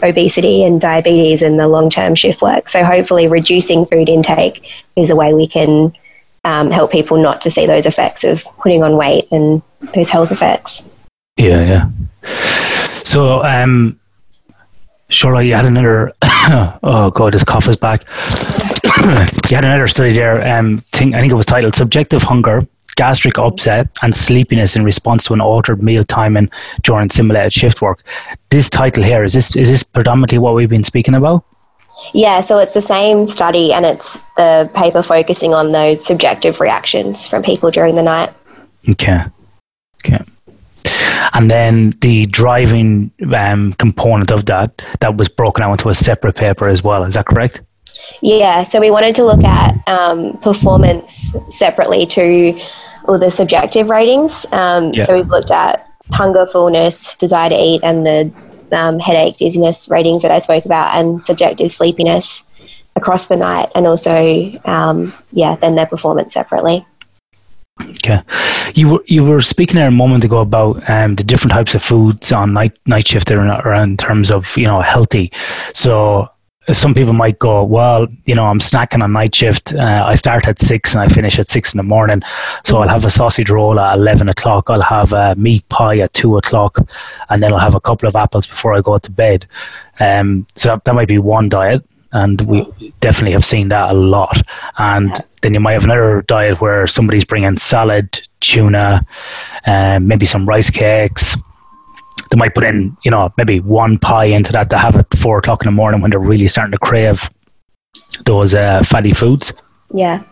obesity 0.00 0.62
and 0.62 0.80
diabetes 0.80 1.42
and 1.42 1.58
the 1.58 1.66
long 1.66 1.90
term 1.90 2.14
shift 2.14 2.40
work. 2.40 2.68
So 2.68 2.84
hopefully 2.84 3.26
reducing 3.26 3.84
food 3.84 4.08
intake 4.08 4.70
is 4.94 5.10
a 5.10 5.16
way 5.16 5.34
we 5.34 5.48
can 5.48 5.92
um, 6.44 6.70
help 6.70 6.92
people 6.92 7.20
not 7.20 7.40
to 7.40 7.50
see 7.50 7.66
those 7.66 7.84
effects 7.84 8.22
of 8.22 8.44
putting 8.62 8.84
on 8.84 8.96
weight 8.96 9.26
and 9.32 9.60
those 9.92 10.08
health 10.08 10.30
effects. 10.30 10.84
Yeah, 11.38 11.64
yeah. 11.64 11.90
So, 13.04 13.42
um, 13.44 13.98
Sure, 15.10 15.40
you 15.40 15.54
had 15.54 15.64
another. 15.64 16.12
oh 16.22 17.10
god, 17.14 17.32
this 17.32 17.44
cough 17.44 17.66
is 17.66 17.76
back. 17.76 18.04
you 19.50 19.56
had 19.56 19.64
another 19.64 19.88
study 19.88 20.12
there. 20.12 20.46
Um, 20.46 20.84
thing 20.92 21.14
I 21.14 21.20
think 21.20 21.32
it 21.32 21.36
was 21.36 21.46
titled 21.46 21.74
"Subjective 21.74 22.22
Hunger, 22.22 22.66
Gastric 22.96 23.38
Upset, 23.38 23.88
and 24.02 24.14
Sleepiness 24.14 24.76
in 24.76 24.84
Response 24.84 25.24
to 25.24 25.32
an 25.32 25.40
Altered 25.40 25.82
Meal 25.82 26.04
Timing 26.04 26.50
During 26.82 27.08
Simulated 27.08 27.54
Shift 27.54 27.80
Work." 27.80 28.04
This 28.50 28.68
title 28.68 29.02
here 29.02 29.24
is 29.24 29.32
this 29.32 29.56
is 29.56 29.70
this 29.70 29.82
predominantly 29.82 30.36
what 30.36 30.54
we've 30.54 30.68
been 30.68 30.84
speaking 30.84 31.14
about? 31.14 31.42
Yeah, 32.12 32.42
so 32.42 32.58
it's 32.58 32.74
the 32.74 32.82
same 32.82 33.28
study, 33.28 33.72
and 33.72 33.86
it's 33.86 34.18
the 34.36 34.70
paper 34.74 35.02
focusing 35.02 35.54
on 35.54 35.72
those 35.72 36.04
subjective 36.04 36.60
reactions 36.60 37.26
from 37.26 37.42
people 37.42 37.70
during 37.70 37.94
the 37.94 38.02
night. 38.02 38.30
Okay. 38.86 39.24
Okay. 40.04 40.22
And 41.32 41.50
then 41.50 41.90
the 42.00 42.26
driving 42.26 43.10
um, 43.34 43.74
component 43.74 44.30
of 44.30 44.46
that 44.46 44.82
that 45.00 45.16
was 45.16 45.28
broken 45.28 45.62
out 45.62 45.72
into 45.72 45.88
a 45.88 45.94
separate 45.94 46.36
paper 46.36 46.68
as 46.68 46.82
well. 46.82 47.04
Is 47.04 47.14
that 47.14 47.26
correct? 47.26 47.62
Yeah. 48.22 48.64
So 48.64 48.80
we 48.80 48.90
wanted 48.90 49.14
to 49.16 49.24
look 49.24 49.44
at 49.44 49.76
um, 49.88 50.38
performance 50.38 51.34
separately 51.50 52.06
to 52.06 52.58
all 53.06 53.18
the 53.18 53.30
subjective 53.30 53.88
ratings. 53.88 54.46
Um, 54.52 54.92
yeah. 54.92 55.04
So 55.04 55.16
we've 55.16 55.28
looked 55.28 55.50
at 55.50 55.86
hunger, 56.10 56.46
fullness, 56.46 57.14
desire 57.14 57.50
to 57.50 57.56
eat, 57.56 57.80
and 57.82 58.06
the 58.06 58.32
um, 58.72 58.98
headache, 58.98 59.36
dizziness 59.38 59.88
ratings 59.88 60.22
that 60.22 60.30
I 60.30 60.38
spoke 60.38 60.64
about, 60.64 60.94
and 60.94 61.22
subjective 61.24 61.70
sleepiness 61.70 62.42
across 62.96 63.26
the 63.26 63.36
night, 63.36 63.70
and 63.74 63.86
also 63.86 64.52
um, 64.64 65.14
yeah, 65.32 65.56
then 65.56 65.74
their 65.74 65.86
performance 65.86 66.34
separately. 66.34 66.84
Okay, 67.80 68.20
you 68.74 68.88
were 68.88 69.04
you 69.06 69.24
were 69.24 69.40
speaking 69.40 69.76
there 69.76 69.88
a 69.88 69.92
moment 69.92 70.24
ago 70.24 70.40
about 70.40 70.88
um, 70.88 71.16
the 71.16 71.24
different 71.24 71.52
types 71.52 71.74
of 71.74 71.82
foods 71.82 72.32
on 72.32 72.52
night 72.52 72.78
night 72.86 73.06
shift 73.06 73.30
or 73.30 73.74
in 73.74 73.96
terms 73.96 74.30
of 74.30 74.56
you 74.56 74.66
know 74.66 74.80
healthy. 74.80 75.32
So 75.74 76.28
some 76.72 76.94
people 76.94 77.12
might 77.12 77.38
go, 77.38 77.64
well, 77.64 78.06
you 78.24 78.34
know, 78.34 78.44
I'm 78.46 78.58
snacking 78.58 79.02
on 79.02 79.12
night 79.12 79.34
shift. 79.34 79.74
Uh, 79.74 80.04
I 80.06 80.14
start 80.14 80.46
at 80.48 80.58
six 80.58 80.92
and 80.92 81.00
I 81.00 81.08
finish 81.08 81.38
at 81.38 81.48
six 81.48 81.72
in 81.72 81.78
the 81.78 81.82
morning. 81.82 82.22
So 82.64 82.78
I'll 82.78 82.88
have 82.88 83.04
a 83.04 83.10
sausage 83.10 83.50
roll 83.50 83.80
at 83.80 83.96
11 83.96 84.28
o'clock. 84.28 84.68
I'll 84.68 84.82
have 84.82 85.12
a 85.12 85.34
meat 85.36 85.66
pie 85.68 85.98
at 86.00 86.12
two 86.12 86.36
o'clock. 86.36 86.78
And 87.30 87.42
then 87.42 87.52
I'll 87.52 87.58
have 87.58 87.74
a 87.74 87.80
couple 87.80 88.08
of 88.08 88.16
apples 88.16 88.46
before 88.46 88.74
I 88.74 88.80
go 88.80 88.98
to 88.98 89.10
bed. 89.10 89.46
Um, 90.00 90.46
so 90.56 90.68
that, 90.68 90.84
that 90.84 90.94
might 90.94 91.08
be 91.08 91.18
one 91.18 91.48
diet 91.48 91.84
and 92.12 92.40
we 92.42 92.64
definitely 93.00 93.32
have 93.32 93.44
seen 93.44 93.68
that 93.68 93.90
a 93.90 93.94
lot. 93.94 94.42
And 94.78 95.12
then 95.42 95.54
you 95.54 95.60
might 95.60 95.72
have 95.72 95.84
another 95.84 96.22
diet 96.22 96.60
where 96.60 96.86
somebody's 96.86 97.24
bringing 97.24 97.58
salad, 97.58 98.20
tuna, 98.40 99.06
um, 99.66 100.06
maybe 100.06 100.26
some 100.26 100.46
rice 100.46 100.70
cakes. 100.70 101.36
They 102.30 102.38
might 102.38 102.54
put 102.54 102.64
in, 102.64 102.96
you 103.04 103.10
know, 103.10 103.32
maybe 103.36 103.60
one 103.60 103.98
pie 103.98 104.26
into 104.26 104.52
that 104.52 104.70
to 104.70 104.78
have 104.78 104.96
at 104.96 105.14
four 105.16 105.38
o'clock 105.38 105.62
in 105.62 105.66
the 105.66 105.72
morning 105.72 106.00
when 106.00 106.10
they're 106.10 106.20
really 106.20 106.48
starting 106.48 106.72
to 106.72 106.78
crave 106.78 107.28
those 108.24 108.54
uh, 108.54 108.82
fatty 108.84 109.12
foods. 109.12 109.52
Yeah. 109.92 110.22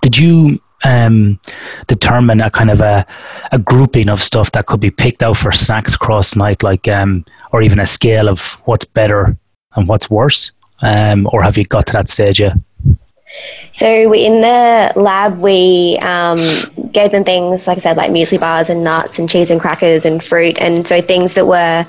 Did 0.00 0.18
you 0.18 0.60
um, 0.84 1.40
determine 1.86 2.40
a 2.40 2.50
kind 2.50 2.70
of 2.70 2.80
a, 2.80 3.06
a 3.52 3.58
grouping 3.58 4.08
of 4.08 4.22
stuff 4.22 4.52
that 4.52 4.66
could 4.66 4.80
be 4.80 4.90
picked 4.90 5.22
out 5.22 5.36
for 5.36 5.52
snacks 5.52 5.94
across 5.94 6.36
night, 6.36 6.62
like, 6.62 6.88
um, 6.88 7.24
or 7.52 7.62
even 7.62 7.80
a 7.80 7.86
scale 7.86 8.28
of 8.28 8.40
what's 8.64 8.84
better 8.84 9.36
and 9.76 9.88
what's 9.88 10.10
worse? 10.10 10.52
Um, 10.80 11.28
or 11.32 11.42
have 11.42 11.56
you 11.56 11.64
got 11.64 11.86
to 11.86 11.92
that 11.92 12.08
stage 12.08 12.40
yet? 12.40 12.56
So 13.72 14.14
in 14.14 14.40
the 14.40 14.92
lab, 14.94 15.38
we 15.38 15.98
um, 16.02 16.38
gave 16.92 17.10
them 17.10 17.24
things 17.24 17.66
like 17.66 17.78
I 17.78 17.80
said, 17.80 17.96
like 17.96 18.10
muesli 18.10 18.38
bars 18.38 18.70
and 18.70 18.84
nuts 18.84 19.18
and 19.18 19.28
cheese 19.28 19.50
and 19.50 19.60
crackers 19.60 20.04
and 20.04 20.22
fruit, 20.22 20.58
and 20.58 20.86
so 20.86 21.00
things 21.00 21.34
that 21.34 21.46
were 21.46 21.86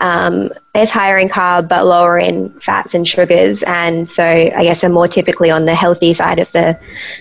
um, 0.00 0.50
as 0.74 0.90
higher 0.90 1.18
in 1.18 1.28
carb 1.28 1.68
but 1.68 1.86
lower 1.86 2.18
in 2.18 2.50
fats 2.60 2.94
and 2.94 3.06
sugars, 3.06 3.62
and 3.64 4.08
so 4.08 4.24
I 4.24 4.64
guess 4.64 4.82
are 4.82 4.88
more 4.88 5.08
typically 5.08 5.50
on 5.50 5.66
the 5.66 5.74
healthy 5.74 6.12
side 6.12 6.40
of 6.40 6.50
the 6.52 6.78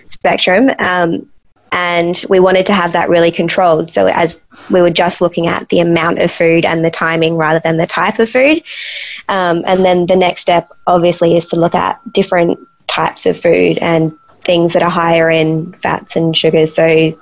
spectrum. 0.07 0.71
Um, 0.79 1.29
and 1.71 2.23
we 2.29 2.39
wanted 2.39 2.65
to 2.67 2.73
have 2.73 2.91
that 2.93 3.09
really 3.09 3.31
controlled. 3.31 3.91
So 3.91 4.07
as 4.07 4.39
we 4.69 4.81
were 4.81 4.89
just 4.89 5.21
looking 5.21 5.47
at 5.47 5.67
the 5.69 5.79
amount 5.79 6.21
of 6.21 6.31
food 6.31 6.65
and 6.65 6.83
the 6.83 6.91
timing 6.91 7.35
rather 7.35 7.59
than 7.59 7.77
the 7.77 7.87
type 7.87 8.19
of 8.19 8.29
food. 8.29 8.63
Um, 9.29 9.63
and 9.65 9.85
then 9.85 10.05
the 10.05 10.15
next 10.15 10.41
step, 10.41 10.71
obviously, 10.87 11.37
is 11.37 11.47
to 11.49 11.55
look 11.59 11.75
at 11.75 11.99
different 12.13 12.59
types 12.87 13.25
of 13.25 13.39
food 13.39 13.77
and 13.79 14.11
things 14.41 14.73
that 14.73 14.83
are 14.83 14.89
higher 14.89 15.29
in 15.29 15.73
fats 15.73 16.15
and 16.15 16.35
sugars. 16.35 16.73
So 16.75 17.17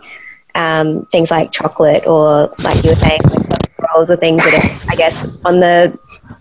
um, 0.55 1.05
things 1.07 1.31
like 1.31 1.51
chocolate 1.51 2.07
or, 2.07 2.53
like 2.63 2.83
you 2.83 2.91
were 2.91 2.95
saying, 2.95 3.21
rolls 3.93 4.09
or 4.11 4.15
things 4.15 4.43
that 4.43 4.53
are, 4.53 4.91
I 4.91 4.95
guess, 4.95 5.23
on 5.45 5.59
the 5.59 5.97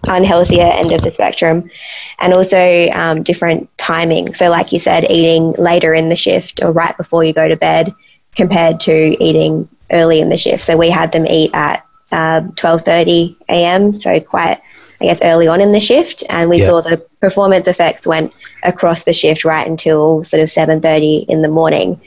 unhealthier 0.07 0.70
end 0.78 0.92
of 0.92 1.03
the 1.03 1.12
spectrum. 1.12 1.70
And 2.18 2.32
also 2.32 2.88
um, 2.90 3.22
different 3.22 3.68
timing. 3.78 4.34
So, 4.34 4.49
like 4.49 4.72
you 4.72 4.78
said, 4.78 5.11
eating 5.11 5.53
later 5.53 5.95
in 5.95 6.09
the 6.09 6.16
shift 6.16 6.62
or 6.62 6.72
right 6.72 6.97
before 6.97 7.24
you 7.24 7.32
go 7.32 7.49
to 7.49 7.57
bed 7.57 7.95
compared 8.36 8.80
to 8.80 9.22
eating 9.22 9.68
early 9.90 10.20
in 10.20 10.28
the 10.28 10.36
shift. 10.36 10.64
So 10.64 10.76
we 10.76 10.90
had 10.90 11.12
them 11.12 11.26
eat 11.26 11.51
at 11.55 11.84
uh, 12.12 12.42
12:30 12.55 13.36
a.m. 13.49 13.97
So 13.97 14.20
quite, 14.20 14.61
I 15.01 15.05
guess, 15.05 15.22
early 15.22 15.49
on 15.49 15.61
in 15.61 15.72
the 15.72 15.80
shift, 15.80 16.22
and 16.28 16.49
we 16.49 16.61
yeah. 16.61 16.66
saw 16.66 16.80
the 16.80 16.99
performance 17.20 17.66
effects 17.66 18.07
went 18.07 18.32
across 18.62 19.05
the 19.05 19.12
shift 19.12 19.45
right 19.45 19.66
until 19.66 20.24
sort 20.24 20.42
of 20.42 20.49
7:30 20.49 21.26
in 21.28 21.42
the 21.42 21.49
morning. 21.49 22.01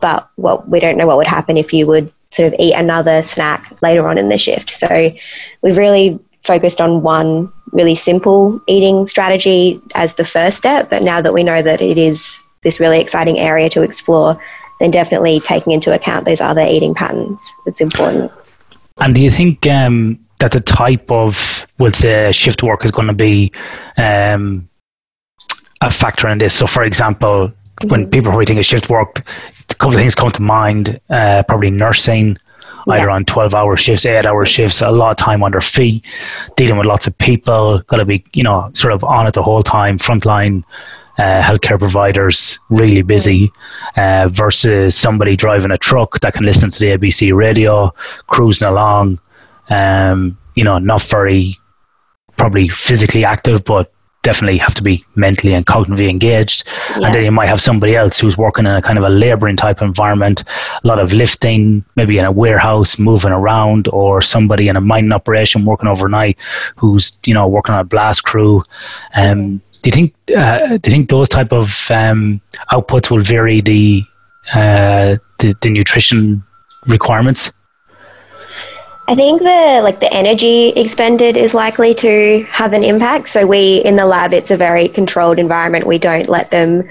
But 0.00 0.28
what 0.36 0.68
we 0.68 0.80
don't 0.80 0.96
know 0.96 1.06
what 1.06 1.16
would 1.16 1.28
happen 1.28 1.56
if 1.56 1.72
you 1.72 1.86
would 1.86 2.12
sort 2.32 2.52
of 2.52 2.58
eat 2.58 2.74
another 2.74 3.22
snack 3.22 3.80
later 3.82 4.08
on 4.08 4.18
in 4.18 4.28
the 4.28 4.38
shift. 4.38 4.70
So 4.70 5.12
we've 5.62 5.76
really 5.76 6.18
focused 6.44 6.80
on 6.80 7.02
one 7.02 7.52
really 7.72 7.94
simple 7.94 8.60
eating 8.66 9.06
strategy 9.06 9.80
as 9.94 10.14
the 10.14 10.24
first 10.24 10.58
step. 10.58 10.90
But 10.90 11.02
now 11.02 11.20
that 11.20 11.32
we 11.32 11.42
know 11.42 11.62
that 11.62 11.80
it 11.80 11.98
is 11.98 12.42
this 12.62 12.80
really 12.80 13.00
exciting 13.00 13.38
area 13.38 13.68
to 13.70 13.82
explore, 13.82 14.40
then 14.80 14.90
definitely 14.90 15.40
taking 15.40 15.72
into 15.72 15.94
account 15.94 16.24
those 16.24 16.40
other 16.40 16.62
eating 16.62 16.94
patterns. 16.94 17.52
It's 17.66 17.80
important. 17.80 18.32
And 18.98 19.14
do 19.14 19.22
you 19.22 19.30
think 19.30 19.66
um, 19.66 20.18
that 20.40 20.52
the 20.52 20.60
type 20.60 21.10
of, 21.10 21.66
we'll 21.78 21.92
say, 21.92 22.30
shift 22.32 22.62
work 22.62 22.84
is 22.84 22.90
going 22.90 23.08
to 23.08 23.14
be 23.14 23.52
um, 23.96 24.68
a 25.80 25.90
factor 25.90 26.28
in 26.28 26.38
this? 26.38 26.54
So, 26.54 26.66
for 26.66 26.82
example. 26.82 27.52
When 27.84 28.08
people 28.08 28.30
probably 28.30 28.46
think 28.46 28.58
of 28.58 28.64
shift 28.64 28.88
work, 28.88 29.20
a 29.70 29.74
couple 29.74 29.94
of 29.94 30.00
things 30.00 30.14
come 30.14 30.30
to 30.30 30.42
mind. 30.42 31.00
Uh, 31.10 31.42
probably 31.48 31.70
nursing, 31.70 32.36
either 32.88 33.06
yeah. 33.06 33.14
on 33.14 33.24
12 33.24 33.54
hour 33.54 33.76
shifts, 33.76 34.06
eight 34.06 34.26
hour 34.26 34.44
shifts, 34.44 34.80
a 34.80 34.90
lot 34.90 35.10
of 35.10 35.16
time 35.16 35.42
under 35.42 35.56
their 35.56 35.60
feet, 35.60 36.04
dealing 36.56 36.76
with 36.76 36.86
lots 36.86 37.06
of 37.06 37.16
people, 37.18 37.78
got 37.86 37.96
to 37.98 38.04
be, 38.04 38.24
you 38.34 38.42
know, 38.42 38.70
sort 38.74 38.92
of 38.92 39.04
on 39.04 39.26
it 39.26 39.34
the 39.34 39.42
whole 39.42 39.62
time, 39.62 39.98
frontline 39.98 40.64
uh, 41.18 41.42
healthcare 41.42 41.78
providers 41.78 42.58
really 42.70 43.02
busy 43.02 43.50
uh, 43.96 44.28
versus 44.32 44.96
somebody 44.96 45.36
driving 45.36 45.70
a 45.70 45.78
truck 45.78 46.18
that 46.20 46.32
can 46.32 46.44
listen 46.44 46.70
to 46.70 46.78
the 46.78 46.86
ABC 46.86 47.34
radio, 47.34 47.92
cruising 48.28 48.68
along, 48.68 49.20
um, 49.68 50.38
you 50.54 50.64
know, 50.64 50.78
not 50.78 51.02
very 51.02 51.58
probably 52.36 52.68
physically 52.68 53.24
active, 53.24 53.64
but 53.64 53.92
definitely 54.22 54.58
have 54.58 54.74
to 54.74 54.82
be 54.82 55.04
mentally 55.16 55.52
and 55.52 55.66
cognitively 55.66 56.08
engaged. 56.08 56.66
Yeah. 56.90 57.06
And 57.06 57.14
then 57.14 57.24
you 57.24 57.32
might 57.32 57.48
have 57.48 57.60
somebody 57.60 57.96
else 57.96 58.18
who's 58.18 58.38
working 58.38 58.66
in 58.66 58.72
a 58.72 58.82
kind 58.82 58.98
of 58.98 59.04
a 59.04 59.08
laboring 59.08 59.56
type 59.56 59.82
environment, 59.82 60.44
a 60.82 60.86
lot 60.86 60.98
of 60.98 61.12
lifting, 61.12 61.84
maybe 61.96 62.18
in 62.18 62.24
a 62.24 62.32
warehouse, 62.32 62.98
moving 62.98 63.32
around, 63.32 63.88
or 63.88 64.22
somebody 64.22 64.68
in 64.68 64.76
a 64.76 64.80
mining 64.80 65.12
operation 65.12 65.64
working 65.64 65.88
overnight 65.88 66.38
who's, 66.76 67.18
you 67.26 67.34
know, 67.34 67.48
working 67.48 67.74
on 67.74 67.80
a 67.80 67.84
blast 67.84 68.24
crew. 68.24 68.62
Um, 69.14 69.60
do 69.82 69.88
you 69.88 69.92
think 69.92 70.14
uh, 70.36 70.76
do 70.76 70.80
you 70.84 70.92
think 70.92 71.10
those 71.10 71.28
type 71.28 71.52
of 71.52 71.90
um, 71.90 72.40
outputs 72.70 73.10
will 73.10 73.22
vary 73.22 73.60
the, 73.60 74.04
uh, 74.54 75.16
the 75.38 75.56
the 75.60 75.70
nutrition 75.70 76.44
requirements? 76.86 77.50
I 79.08 79.14
think 79.14 79.40
the 79.40 79.80
like 79.82 80.00
the 80.00 80.12
energy 80.12 80.68
expended 80.70 81.36
is 81.36 81.54
likely 81.54 81.92
to 81.94 82.44
have 82.50 82.72
an 82.72 82.84
impact. 82.84 83.28
So 83.28 83.46
we 83.46 83.78
in 83.84 83.96
the 83.96 84.06
lab, 84.06 84.32
it's 84.32 84.50
a 84.50 84.56
very 84.56 84.88
controlled 84.88 85.38
environment. 85.38 85.86
We 85.86 85.98
don't 85.98 86.28
let 86.28 86.50
them 86.50 86.84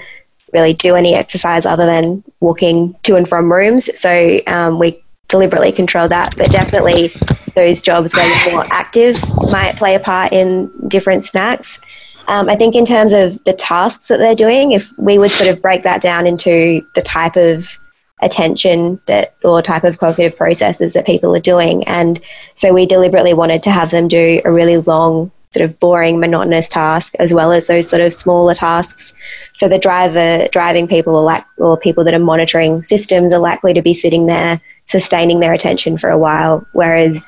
really 0.52 0.74
do 0.74 0.94
any 0.94 1.14
exercise 1.14 1.64
other 1.64 1.86
than 1.86 2.22
walking 2.40 2.94
to 3.04 3.16
and 3.16 3.26
from 3.26 3.50
rooms. 3.50 3.88
So 3.98 4.40
um, 4.46 4.78
we 4.78 5.02
deliberately 5.28 5.72
control 5.72 6.08
that. 6.08 6.34
But 6.36 6.50
definitely, 6.50 7.10
those 7.54 7.80
jobs 7.80 8.14
where 8.14 8.44
you're 8.46 8.56
more 8.56 8.66
active 8.70 9.16
might 9.48 9.76
play 9.76 9.94
a 9.94 10.00
part 10.00 10.32
in 10.32 10.70
different 10.88 11.24
snacks. 11.24 11.80
Um, 12.28 12.48
I 12.48 12.56
think 12.56 12.76
in 12.76 12.84
terms 12.84 13.12
of 13.12 13.42
the 13.44 13.52
tasks 13.52 14.08
that 14.08 14.18
they're 14.18 14.34
doing, 14.34 14.72
if 14.72 14.92
we 14.98 15.18
would 15.18 15.30
sort 15.30 15.50
of 15.50 15.60
break 15.60 15.82
that 15.82 16.00
down 16.00 16.26
into 16.26 16.86
the 16.94 17.02
type 17.02 17.36
of 17.36 17.78
attention 18.22 19.00
that 19.06 19.34
or 19.44 19.60
type 19.60 19.84
of 19.84 19.98
cognitive 19.98 20.36
processes 20.36 20.94
that 20.94 21.04
people 21.04 21.34
are 21.34 21.40
doing, 21.40 21.84
and 21.84 22.20
so 22.54 22.72
we 22.72 22.86
deliberately 22.86 23.34
wanted 23.34 23.62
to 23.64 23.70
have 23.70 23.90
them 23.90 24.08
do 24.08 24.40
a 24.44 24.52
really 24.52 24.78
long, 24.78 25.30
sort 25.50 25.64
of 25.64 25.78
boring, 25.80 26.18
monotonous 26.18 26.68
task 26.68 27.14
as 27.18 27.34
well 27.34 27.52
as 27.52 27.66
those 27.66 27.90
sort 27.90 28.00
of 28.00 28.12
smaller 28.12 28.54
tasks. 28.54 29.12
So 29.56 29.68
the 29.68 29.78
driver 29.78 30.48
driving 30.50 30.88
people 30.88 31.14
are 31.16 31.24
like, 31.24 31.44
or 31.58 31.76
people 31.76 32.04
that 32.04 32.14
are 32.14 32.18
monitoring 32.18 32.82
systems 32.84 33.34
are 33.34 33.40
likely 33.40 33.74
to 33.74 33.82
be 33.82 33.92
sitting 33.92 34.26
there 34.26 34.60
sustaining 34.86 35.40
their 35.40 35.52
attention 35.52 35.98
for 35.98 36.10
a 36.10 36.18
while, 36.18 36.66
whereas 36.72 37.26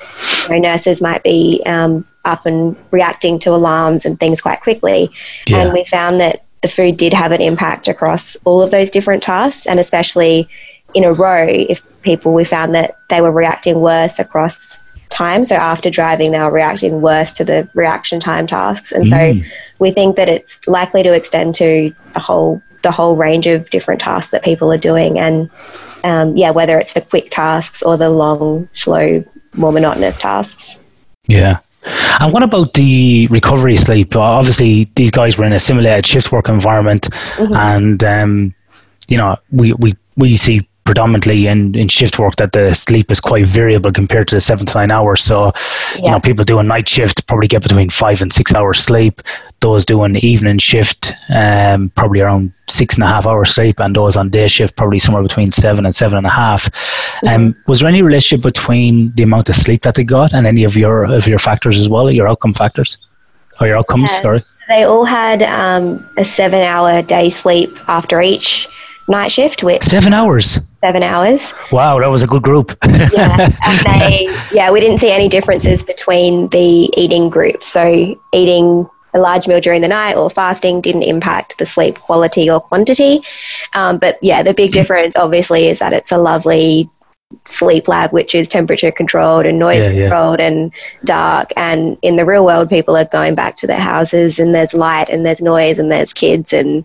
you 0.48 0.54
know, 0.54 0.68
nurses 0.68 1.00
might 1.00 1.22
be 1.22 1.62
um, 1.66 2.04
up 2.24 2.46
and 2.46 2.76
reacting 2.90 3.38
to 3.40 3.50
alarms 3.50 4.04
and 4.04 4.18
things 4.18 4.40
quite 4.40 4.60
quickly. 4.60 5.10
Yeah. 5.46 5.58
And 5.58 5.72
we 5.72 5.84
found 5.84 6.20
that 6.20 6.44
the 6.62 6.68
food 6.68 6.96
did 6.96 7.12
have 7.12 7.30
an 7.30 7.40
impact 7.40 7.88
across 7.88 8.36
all 8.44 8.62
of 8.62 8.70
those 8.70 8.90
different 8.90 9.22
tasks, 9.22 9.66
and 9.66 9.78
especially 9.78 10.48
in 10.94 11.04
a 11.04 11.12
row, 11.12 11.46
if 11.48 11.82
people 12.02 12.32
we 12.32 12.44
found 12.44 12.74
that 12.74 12.92
they 13.10 13.20
were 13.20 13.32
reacting 13.32 13.80
worse 13.80 14.18
across 14.18 14.78
time. 15.10 15.44
So 15.44 15.56
after 15.56 15.90
driving, 15.90 16.32
they 16.32 16.38
were 16.40 16.50
reacting 16.50 17.00
worse 17.00 17.32
to 17.34 17.44
the 17.44 17.68
reaction 17.74 18.20
time 18.20 18.46
tasks, 18.46 18.92
and 18.92 19.06
Mm. 19.06 19.10
so 19.10 19.50
we 19.78 19.92
think 19.92 20.16
that 20.16 20.28
it's 20.28 20.58
likely 20.66 21.02
to 21.02 21.12
extend 21.12 21.54
to 21.56 21.92
a 22.14 22.20
whole 22.20 22.60
the 22.82 22.90
whole 22.90 23.16
range 23.16 23.46
of 23.46 23.70
different 23.70 24.00
tasks 24.00 24.30
that 24.32 24.42
people 24.42 24.70
are 24.70 24.78
doing, 24.78 25.18
and 25.18 25.48
um, 26.04 26.36
yeah, 26.36 26.50
whether 26.50 26.78
it's 26.78 26.92
the 26.92 27.00
quick 27.00 27.30
tasks 27.30 27.82
or 27.82 27.96
the 27.96 28.10
long, 28.10 28.68
slow, 28.74 29.24
more 29.54 29.72
monotonous 29.72 30.18
tasks. 30.18 30.76
Yeah. 31.26 31.58
And 32.20 32.32
what 32.32 32.42
about 32.42 32.74
the 32.74 33.26
recovery 33.28 33.76
sleep? 33.76 34.14
Uh, 34.16 34.20
Obviously, 34.20 34.88
these 34.96 35.10
guys 35.10 35.38
were 35.38 35.44
in 35.44 35.52
a 35.52 35.60
simulated 35.60 36.06
shift 36.06 36.32
work 36.32 36.48
environment, 36.48 37.08
and 37.38 38.02
um, 38.04 38.54
you 39.08 39.16
know 39.16 39.36
we, 39.50 39.72
we 39.74 39.94
we 40.16 40.36
see 40.36 40.66
predominantly 40.84 41.46
in, 41.46 41.74
in 41.74 41.88
shift 41.88 42.18
work 42.18 42.36
that 42.36 42.52
the 42.52 42.74
sleep 42.74 43.10
is 43.10 43.20
quite 43.20 43.46
variable 43.46 43.90
compared 43.90 44.28
to 44.28 44.34
the 44.34 44.40
seven 44.40 44.66
to 44.66 44.78
nine 44.78 44.90
hours. 44.90 45.22
So, 45.22 45.52
you 45.96 46.10
know, 46.10 46.20
people 46.20 46.44
doing 46.44 46.66
night 46.66 46.88
shift 46.88 47.26
probably 47.26 47.48
get 47.48 47.62
between 47.62 47.90
five 47.90 48.20
and 48.20 48.32
six 48.32 48.54
hours 48.54 48.80
sleep. 48.80 49.22
Those 49.60 49.86
doing 49.86 50.16
evening 50.16 50.58
shift, 50.58 51.12
um, 51.30 51.90
probably 51.90 52.20
around 52.20 52.52
six 52.68 52.96
and 52.96 53.04
a 53.04 53.06
half 53.06 53.26
hours 53.26 53.54
sleep, 53.54 53.80
and 53.80 53.96
those 53.96 54.16
on 54.16 54.28
day 54.28 54.46
shift 54.46 54.76
probably 54.76 54.98
somewhere 54.98 55.22
between 55.22 55.52
seven 55.52 55.86
and 55.86 55.94
seven 55.94 56.18
and 56.18 56.26
a 56.26 56.30
half. 56.30 56.68
Um, 57.26 57.56
was 57.66 57.80
there 57.80 57.88
any 57.88 58.02
relationship 58.02 58.42
between 58.42 59.12
the 59.14 59.22
amount 59.22 59.48
of 59.48 59.56
sleep 59.56 59.82
that 59.82 59.94
they 59.94 60.04
got 60.04 60.34
and 60.34 60.46
any 60.46 60.64
of 60.64 60.76
your 60.76 61.04
of 61.04 61.26
your 61.26 61.38
factors 61.38 61.78
as 61.78 61.88
well, 61.88 62.10
your 62.10 62.28
outcome 62.28 62.52
factors 62.52 62.98
or 63.58 63.66
your 63.66 63.78
outcomes? 63.78 64.12
Yeah. 64.12 64.22
Sorry. 64.22 64.42
They 64.68 64.84
all 64.84 65.04
had 65.04 65.42
um, 65.42 66.06
a 66.16 66.24
seven-hour 66.24 67.02
day 67.02 67.28
sleep 67.30 67.70
after 67.88 68.20
each 68.20 68.66
night 69.08 69.30
shift, 69.30 69.62
with 69.62 69.82
Seven 69.82 70.12
hours. 70.12 70.58
Seven 70.84 71.02
hours. 71.02 71.54
Wow, 71.72 71.98
that 72.00 72.10
was 72.10 72.22
a 72.22 72.26
good 72.26 72.42
group. 72.42 72.76
yeah, 72.84 73.48
and 73.64 73.78
they 73.86 74.26
yeah, 74.52 74.70
we 74.70 74.80
didn't 74.80 74.98
see 74.98 75.10
any 75.10 75.28
differences 75.28 75.82
between 75.82 76.48
the 76.48 76.90
eating 76.94 77.30
groups. 77.30 77.66
So 77.66 78.14
eating 78.34 78.86
a 79.14 79.18
large 79.18 79.48
meal 79.48 79.60
during 79.60 79.80
the 79.80 79.88
night 79.88 80.14
or 80.16 80.28
fasting 80.28 80.82
didn't 80.82 81.04
impact 81.04 81.56
the 81.56 81.64
sleep 81.64 81.98
quality 82.00 82.50
or 82.50 82.60
quantity. 82.60 83.20
Um, 83.72 83.96
but 83.98 84.18
yeah, 84.20 84.42
the 84.42 84.52
big 84.52 84.72
difference 84.72 85.16
obviously 85.16 85.68
is 85.68 85.78
that 85.78 85.94
it's 85.94 86.12
a 86.12 86.18
lovely 86.18 86.90
sleep 87.44 87.88
lab 87.88 88.12
which 88.12 88.34
is 88.34 88.48
temperature 88.48 88.90
controlled 88.90 89.46
and 89.46 89.58
noise 89.58 89.86
Yeah, 89.86 89.92
yeah. 89.92 90.00
controlled 90.08 90.40
and 90.40 90.72
dark. 91.04 91.52
And 91.56 91.96
in 92.02 92.16
the 92.16 92.24
real 92.24 92.44
world 92.44 92.68
people 92.68 92.96
are 92.96 93.04
going 93.04 93.34
back 93.34 93.56
to 93.56 93.66
their 93.66 93.80
houses 93.80 94.38
and 94.38 94.54
there's 94.54 94.74
light 94.74 95.08
and 95.08 95.24
there's 95.24 95.40
noise 95.40 95.78
and 95.78 95.90
there's 95.90 96.12
kids. 96.12 96.52
And 96.52 96.84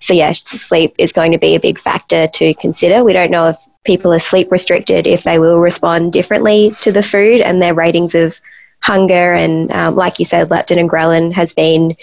so 0.00 0.14
yeah 0.14 0.32
sleep 0.32 0.94
is 0.98 1.12
going 1.12 1.32
to 1.32 1.38
be 1.38 1.54
a 1.54 1.60
big 1.60 1.78
factor 1.78 2.26
to 2.26 2.54
consider. 2.54 3.04
We 3.04 3.12
don't 3.12 3.30
know 3.30 3.48
if 3.48 3.56
people 3.84 4.12
are 4.12 4.18
sleep 4.18 4.50
restricted 4.50 5.06
if 5.06 5.22
they 5.22 5.38
will 5.38 5.58
respond 5.58 6.12
differently 6.12 6.76
to 6.80 6.90
the 6.92 7.02
food 7.02 7.40
and 7.40 7.62
their 7.62 7.74
ratings 7.74 8.14
of 8.14 8.40
hunger 8.80 9.32
and 9.34 9.72
um, 9.72 9.96
like 9.96 10.18
you 10.18 10.24
said 10.24 10.48
leptin 10.48 10.78
and 10.78 10.90
ghrelin 10.90 11.32
has 11.32 11.54
been 11.54 11.96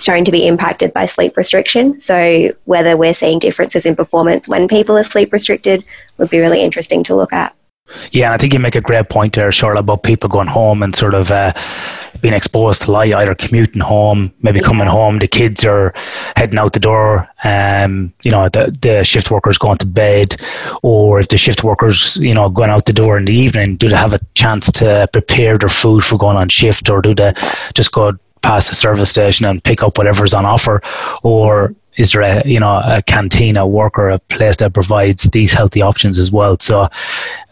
shown 0.00 0.24
to 0.24 0.32
be 0.32 0.46
impacted 0.46 0.92
by 0.92 1.06
sleep 1.06 1.36
restriction. 1.36 2.00
So 2.00 2.52
whether 2.64 2.96
we're 2.96 3.14
seeing 3.14 3.38
differences 3.38 3.86
in 3.86 3.96
performance 3.96 4.48
when 4.48 4.68
people 4.68 4.96
are 4.96 5.04
sleep 5.04 5.32
restricted 5.32 5.84
would 6.18 6.30
be 6.30 6.38
really 6.38 6.62
interesting 6.62 7.04
to 7.04 7.14
look 7.14 7.32
at. 7.32 7.54
Yeah, 8.12 8.26
and 8.26 8.34
I 8.34 8.38
think 8.38 8.52
you 8.52 8.58
make 8.58 8.76
a 8.76 8.80
great 8.80 9.08
point 9.08 9.34
there, 9.34 9.50
Charlotte, 9.50 9.80
about 9.80 10.04
people 10.04 10.28
going 10.28 10.46
home 10.46 10.82
and 10.82 10.94
sort 10.94 11.14
of 11.14 11.30
uh, 11.30 11.52
being 12.20 12.34
exposed 12.34 12.82
to 12.82 12.92
light, 12.92 13.12
either 13.12 13.34
commuting 13.34 13.80
home, 13.80 14.32
maybe 14.42 14.60
coming 14.60 14.86
home, 14.86 15.18
the 15.18 15.26
kids 15.26 15.64
are 15.64 15.92
heading 16.36 16.58
out 16.58 16.72
the 16.72 16.80
door, 16.80 17.28
um, 17.44 18.12
you 18.22 18.30
know, 18.30 18.48
the, 18.48 18.76
the 18.80 19.02
shift 19.02 19.30
workers 19.30 19.58
going 19.58 19.78
to 19.78 19.86
bed, 19.86 20.36
or 20.82 21.20
if 21.20 21.28
the 21.28 21.38
shift 21.38 21.64
workers, 21.64 22.16
you 22.18 22.34
know, 22.34 22.48
going 22.48 22.70
out 22.70 22.86
the 22.86 22.92
door 22.92 23.18
in 23.18 23.24
the 23.24 23.32
evening, 23.32 23.76
do 23.76 23.88
they 23.88 23.96
have 23.96 24.14
a 24.14 24.20
chance 24.34 24.70
to 24.72 25.08
prepare 25.12 25.58
their 25.58 25.68
food 25.68 26.04
for 26.04 26.18
going 26.18 26.36
on 26.36 26.48
shift, 26.48 26.88
or 26.90 27.02
do 27.02 27.14
they 27.14 27.32
just 27.74 27.92
go 27.92 28.16
past 28.42 28.68
the 28.68 28.74
service 28.74 29.10
station 29.10 29.46
and 29.46 29.62
pick 29.64 29.82
up 29.82 29.98
whatever's 29.98 30.34
on 30.34 30.46
offer, 30.46 30.82
or 31.22 31.74
is 31.96 32.12
there 32.12 32.22
a 32.22 32.42
you 32.46 32.60
know 32.60 32.80
a 32.84 33.02
canteen 33.02 33.56
at 33.56 33.68
work 33.68 33.98
or 33.98 34.10
a 34.10 34.18
place 34.18 34.56
that 34.58 34.72
provides 34.74 35.24
these 35.30 35.52
healthy 35.52 35.82
options 35.82 36.18
as 36.18 36.30
well? 36.32 36.56
So, 36.60 36.88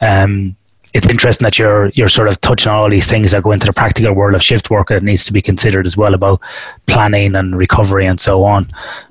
um, 0.00 0.54
it's 0.94 1.06
interesting 1.08 1.44
that 1.44 1.58
you're 1.58 1.88
you're 1.90 2.08
sort 2.08 2.28
of 2.28 2.40
touching 2.40 2.72
on 2.72 2.78
all 2.78 2.88
these 2.88 3.06
things 3.06 3.32
that 3.32 3.42
go 3.42 3.52
into 3.52 3.66
the 3.66 3.72
practical 3.72 4.12
world 4.14 4.34
of 4.34 4.42
shift 4.42 4.70
work 4.70 4.88
that 4.88 5.02
needs 5.02 5.26
to 5.26 5.32
be 5.32 5.42
considered 5.42 5.84
as 5.86 5.96
well 5.96 6.14
about 6.14 6.40
planning 6.86 7.34
and 7.34 7.56
recovery 7.58 8.06
and 8.06 8.20
so 8.20 8.44
on, 8.44 8.62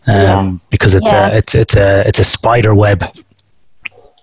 um, 0.08 0.16
Yeah. 0.16 0.52
because 0.72 0.96
it's 0.96 1.12
Yeah. 1.12 1.28
a 1.30 1.36
it's 1.38 1.54
it's 1.56 1.76
a 1.76 2.08
it's 2.08 2.20
a 2.20 2.24
spider 2.24 2.74
web 2.74 3.04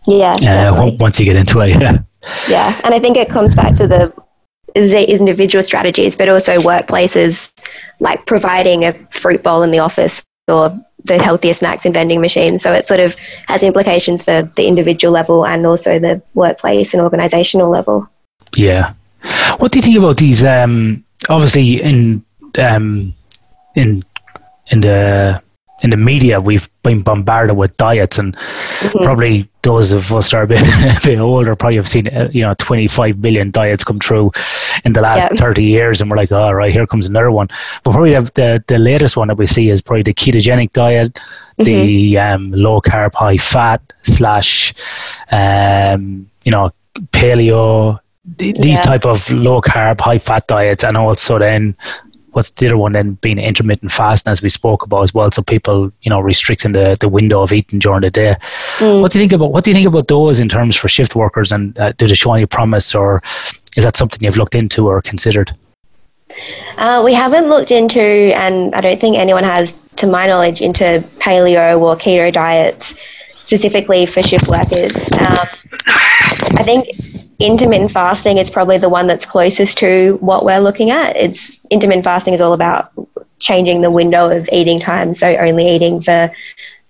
yeah 0.06 0.34
uh, 0.42 0.90
once 0.98 1.18
you 1.18 1.24
get 1.24 1.36
into 1.36 1.60
it. 1.60 1.76
Yeah, 1.80 1.98
Yeah, 2.48 2.80
and 2.84 2.94
I 2.94 2.98
think 2.98 3.16
it 3.16 3.28
comes 3.28 3.54
back 3.54 3.74
to 3.74 3.86
the 3.86 4.12
the 4.74 5.10
individual 5.10 5.62
strategies, 5.62 6.16
but 6.16 6.28
also 6.28 6.60
workplaces 6.60 7.52
like 8.00 8.26
providing 8.26 8.84
a 8.84 8.92
fruit 9.10 9.42
bowl 9.42 9.62
in 9.62 9.70
the 9.70 9.78
office 9.78 10.24
or 10.48 10.76
the 11.04 11.18
healthier 11.18 11.54
snacks 11.54 11.86
in 11.86 11.92
vending 11.92 12.20
machines. 12.20 12.62
So 12.62 12.72
it 12.72 12.86
sort 12.86 13.00
of 13.00 13.14
has 13.46 13.62
implications 13.62 14.22
for 14.22 14.42
the 14.56 14.66
individual 14.66 15.12
level 15.12 15.46
and 15.46 15.66
also 15.66 15.98
the 15.98 16.20
workplace 16.34 16.94
and 16.94 17.02
organizational 17.02 17.70
level. 17.70 18.08
yeah. 18.56 18.94
What 19.58 19.72
do 19.72 19.78
you 19.78 19.82
think 19.82 19.96
about 19.96 20.18
these? 20.18 20.44
Um, 20.44 21.04
obviously, 21.30 21.80
in 21.80 22.22
um, 22.58 23.14
in 23.74 24.02
in 24.66 24.80
the 24.80 25.42
in 25.82 25.90
the 25.90 25.96
media, 25.96 26.40
we've 26.40 26.68
been 26.82 27.02
bombarded 27.02 27.56
with 27.56 27.76
diets, 27.76 28.18
and 28.18 28.36
probably 28.92 29.48
those 29.62 29.92
of 29.92 30.12
us 30.12 30.32
are 30.32 30.42
a 30.42 30.46
bit, 30.46 30.60
a 30.96 31.00
bit 31.02 31.18
older 31.18 31.54
probably 31.56 31.76
have 31.76 31.88
seen 31.88 32.06
uh, 32.08 32.28
you 32.32 32.42
know 32.42 32.54
25 32.58 33.20
billion 33.20 33.50
diets 33.50 33.82
come 33.82 33.98
through 33.98 34.30
in 34.84 34.92
the 34.92 35.00
last 35.00 35.28
Yeah. 35.32 35.36
30 35.38 35.64
years, 35.64 36.00
and 36.00 36.10
we're 36.10 36.16
like, 36.16 36.30
all 36.32 36.54
right, 36.54 36.72
here 36.72 36.86
comes 36.86 37.06
another 37.08 37.30
one. 37.30 37.48
But 37.82 37.90
probably 37.92 38.14
the, 38.14 38.30
the 38.34 38.64
the 38.68 38.78
latest 38.78 39.16
one 39.16 39.28
that 39.28 39.36
we 39.36 39.46
see 39.46 39.68
is 39.70 39.82
probably 39.82 40.02
the 40.04 40.14
ketogenic 40.14 40.72
diet, 40.72 41.18
the 41.58 42.18
um, 42.18 42.52
low 42.52 42.80
carb, 42.80 43.14
high 43.14 43.36
fat 43.38 43.80
slash, 44.02 44.72
um, 45.32 46.30
you 46.44 46.52
know, 46.52 46.70
paleo. 47.12 47.98
These 48.38 48.58
Yeah. 48.64 48.80
type 48.80 49.04
of 49.04 49.30
low 49.30 49.60
carb, 49.60 50.00
high 50.00 50.18
fat 50.18 50.46
diets, 50.46 50.82
and 50.82 50.96
also 50.96 51.38
then 51.38 51.76
what's 52.34 52.50
the 52.50 52.66
other 52.66 52.76
one 52.76 52.92
then 52.92 53.14
being 53.14 53.38
intermittent 53.38 53.92
fasting 53.92 54.30
as 54.30 54.42
we 54.42 54.48
spoke 54.48 54.82
about 54.82 55.02
as 55.02 55.14
well. 55.14 55.30
So 55.30 55.42
people 55.42 55.92
you 56.02 56.10
know 56.10 56.20
restricting 56.20 56.72
the, 56.72 56.96
the 57.00 57.08
window 57.08 57.42
of 57.42 57.52
eating 57.52 57.78
during 57.78 58.00
the 58.00 58.10
day. 58.10 58.36
What 58.80 59.12
do 59.12 59.18
you 59.18 59.22
think 59.22 59.32
about 59.32 59.52
what 59.52 59.64
do 59.64 59.70
you 59.70 59.74
think 59.74 59.86
about 59.86 60.08
those 60.08 60.40
in 60.40 60.48
terms 60.48 60.76
for 60.76 60.88
shift 60.88 61.14
workers? 61.14 61.52
And 61.52 61.78
uh, 61.78 61.92
do 61.92 62.06
they 62.06 62.14
show 62.14 62.34
any 62.34 62.46
promise 62.46 62.94
or 62.94 63.22
is 63.76 63.84
that 63.84 63.96
something 63.96 64.22
you've 64.22 64.36
looked 64.36 64.54
into 64.54 64.86
or 64.86 65.02
considered? 65.02 65.52
Uh, 66.78 67.02
we 67.04 67.14
haven't 67.14 67.48
looked 67.48 67.70
into, 67.70 68.00
and 68.00 68.74
I 68.74 68.80
don't 68.80 69.00
think 69.00 69.16
anyone 69.16 69.44
has, 69.44 69.74
to 69.96 70.06
my 70.06 70.26
knowledge, 70.26 70.60
into 70.60 71.04
paleo 71.18 71.80
or 71.80 71.96
keto 71.96 72.32
diets 72.32 72.94
specifically 73.44 74.06
for 74.06 74.22
shift 74.22 74.48
workers. 74.48 74.90
Um, 75.20 75.48
I 76.58 76.62
think 76.62 76.88
intermittent 77.38 77.92
fasting 77.92 78.38
is 78.38 78.50
probably 78.50 78.78
the 78.78 78.88
one 78.88 79.06
that's 79.06 79.26
closest 79.26 79.78
to 79.78 80.16
what 80.20 80.44
we're 80.44 80.60
looking 80.60 80.90
at. 80.90 81.16
It's 81.16 81.60
intermittent 81.70 82.04
fasting 82.04 82.34
is 82.34 82.40
all 82.40 82.52
about 82.52 82.92
changing 83.38 83.80
the 83.80 83.90
window 83.90 84.30
of 84.30 84.48
eating 84.52 84.80
time, 84.80 85.14
so 85.14 85.28
only 85.36 85.68
eating 85.68 86.00
for 86.00 86.30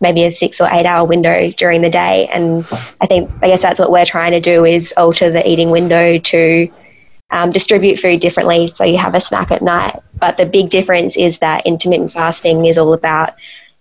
maybe 0.01 0.25
a 0.25 0.31
six 0.31 0.61
or 0.61 0.69
eight 0.71 0.87
hour 0.87 1.07
window 1.07 1.51
during 1.57 1.83
the 1.83 1.91
day. 1.91 2.29
And 2.33 2.67
I 3.01 3.07
think 3.07 3.31
I 3.43 3.49
guess 3.49 3.63
that's 3.63 3.81
what 3.81 3.91
we're 3.91 4.05
trying 4.05 4.33
to 4.33 4.41
do 4.41 4.65
is 4.65 4.93
alter 4.97 5.31
the 5.31 5.47
eating 5.49 5.71
window 5.71 6.19
to 6.19 6.73
um, 7.31 7.51
distribute 7.51 7.97
food 7.97 8.21
differently 8.21 8.69
so 8.69 8.85
you 8.85 8.99
have 8.99 9.15
a 9.15 9.21
snack 9.21 9.51
at 9.51 9.63
night. 9.63 9.99
But 10.21 10.37
the 10.37 10.47
big 10.47 10.71
difference 10.71 11.17
is 11.17 11.39
that 11.39 11.67
intermittent 11.67 12.13
fasting 12.13 12.67
is 12.67 12.79
all 12.79 12.93
about 12.93 13.35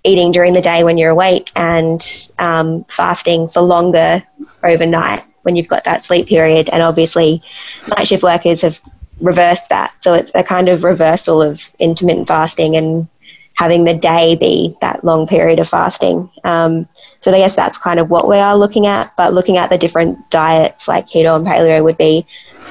eating 0.03 0.31
during 0.31 0.53
the 0.53 0.61
day 0.61 0.83
when 0.83 0.97
you're 0.97 1.11
awake 1.11 1.51
and 1.55 2.01
um, 2.39 2.83
fasting 2.85 3.47
for 3.47 3.61
longer 3.61 4.23
overnight 4.63 5.23
when 5.43 5.55
you've 5.55 5.67
got 5.67 5.83
that 5.83 6.05
sleep 6.05 6.27
period. 6.27 6.69
And 6.69 6.81
obviously, 6.81 7.41
night 7.87 8.07
shift 8.07 8.23
workers 8.23 8.61
have 8.61 8.79
reversed 9.21 9.69
that. 9.69 9.93
So 10.01 10.13
it's 10.13 10.31
a 10.35 10.43
kind 10.43 10.69
of 10.69 10.83
reversal 10.83 11.41
of 11.41 11.61
intermittent 11.79 12.27
fasting 12.27 12.75
and 12.75 13.07
having 13.55 13.83
the 13.83 13.93
day 13.93 14.35
be 14.35 14.75
that 14.81 15.03
long 15.03 15.27
period 15.27 15.59
of 15.59 15.69
fasting. 15.69 16.29
Um, 16.43 16.87
so 17.21 17.31
I 17.31 17.37
guess 17.37 17.55
that's 17.55 17.77
kind 17.77 17.99
of 17.99 18.09
what 18.09 18.27
we 18.27 18.37
are 18.37 18.57
looking 18.57 18.87
at. 18.87 19.15
But 19.15 19.33
looking 19.33 19.57
at 19.57 19.69
the 19.69 19.77
different 19.77 20.17
diets 20.31 20.87
like 20.87 21.07
keto 21.07 21.35
and 21.35 21.45
paleo 21.45 21.83
would 21.83 21.97
be 21.97 22.25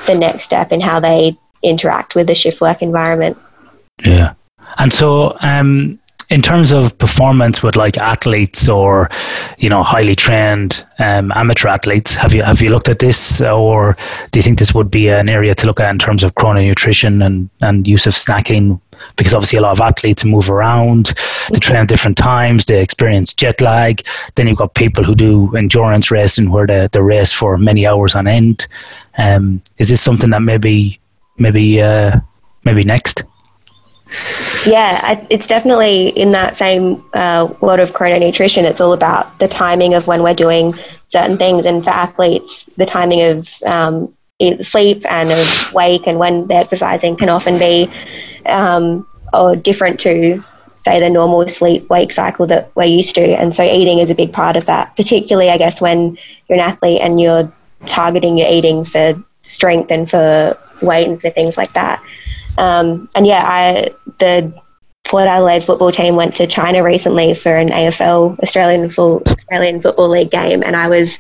the 0.07 0.15
next 0.15 0.45
step 0.45 0.73
in 0.73 0.81
how 0.81 0.99
they 0.99 1.39
interact 1.63 2.17
with 2.17 2.27
the 2.27 2.35
shift 2.35 2.61
work 2.61 2.83
environment. 2.83 3.39
yeah 4.05 4.35
and 4.79 4.93
so 4.93 5.37
um 5.41 5.99
in 6.33 6.41
terms 6.41 6.73
of 6.73 6.97
performance 6.97 7.63
with 7.63 7.77
like 7.77 7.99
athletes 7.99 8.67
or 8.67 9.11
you 9.59 9.69
know 9.69 9.83
highly 9.83 10.17
trained 10.17 10.83
um, 10.99 11.31
amateur 11.37 11.69
athletes 11.69 12.15
have 12.15 12.33
you 12.33 12.43
have 12.43 12.63
you 12.63 12.71
looked 12.71 12.89
at 12.89 13.01
this 13.01 13.43
or 13.43 13.95
do 14.31 14.39
you 14.39 14.43
think 14.43 14.59
this 14.59 14.75
would 14.75 14.91
be 14.91 15.09
an 15.09 15.29
area 15.29 15.55
to 15.55 15.67
look 15.67 15.79
at 15.79 15.91
in 15.91 15.99
terms 15.99 16.25
of 16.25 16.35
chrononutrition 16.35 17.25
and 17.25 17.51
and 17.61 17.87
use 17.87 18.07
of 18.07 18.15
snacking? 18.15 18.81
Because 19.17 19.35
obviously 19.35 19.59
a 19.59 19.63
lot 19.63 19.73
of 19.73 19.81
athletes 19.81 20.25
move 20.25 20.49
around 20.49 21.13
they 21.53 21.59
train 21.59 21.81
at 21.81 21.89
different 21.89 22.17
times 22.17 22.65
they 22.65 22.81
experience 22.81 23.35
jet 23.35 23.61
lag 23.61 24.03
then 24.37 24.47
you've 24.47 24.57
got 24.57 24.75
people 24.75 25.05
who 25.05 25.15
do 25.15 25.55
endurance 25.55 26.11
racing 26.11 26.51
where 26.51 26.67
they, 26.67 26.89
they 26.93 27.01
race 27.01 27.33
for 27.33 27.59
many 27.59 27.87
hours 27.87 28.15
on 28.15 28.27
end. 28.27 28.67
Um, 29.19 29.63
is 29.77 29.91
this 29.91 30.01
something 30.01 30.31
that 30.31 30.41
maybe 30.41 30.99
maybe 31.37 31.83
uh, 31.83 32.19
maybe 32.65 32.85
next 32.85 33.23
yeah, 34.67 35.01
I, 35.03 35.27
it's 35.31 35.47
definitely 35.47 36.09
in 36.11 36.33
that 36.33 36.57
same 36.57 37.05
uh, 37.15 37.53
world 37.61 37.81
of 37.81 37.93
chrononutrition. 37.93 38.65
It's 38.65 38.81
all 38.81 38.93
about 38.93 39.39
the 39.39 39.49
timing 39.49 39.95
of 39.95 40.07
when 40.07 40.23
we're 40.23 40.35
doing 40.35 40.75
certain 41.09 41.39
things, 41.39 41.67
and 41.67 41.85
for 41.85 41.91
athletes, 41.91 42.65
the 42.77 42.87
timing 42.87 43.23
of 43.23 43.49
um, 43.67 44.15
sleep 44.63 45.05
and 45.09 45.31
of 45.33 45.73
wake 45.73 46.07
and 46.07 46.19
when 46.19 46.47
they're 46.47 46.61
exercising 46.61 47.17
can 47.17 47.29
often 47.29 47.59
be 47.59 47.91
um, 48.47 49.07
or 49.33 49.55
different 49.57 50.01
to 50.01 50.43
say 50.85 50.99
the 50.99 51.09
normal 51.09 51.47
sleep 51.47 51.89
wake 51.89 52.13
cycle 52.13 52.47
that 52.47 52.71
we're 52.75 52.85
used 52.85 53.15
to. 53.15 53.23
And 53.23 53.55
so 53.55 53.63
eating 53.63 53.99
is 53.99 54.11
a 54.11 54.15
big 54.15 54.33
part 54.33 54.57
of 54.57 54.67
that, 54.67 54.95
particularly 54.97 55.51
I 55.51 55.59
guess 55.59 55.81
when 55.81 56.19
you're 56.49 56.59
an 56.59 56.65
athlete 56.65 57.01
and 57.01 57.21
you're 57.21 57.53
targeting 57.87 58.37
your 58.37 58.49
eating 58.51 58.85
for 58.85 59.23
strength 59.43 59.91
and 59.91 60.11
for 60.11 60.59
weight 60.83 61.09
and 61.09 61.21
for 61.21 61.31
things 61.31 61.57
like 61.57 61.73
that. 61.75 62.03
Um, 62.59 63.09
and 63.15 63.27
yeah, 63.27 63.43
I 63.47 63.91
the 64.19 64.53
Port 65.05 65.27
Adelaide 65.27 65.65
football 65.65 65.93
team 65.93 66.17
went 66.17 66.37
to 66.37 66.47
China 66.47 66.83
recently 66.83 67.35
for 67.35 67.57
an 67.57 67.69
AFL 67.69 68.39
Australian 68.41 68.89
full 68.89 69.23
Australian 69.27 69.83
Football 69.83 70.09
League 70.09 70.31
game, 70.31 70.63
and 70.63 70.77
I 70.77 70.89
was 70.89 71.19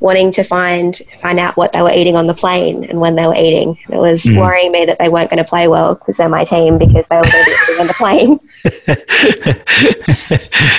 wanting 0.00 0.30
to 0.30 0.42
find 0.42 1.00
find 1.18 1.38
out 1.38 1.56
what 1.56 1.72
they 1.72 1.80
were 1.82 1.92
eating 1.92 2.16
on 2.16 2.26
the 2.26 2.34
plane 2.34 2.84
and 2.84 3.00
when 3.00 3.16
they 3.16 3.26
were 3.26 3.34
eating. 3.34 3.78
It 3.88 3.96
was 3.96 4.22
mm. 4.22 4.38
worrying 4.38 4.72
me 4.72 4.84
that 4.84 4.98
they 4.98 5.08
weren't 5.08 5.30
going 5.30 5.42
to 5.42 5.48
play 5.48 5.68
well 5.68 5.94
because 5.94 6.18
they're 6.18 6.28
my 6.28 6.44
team 6.44 6.76
because 6.78 7.06
they 7.08 7.16
were 7.16 7.22
going 7.22 7.44
to 7.44 7.44
be 7.44 7.56
eating 7.62 7.80
on 7.80 7.86
the 7.86 7.94
plane. 7.94 8.38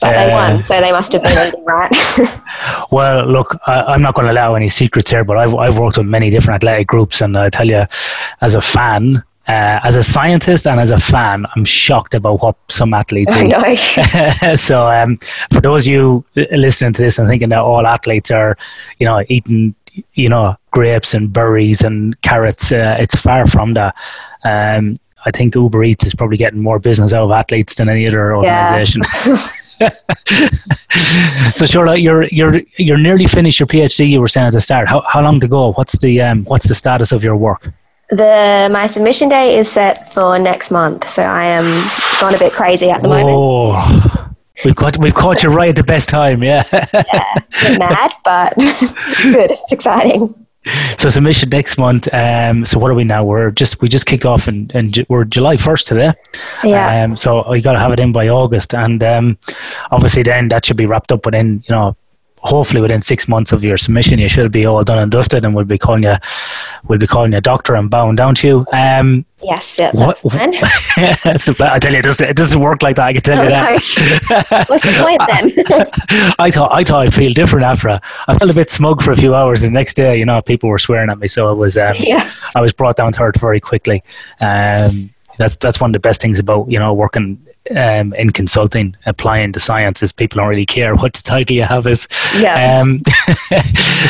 but 0.00 0.12
they 0.12 0.32
won, 0.32 0.52
uh, 0.52 0.62
so 0.64 0.80
they 0.80 0.92
must 0.92 1.12
have 1.12 1.22
been 1.22 1.38
eating 1.48 1.64
right. 1.64 1.90
well, 2.90 3.26
look, 3.26 3.56
I, 3.66 3.94
am 3.94 4.02
not 4.02 4.14
going 4.14 4.26
to 4.26 4.32
allow 4.32 4.54
any 4.54 4.68
secrets 4.68 5.10
here, 5.10 5.24
but 5.24 5.36
I've 5.36 5.54
I've 5.54 5.78
worked 5.78 5.98
with 5.98 6.06
many 6.06 6.30
different 6.30 6.62
athletic 6.62 6.88
groups, 6.88 7.20
and 7.20 7.36
I 7.36 7.50
tell 7.50 7.66
you, 7.66 7.86
as 8.40 8.54
a 8.54 8.60
fan, 8.60 9.22
uh, 9.48 9.80
as 9.82 9.96
a 9.96 10.02
scientist 10.02 10.66
and 10.66 10.78
as 10.78 10.90
a 10.90 10.98
fan, 10.98 11.46
I'm 11.56 11.64
shocked 11.64 12.14
about 12.14 12.42
what 12.42 12.56
some 12.68 12.92
athletes 12.92 13.34
eat. 13.34 13.50
so, 14.58 14.86
um, 14.88 15.16
for 15.50 15.62
those 15.62 15.86
of 15.86 15.92
you 15.92 16.24
listening 16.36 16.92
to 16.92 17.02
this 17.02 17.18
and 17.18 17.26
thinking 17.26 17.48
that 17.48 17.60
all 17.60 17.86
athletes 17.86 18.30
are, 18.30 18.58
you 18.98 19.06
know, 19.06 19.24
eating, 19.28 19.74
you 20.12 20.28
know, 20.28 20.54
grapes 20.70 21.14
and 21.14 21.32
berries 21.32 21.82
and 21.82 22.20
carrots, 22.20 22.72
uh, 22.72 22.96
it's 23.00 23.14
far 23.14 23.46
from 23.46 23.72
that. 23.72 23.96
Um, 24.44 24.96
I 25.24 25.30
think 25.30 25.54
Uber 25.54 25.82
Eats 25.82 26.04
is 26.04 26.14
probably 26.14 26.36
getting 26.36 26.62
more 26.62 26.78
business 26.78 27.14
out 27.14 27.24
of 27.24 27.30
athletes 27.30 27.74
than 27.76 27.88
any 27.88 28.06
other 28.06 28.36
organization. 28.36 29.00
Yeah. 29.24 29.48
so 31.54 31.64
Charlotte, 31.64 32.00
you're 32.00 32.24
you're 32.24 32.60
you're 32.76 32.98
nearly 32.98 33.26
finished 33.26 33.60
your 33.60 33.66
PhD. 33.66 34.08
You 34.08 34.20
were 34.20 34.28
saying 34.28 34.48
at 34.48 34.52
the 34.52 34.60
start. 34.60 34.88
How 34.88 35.02
how 35.08 35.22
long 35.22 35.40
to 35.40 35.48
go? 35.48 35.72
What's 35.72 35.98
the 35.98 36.20
um, 36.20 36.44
what's 36.44 36.68
the 36.68 36.74
status 36.74 37.12
of 37.12 37.24
your 37.24 37.36
work? 37.36 37.72
The 38.10 38.68
my 38.72 38.86
submission 38.86 39.28
day 39.28 39.58
is 39.58 39.70
set 39.70 40.12
for 40.14 40.38
next 40.38 40.70
month, 40.70 41.08
so 41.08 41.22
I 41.22 41.44
am 41.44 41.64
gone 42.20 42.34
a 42.34 42.38
bit 42.38 42.52
crazy 42.52 42.90
at 42.90 43.02
the 43.02 43.08
Whoa. 43.08 43.72
moment. 43.72 44.36
We've 44.64 44.74
got 44.74 44.96
we've 44.96 45.14
caught 45.14 45.42
you 45.42 45.50
right 45.50 45.68
at 45.68 45.76
the 45.76 45.84
best 45.84 46.08
time, 46.08 46.42
yeah. 46.42 46.64
yeah, 46.72 47.34
mad, 47.78 48.12
but 48.24 48.54
good. 48.56 49.50
It's 49.50 49.70
exciting. 49.70 50.34
So 50.96 51.08
submission 51.10 51.50
next 51.50 51.78
month. 51.78 52.08
Um, 52.12 52.64
so 52.64 52.78
what 52.78 52.90
are 52.90 52.94
we 52.94 53.04
now? 53.04 53.24
We're 53.24 53.50
just 53.50 53.80
we 53.80 53.88
just 53.88 54.06
kicked 54.06 54.24
off 54.24 54.48
and 54.48 54.74
and 54.74 55.04
we're 55.08 55.24
July 55.24 55.56
first 55.56 55.86
today. 55.86 56.12
Yeah. 56.64 57.04
Um, 57.04 57.16
so 57.16 57.52
you 57.54 57.62
got 57.62 57.74
to 57.74 57.78
have 57.78 57.92
it 57.92 58.00
in 58.00 58.12
by 58.12 58.28
August, 58.28 58.74
and 58.74 59.02
um, 59.04 59.38
obviously 59.90 60.22
then 60.22 60.48
that 60.48 60.64
should 60.64 60.76
be 60.76 60.86
wrapped 60.86 61.12
up 61.12 61.26
within 61.26 61.62
you 61.68 61.74
know 61.74 61.96
hopefully 62.42 62.80
within 62.80 63.02
six 63.02 63.28
months 63.28 63.52
of 63.52 63.64
your 63.64 63.76
submission, 63.76 64.18
you 64.18 64.28
should 64.28 64.52
be 64.52 64.66
all 64.66 64.82
done 64.82 64.98
and 64.98 65.10
dusted, 65.10 65.44
and 65.44 65.54
we'll 65.54 65.64
be 65.64 65.78
calling 65.78 66.02
you, 66.02 66.14
we'll 66.86 66.98
be 66.98 67.06
calling 67.06 67.32
you 67.32 67.40
doctor 67.40 67.74
and 67.74 67.90
bound 67.90 68.16
down 68.16 68.34
to 68.36 68.46
you. 68.46 68.66
Um, 68.72 69.24
yes, 69.42 69.76
yeah, 69.78 69.90
what, 69.92 70.20
that's 70.22 71.48
plan. 71.56 71.70
I 71.70 71.78
tell 71.78 71.92
you, 71.92 71.98
it 71.98 72.02
doesn't, 72.02 72.28
it 72.28 72.36
doesn't 72.36 72.60
work 72.60 72.82
like 72.82 72.96
that. 72.96 73.06
I 73.06 73.12
can 73.12 73.22
tell 73.22 73.44
you 73.44 73.50
that. 73.50 74.66
What's 74.68 74.84
the 74.84 75.02
point 75.02 75.22
then? 75.28 76.34
I 76.38 76.50
thought 76.50 76.70
I 76.72 76.84
thought 76.84 77.02
I'd 77.02 77.14
feel 77.14 77.32
different 77.32 77.64
after. 77.64 78.00
I 78.26 78.34
felt 78.38 78.50
a 78.50 78.54
bit 78.54 78.70
smug 78.70 79.02
for 79.02 79.12
a 79.12 79.16
few 79.16 79.34
hours. 79.34 79.62
The 79.62 79.70
next 79.70 79.94
day, 79.94 80.18
you 80.18 80.24
know, 80.24 80.40
people 80.42 80.68
were 80.68 80.78
swearing 80.78 81.10
at 81.10 81.18
me, 81.18 81.28
so 81.28 81.48
I 81.48 81.52
was 81.52 81.76
um, 81.76 81.94
yeah. 81.98 82.30
I 82.54 82.60
was 82.60 82.72
brought 82.72 82.96
down 82.96 83.12
to 83.12 83.22
earth 83.22 83.40
very 83.40 83.60
quickly. 83.60 84.02
Um, 84.40 85.10
that's 85.36 85.56
that's 85.56 85.80
one 85.80 85.90
of 85.90 85.92
the 85.92 86.00
best 86.00 86.20
things 86.20 86.38
about 86.38 86.70
you 86.70 86.78
know 86.78 86.92
working 86.92 87.38
um, 87.76 88.12
in 88.14 88.30
consulting, 88.30 88.96
applying 89.06 89.52
the 89.52 89.60
sciences, 89.60 90.12
people 90.12 90.38
don't 90.38 90.48
really 90.48 90.66
care 90.66 90.94
what 90.94 91.12
the 91.12 91.22
title 91.22 91.56
you 91.56 91.64
have 91.64 91.86
is. 91.86 92.08
Yeah. 92.38 92.80
Um, 92.80 93.02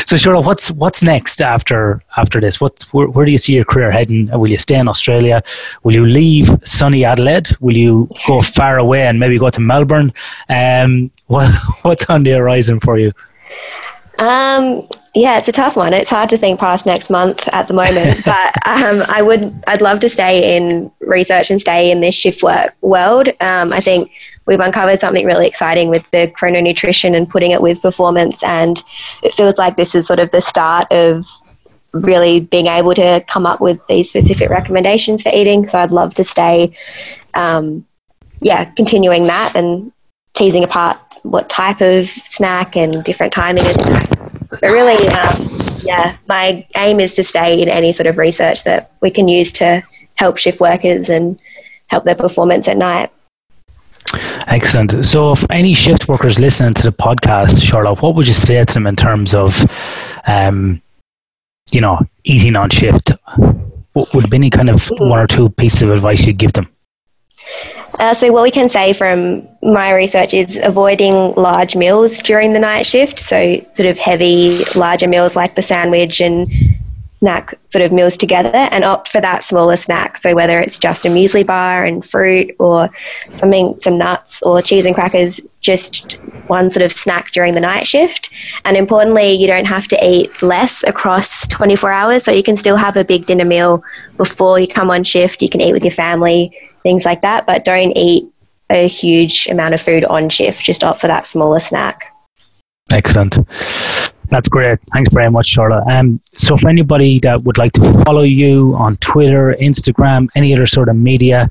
so, 0.05 0.15
Cheryl, 0.15 0.45
what's 0.45 0.71
what's 0.71 1.01
next 1.01 1.41
after 1.41 2.01
after 2.17 2.39
this? 2.39 2.61
What 2.61 2.83
where, 2.91 3.07
where, 3.07 3.25
do 3.25 3.31
you 3.31 3.37
see 3.37 3.55
your 3.55 3.65
career 3.65 3.91
heading? 3.91 4.29
Will 4.31 4.49
you 4.49 4.57
stay 4.57 4.79
in 4.79 4.87
Australia? 4.87 5.41
Will 5.83 5.93
you 5.93 6.05
leave 6.05 6.49
sunny 6.63 7.05
Adelaide? 7.05 7.49
Will 7.59 7.77
you 7.77 8.09
go 8.27 8.41
far 8.41 8.77
away 8.77 9.07
and 9.07 9.19
maybe 9.19 9.37
go 9.37 9.49
to 9.49 9.61
Melbourne? 9.61 10.13
Um, 10.49 11.11
what, 11.27 11.51
what's 11.83 12.05
on 12.09 12.23
the 12.23 12.31
horizon 12.31 12.79
for 12.79 12.97
you? 12.97 13.11
Um, 14.19 14.85
yeah, 15.15 15.37
it's 15.37 15.47
a 15.47 15.51
tough 15.51 15.75
one. 15.75 15.93
It's 15.93 16.09
hard 16.09 16.29
to 16.29 16.37
think 16.37 16.59
past 16.59 16.85
next 16.85 17.09
month 17.09 17.47
at 17.53 17.67
the 17.67 17.73
moment, 17.73 18.21
but 18.25 18.53
um, 18.67 19.03
I 19.07 19.21
would, 19.21 19.51
I'd 19.67 19.81
love 19.81 19.99
to 20.01 20.09
stay 20.09 20.55
in 20.57 20.91
research 20.99 21.49
and 21.49 21.59
stay 21.59 21.89
in 21.89 22.01
this 22.01 22.15
shift 22.15 22.43
work 22.43 22.75
world. 22.81 23.29
Um, 23.39 23.73
I 23.73 23.79
think 23.79 24.11
we've 24.45 24.59
uncovered 24.59 24.99
something 24.99 25.25
really 25.25 25.47
exciting 25.47 25.89
with 25.89 26.09
the 26.11 26.31
chrononutrition 26.37 27.15
and 27.15 27.29
putting 27.29 27.51
it 27.51 27.61
with 27.61 27.81
performance, 27.81 28.43
and 28.43 28.83
it 29.23 29.33
feels 29.33 29.57
like 29.57 29.77
this 29.77 29.95
is 29.95 30.05
sort 30.05 30.19
of 30.19 30.31
the 30.31 30.41
start 30.41 30.85
of 30.91 31.25
really 31.93 32.41
being 32.41 32.67
able 32.67 32.93
to 32.93 33.23
come 33.27 33.45
up 33.45 33.61
with 33.61 33.79
these 33.87 34.09
specific 34.09 34.49
recommendations 34.49 35.23
for 35.23 35.31
eating. 35.33 35.67
So 35.67 35.79
I'd 35.79 35.91
love 35.91 36.13
to 36.15 36.23
stay, 36.23 36.75
um, 37.33 37.85
yeah, 38.41 38.65
continuing 38.65 39.25
that 39.27 39.55
and 39.55 39.91
teasing 40.33 40.63
apart 40.63 40.97
what 41.31 41.49
type 41.49 41.81
of 41.81 42.07
snack 42.07 42.75
and 42.75 43.03
different 43.03 43.33
timing 43.33 43.65
of 43.65 43.73
snack. 43.73 44.09
But 44.49 44.61
really, 44.61 45.07
um, 45.09 45.49
yeah, 45.83 46.17
my 46.27 46.65
aim 46.75 46.99
is 46.99 47.13
to 47.15 47.23
stay 47.23 47.61
in 47.61 47.69
any 47.69 47.91
sort 47.91 48.07
of 48.07 48.17
research 48.17 48.63
that 48.63 48.91
we 49.01 49.11
can 49.11 49.27
use 49.27 49.51
to 49.53 49.81
help 50.15 50.37
shift 50.37 50.59
workers 50.59 51.09
and 51.09 51.39
help 51.87 52.03
their 52.03 52.15
performance 52.15 52.67
at 52.67 52.77
night. 52.77 53.11
Excellent. 54.47 55.05
So, 55.05 55.31
if 55.33 55.45
any 55.51 55.73
shift 55.73 56.07
workers 56.07 56.39
listening 56.39 56.73
to 56.75 56.83
the 56.83 56.91
podcast, 56.91 57.61
Charlotte, 57.61 58.01
what 58.01 58.15
would 58.15 58.27
you 58.27 58.33
say 58.33 58.63
to 58.63 58.73
them 58.73 58.87
in 58.87 58.95
terms 58.95 59.35
of, 59.35 59.63
um, 60.25 60.81
you 61.71 61.81
know, 61.81 61.99
eating 62.23 62.55
on 62.55 62.69
shift? 62.69 63.11
What 63.93 64.13
would 64.13 64.29
be 64.29 64.37
any 64.37 64.49
kind 64.49 64.69
of 64.69 64.87
one 64.97 65.19
or 65.19 65.27
two 65.27 65.49
pieces 65.49 65.83
of 65.83 65.91
advice 65.91 66.25
you'd 66.25 66.37
give 66.37 66.53
them? 66.53 66.69
Uh, 67.99 68.13
so, 68.13 68.31
what 68.31 68.43
we 68.43 68.51
can 68.51 68.69
say 68.69 68.93
from 68.93 69.45
my 69.61 69.93
research 69.93 70.33
is 70.33 70.57
avoiding 70.63 71.33
large 71.35 71.75
meals 71.75 72.19
during 72.19 72.53
the 72.53 72.59
night 72.59 72.85
shift. 72.85 73.19
So, 73.19 73.59
sort 73.73 73.89
of 73.89 73.99
heavy, 73.99 74.63
larger 74.73 75.07
meals 75.07 75.35
like 75.35 75.55
the 75.55 75.61
sandwich 75.61 76.21
and 76.21 76.47
snack 77.19 77.53
sort 77.67 77.83
of 77.83 77.91
meals 77.91 78.17
together 78.17 78.49
and 78.53 78.83
opt 78.83 79.09
for 79.09 79.21
that 79.21 79.43
smaller 79.43 79.75
snack. 79.75 80.17
So, 80.17 80.33
whether 80.33 80.59
it's 80.59 80.79
just 80.79 81.05
a 81.05 81.09
muesli 81.09 81.45
bar 81.45 81.85
and 81.85 82.03
fruit 82.03 82.55
or 82.59 82.89
something, 83.35 83.79
some 83.81 83.97
nuts 83.97 84.41
or 84.41 84.61
cheese 84.61 84.85
and 84.85 84.95
crackers, 84.95 85.39
just 85.59 86.13
one 86.47 86.71
sort 86.71 86.83
of 86.83 86.91
snack 86.91 87.31
during 87.31 87.53
the 87.53 87.59
night 87.59 87.85
shift. 87.85 88.29
And 88.65 88.77
importantly, 88.77 89.33
you 89.33 89.47
don't 89.47 89.67
have 89.67 89.87
to 89.89 89.99
eat 90.01 90.41
less 90.41 90.83
across 90.83 91.45
24 91.47 91.91
hours. 91.91 92.23
So, 92.23 92.31
you 92.31 92.43
can 92.43 92.57
still 92.57 92.77
have 92.77 92.97
a 92.97 93.03
big 93.03 93.25
dinner 93.25 93.45
meal 93.45 93.83
before 94.17 94.59
you 94.59 94.67
come 94.67 94.89
on 94.89 95.03
shift. 95.03 95.41
You 95.41 95.49
can 95.49 95.61
eat 95.61 95.73
with 95.73 95.83
your 95.83 95.91
family 95.91 96.55
things 96.83 97.05
like 97.05 97.21
that. 97.21 97.45
But 97.45 97.65
don't 97.65 97.91
eat 97.95 98.25
a 98.69 98.87
huge 98.87 99.47
amount 99.47 99.73
of 99.73 99.81
food 99.81 100.05
on 100.05 100.29
shift. 100.29 100.63
Just 100.63 100.83
opt 100.83 101.01
for 101.01 101.07
that 101.07 101.25
smaller 101.25 101.59
snack. 101.59 102.15
Excellent. 102.91 103.37
That's 104.29 104.47
great. 104.47 104.79
Thanks 104.93 105.11
very 105.13 105.31
much, 105.31 105.47
Charlotte. 105.47 105.89
Um, 105.91 106.21
so, 106.37 106.55
for 106.55 106.69
anybody 106.69 107.19
that 107.21 107.41
would 107.43 107.57
like 107.57 107.71
to 107.73 108.03
follow 108.03 108.21
you 108.21 108.75
on 108.75 108.95
Twitter, 108.97 109.55
Instagram, 109.59 110.27
any 110.35 110.53
other 110.53 110.67
sort 110.67 110.87
of 110.87 110.95
media, 110.95 111.49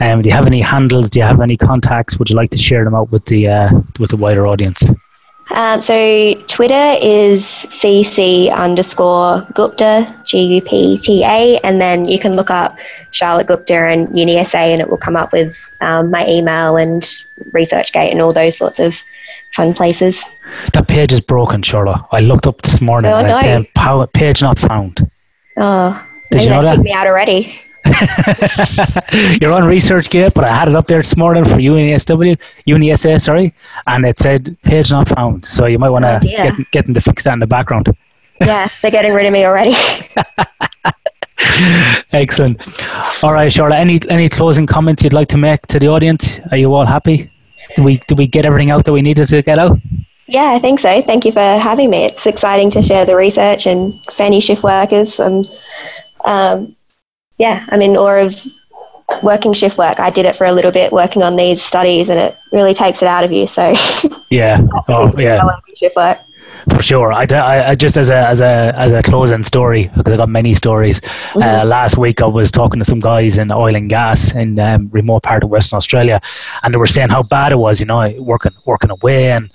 um, 0.00 0.22
do 0.22 0.28
you 0.28 0.34
have 0.34 0.46
any 0.46 0.60
handles? 0.60 1.10
Do 1.10 1.20
you 1.20 1.24
have 1.24 1.40
any 1.40 1.56
contacts? 1.56 2.18
Would 2.18 2.28
you 2.28 2.36
like 2.36 2.50
to 2.50 2.58
share 2.58 2.84
them 2.84 2.94
out 2.94 3.10
with 3.10 3.24
the 3.24 3.48
uh, 3.48 3.70
with 3.98 4.10
the 4.10 4.16
wider 4.16 4.46
audience? 4.46 4.84
Um, 5.54 5.80
so 5.80 6.34
Twitter 6.46 6.96
is 7.00 7.42
cc 7.70 8.52
underscore 8.52 9.46
Gupta, 9.54 10.14
G 10.26 10.42
U 10.56 10.60
P 10.62 10.98
T 10.98 11.24
A, 11.24 11.58
and 11.64 11.80
then 11.80 12.06
you 12.06 12.18
can 12.18 12.34
look 12.36 12.50
up 12.50 12.76
Charlotte 13.12 13.46
Gupta 13.46 13.74
and 13.74 14.08
UniSA 14.08 14.54
and 14.72 14.80
it 14.80 14.90
will 14.90 14.98
come 14.98 15.16
up 15.16 15.32
with 15.32 15.56
um, 15.80 16.10
my 16.10 16.26
email 16.28 16.76
and 16.76 17.02
ResearchGate 17.52 18.10
and 18.10 18.20
all 18.20 18.32
those 18.32 18.58
sorts 18.58 18.78
of 18.78 18.94
fun 19.54 19.72
places. 19.72 20.22
That 20.74 20.86
page 20.86 21.12
is 21.12 21.22
broken, 21.22 21.62
Charlotte. 21.62 22.02
I 22.12 22.20
looked 22.20 22.46
up 22.46 22.60
this 22.62 22.80
morning 22.82 23.10
Oh, 23.10 23.16
and 23.18 23.26
it's 23.28 23.36
no. 23.38 23.42
saying 23.42 23.66
pow- 23.74 24.04
page 24.06 24.42
not 24.42 24.58
found. 24.58 25.10
Oh, 25.56 25.98
Did 26.30 26.44
you 26.44 26.50
know 26.50 26.62
that? 26.62 26.78
me 26.80 26.92
out 26.92 27.06
already. 27.06 27.58
You're 29.40 29.52
on 29.52 29.62
ResearchGate, 29.64 30.34
but 30.34 30.44
I 30.44 30.54
had 30.54 30.68
it 30.68 30.74
up 30.74 30.86
there 30.86 30.98
this 31.00 31.16
morning 31.16 31.44
for 31.44 31.56
UNSW, 31.56 32.38
UNSA, 32.66 33.20
sorry, 33.20 33.54
and 33.86 34.04
it 34.04 34.18
said 34.20 34.56
page 34.62 34.90
not 34.90 35.08
found. 35.08 35.44
So 35.46 35.66
you 35.66 35.78
might 35.78 35.90
want 35.90 36.04
to 36.04 36.16
Oh, 36.16 36.20
get, 36.20 36.70
get 36.72 36.84
them 36.86 36.94
to 36.94 37.00
fix 37.00 37.24
that 37.24 37.32
in 37.34 37.38
the 37.40 37.46
background. 37.46 37.94
yeah, 38.40 38.68
they're 38.82 38.90
getting 38.90 39.14
rid 39.14 39.26
of 39.26 39.32
me 39.32 39.44
already. 39.46 39.72
Excellent. 42.12 42.60
All 43.24 43.32
right, 43.32 43.52
Charlotte. 43.52 43.76
Any 43.76 44.00
any 44.08 44.28
closing 44.28 44.66
comments 44.66 45.02
you'd 45.04 45.12
like 45.12 45.28
to 45.28 45.38
make 45.38 45.66
to 45.68 45.78
the 45.78 45.88
audience? 45.88 46.40
Are 46.50 46.56
you 46.56 46.72
all 46.74 46.86
happy? 46.86 47.30
Did 47.76 47.84
we 47.84 47.98
did 48.08 48.18
we 48.18 48.26
get 48.26 48.46
everything 48.46 48.70
out 48.70 48.84
that 48.84 48.92
we 48.92 49.02
needed 49.02 49.28
to 49.28 49.42
get 49.42 49.58
out? 49.58 49.78
yeah, 50.26 50.52
I 50.54 50.58
think 50.58 50.80
so. 50.80 51.00
Thank 51.02 51.24
you 51.24 51.32
for 51.32 51.40
having 51.40 51.90
me. 51.90 52.04
It's 52.04 52.26
exciting 52.26 52.70
to 52.72 52.82
share 52.82 53.04
the 53.06 53.16
research 53.16 53.66
and 53.66 53.94
Fanny 54.14 54.40
shift 54.40 54.62
workers. 54.62 55.20
And 55.20 55.46
um, 56.24 56.74
yeah, 57.38 57.64
I'm 57.68 57.82
in 57.82 57.96
awe 57.96 58.24
of 58.26 58.34
working 59.22 59.52
shift 59.52 59.78
work. 59.78 60.00
I 60.00 60.10
did 60.10 60.26
it 60.26 60.36
for 60.36 60.44
a 60.44 60.52
little 60.52 60.72
bit, 60.72 60.92
working 60.92 61.22
on 61.22 61.36
these 61.36 61.62
studies, 61.62 62.08
and 62.08 62.18
it 62.18 62.38
really 62.52 62.74
takes 62.74 63.02
it 63.02 63.08
out 63.08 63.24
of 63.24 63.32
you. 63.32 63.46
So 63.46 63.72
Yeah. 64.30 64.60
Oh 64.88 65.10
yeah. 65.16 65.44
Shift 65.74 65.96
work. 65.96 66.18
For 66.70 66.82
sure. 66.82 67.12
I, 67.12 67.26
I, 67.30 67.70
I 67.70 67.74
just 67.74 67.96
as 67.96 68.08
a 68.08 68.16
as 68.28 68.40
a 68.40 68.72
as 68.76 68.92
a 68.92 69.02
closing 69.02 69.42
story 69.42 69.90
because 69.96 70.12
I 70.12 70.16
got 70.16 70.28
many 70.28 70.54
stories. 70.54 71.00
Uh, 71.34 71.64
last 71.66 71.96
week 71.96 72.22
I 72.22 72.26
was 72.26 72.52
talking 72.52 72.78
to 72.78 72.84
some 72.84 73.00
guys 73.00 73.36
in 73.38 73.50
oil 73.50 73.74
and 73.74 73.88
gas 73.88 74.32
in 74.34 74.60
um, 74.60 74.88
remote 74.92 75.22
part 75.24 75.42
of 75.42 75.50
Western 75.50 75.76
Australia, 75.76 76.20
and 76.62 76.72
they 76.72 76.78
were 76.78 76.86
saying 76.86 77.08
how 77.10 77.22
bad 77.22 77.52
it 77.52 77.56
was. 77.58 77.80
You 77.80 77.86
know, 77.86 78.14
working 78.20 78.52
working 78.64 78.90
away 78.90 79.32
and 79.32 79.50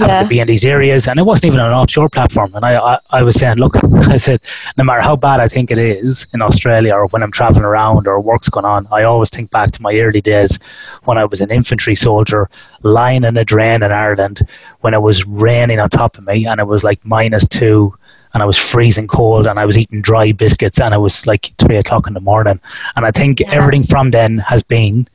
having 0.00 0.08
Yeah. 0.08 0.22
to 0.22 0.28
be 0.28 0.40
in 0.40 0.46
these 0.46 0.66
areas, 0.66 1.08
and 1.08 1.18
it 1.18 1.22
wasn't 1.22 1.46
even 1.52 1.60
an 1.60 1.72
offshore 1.72 2.08
platform. 2.10 2.54
And 2.54 2.64
I, 2.66 2.76
I 2.76 2.98
I 3.10 3.22
was 3.22 3.36
saying, 3.36 3.56
look, 3.56 3.74
I 4.08 4.16
said, 4.18 4.40
no 4.76 4.84
matter 4.84 5.00
how 5.00 5.16
bad 5.16 5.40
I 5.40 5.48
think 5.48 5.70
it 5.70 5.78
is 5.78 6.26
in 6.34 6.42
Australia 6.42 6.92
or 6.94 7.06
when 7.08 7.22
I'm 7.22 7.32
traveling 7.32 7.64
around 7.64 8.06
or 8.06 8.20
work's 8.20 8.48
going 8.50 8.66
on, 8.66 8.86
I 8.90 9.04
always 9.04 9.30
think 9.30 9.50
back 9.50 9.70
to 9.72 9.82
my 9.82 9.94
early 9.98 10.20
days 10.20 10.58
when 11.04 11.16
I 11.18 11.24
was 11.24 11.40
an 11.40 11.50
infantry 11.50 11.94
soldier 11.94 12.50
lying 12.82 13.24
in 13.24 13.36
a 13.36 13.44
drain 13.44 13.82
in 13.82 13.92
Ireland 13.92 14.46
when 14.80 14.92
it 14.92 15.00
was 15.02 15.24
raining 15.26 15.78
on 15.80 15.88
top 15.88 16.18
of 16.18 16.26
me 16.26 16.46
and 16.48 16.60
it 16.60 16.66
was 16.66 16.82
like 16.84 16.98
minus 17.04 17.46
two 17.46 17.94
and 18.34 18.42
I 18.42 18.46
was 18.46 18.58
freezing 18.58 19.06
cold 19.08 19.46
and 19.46 19.58
I 19.58 19.64
was 19.64 19.76
eating 19.78 20.02
dry 20.02 20.32
biscuits 20.32 20.80
and 20.80 20.92
it 20.94 20.98
was 20.98 21.26
like 21.26 21.50
three 21.58 21.76
o'clock 21.76 22.06
in 22.06 22.14
the 22.14 22.20
morning. 22.20 22.60
And 22.96 23.06
I 23.06 23.10
think 23.10 23.40
Yeah. 23.40 23.52
everything 23.52 23.82
from 23.84 24.10
then 24.10 24.38
has 24.38 24.62
been 24.62 25.06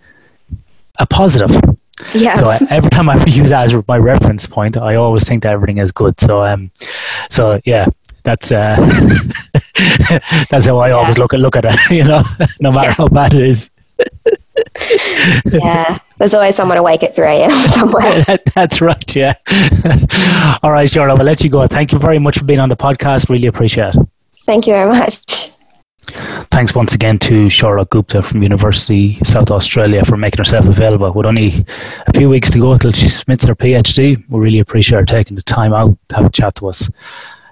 a 1.00 1.06
positive. 1.06 1.52
Yeah. 2.14 2.36
So 2.36 2.46
I, 2.50 2.60
every 2.70 2.90
time 2.90 3.10
I 3.10 3.24
use 3.42 3.52
that 3.52 3.64
as 3.66 3.88
my 3.88 3.98
reference 3.98 4.48
point, 4.48 4.78
I 4.78 4.96
always 4.96 5.28
think 5.28 5.44
that 5.44 5.52
everything 5.54 5.78
is 5.78 5.92
good. 5.92 6.20
So 6.20 6.44
um, 6.44 6.72
so 7.30 7.60
yeah, 7.66 7.86
that's 8.24 8.52
uh, 8.52 8.76
that's 10.50 10.66
how 10.66 10.78
I 10.80 10.92
always 10.92 11.18
look 11.18 11.34
at 11.34 11.40
look 11.40 11.56
at 11.56 11.66
it. 11.66 11.78
You 11.92 12.04
know, 12.06 12.24
no 12.60 12.72
matter 12.72 12.90
Yeah. 12.90 12.94
how 12.98 13.08
bad 13.10 13.34
it 13.34 13.42
is. 13.44 13.70
yeah. 15.52 16.00
There's 16.18 16.34
always 16.34 16.56
someone 16.56 16.78
awake 16.78 17.04
at 17.04 17.16
3 17.16 17.26
a.m. 17.28 17.52
somewhere. 17.70 18.24
That- 18.28 18.44
That's 18.54 18.82
right, 18.82 19.16
yeah. 19.16 19.34
All 20.64 20.72
right, 20.72 20.90
Charlotte, 20.90 21.18
we'll 21.18 21.26
let 21.26 21.44
you 21.44 21.50
go. 21.50 21.66
Thank 21.68 21.92
you 21.92 22.00
very 22.00 22.20
much 22.20 22.38
for 22.38 22.46
being 22.46 22.60
on 22.60 22.70
the 22.70 22.76
podcast. 22.78 23.30
Really 23.30 23.48
appreciate 23.48 23.96
it. 23.96 24.08
Thank 24.46 24.68
you 24.68 24.74
very 24.74 24.90
much. 24.90 25.50
Thanks 26.52 26.76
once 26.76 26.94
again 26.94 27.18
to 27.20 27.50
Charlotte 27.50 27.90
Gupta 27.90 28.22
from 28.22 28.44
University 28.44 29.18
of 29.22 29.28
South 29.28 29.50
Australia 29.52 30.04
for 30.04 30.18
making 30.18 30.38
herself 30.38 30.68
available. 30.68 31.12
With 31.14 31.26
only 31.26 31.66
a 32.08 32.14
few 32.14 32.30
weeks 32.30 32.52
to 32.52 32.60
go 32.60 32.78
till 32.78 32.92
she 32.92 33.08
submits 33.08 33.46
her 33.46 33.56
PhD, 33.56 34.22
we 34.30 34.40
really 34.40 34.60
appreciate 34.60 35.00
her 35.00 35.06
taking 35.06 35.36
the 35.36 35.42
time 35.42 35.74
out 35.74 35.98
to 36.10 36.16
have 36.16 36.26
a 36.26 36.30
chat 36.30 36.56
to 36.56 36.68
us. 36.68 36.90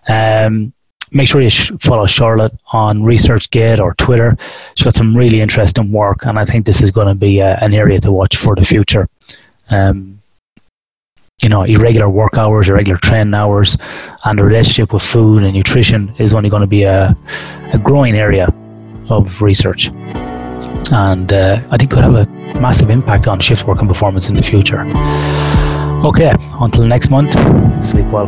Um, 0.10 0.74
make 1.12 1.28
sure 1.28 1.42
you 1.42 1.50
sh- 1.50 1.72
follow 1.80 2.06
Charlotte 2.06 2.54
on 2.72 3.02
ResearchGate 3.02 3.80
or 3.80 3.94
Twitter. 3.96 4.38
She's 4.76 4.84
got 4.84 4.96
some 4.96 5.16
really 5.16 5.42
interesting 5.42 5.92
work, 5.92 6.26
and 6.26 6.40
I 6.40 6.46
think 6.46 6.66
this 6.66 6.82
is 6.82 6.92
going 6.92 7.08
to 7.08 7.16
be 7.16 7.42
uh, 7.42 7.58
an 7.62 7.74
area 7.74 8.00
to 8.02 8.12
watch 8.12 8.38
for 8.38 8.56
the 8.56 8.66
future. 8.66 9.08
Um, 9.70 10.22
you 11.42 11.50
know, 11.50 11.64
irregular 11.64 12.08
work 12.08 12.38
hours, 12.38 12.70
irregular 12.70 13.00
training 13.00 13.34
hours, 13.34 13.76
and 14.26 14.38
the 14.38 14.44
relationship 14.44 14.94
with 14.94 15.02
food 15.02 15.44
and 15.44 15.54
nutrition 15.54 16.14
is 16.20 16.34
only 16.34 16.50
going 16.50 16.62
to 16.62 16.68
be 16.68 16.84
a, 16.84 17.18
a 17.74 17.78
growing 17.80 18.16
area 18.16 18.48
of 19.10 19.42
research. 19.42 19.90
And 20.94 21.32
uh, 21.34 21.62
I 21.72 21.78
think 21.78 21.92
could 21.92 22.04
have 22.04 22.16
a 22.16 22.26
massive 22.60 22.90
impact 22.90 23.28
on 23.28 23.40
shift 23.40 23.66
work 23.66 23.80
and 23.80 23.90
performance 23.90 24.30
in 24.30 24.36
the 24.36 24.44
future. 24.44 24.82
Okay, 26.06 26.32
until 26.60 26.86
next 26.86 27.10
month, 27.10 27.34
sleep 27.84 28.06
well. 28.08 28.28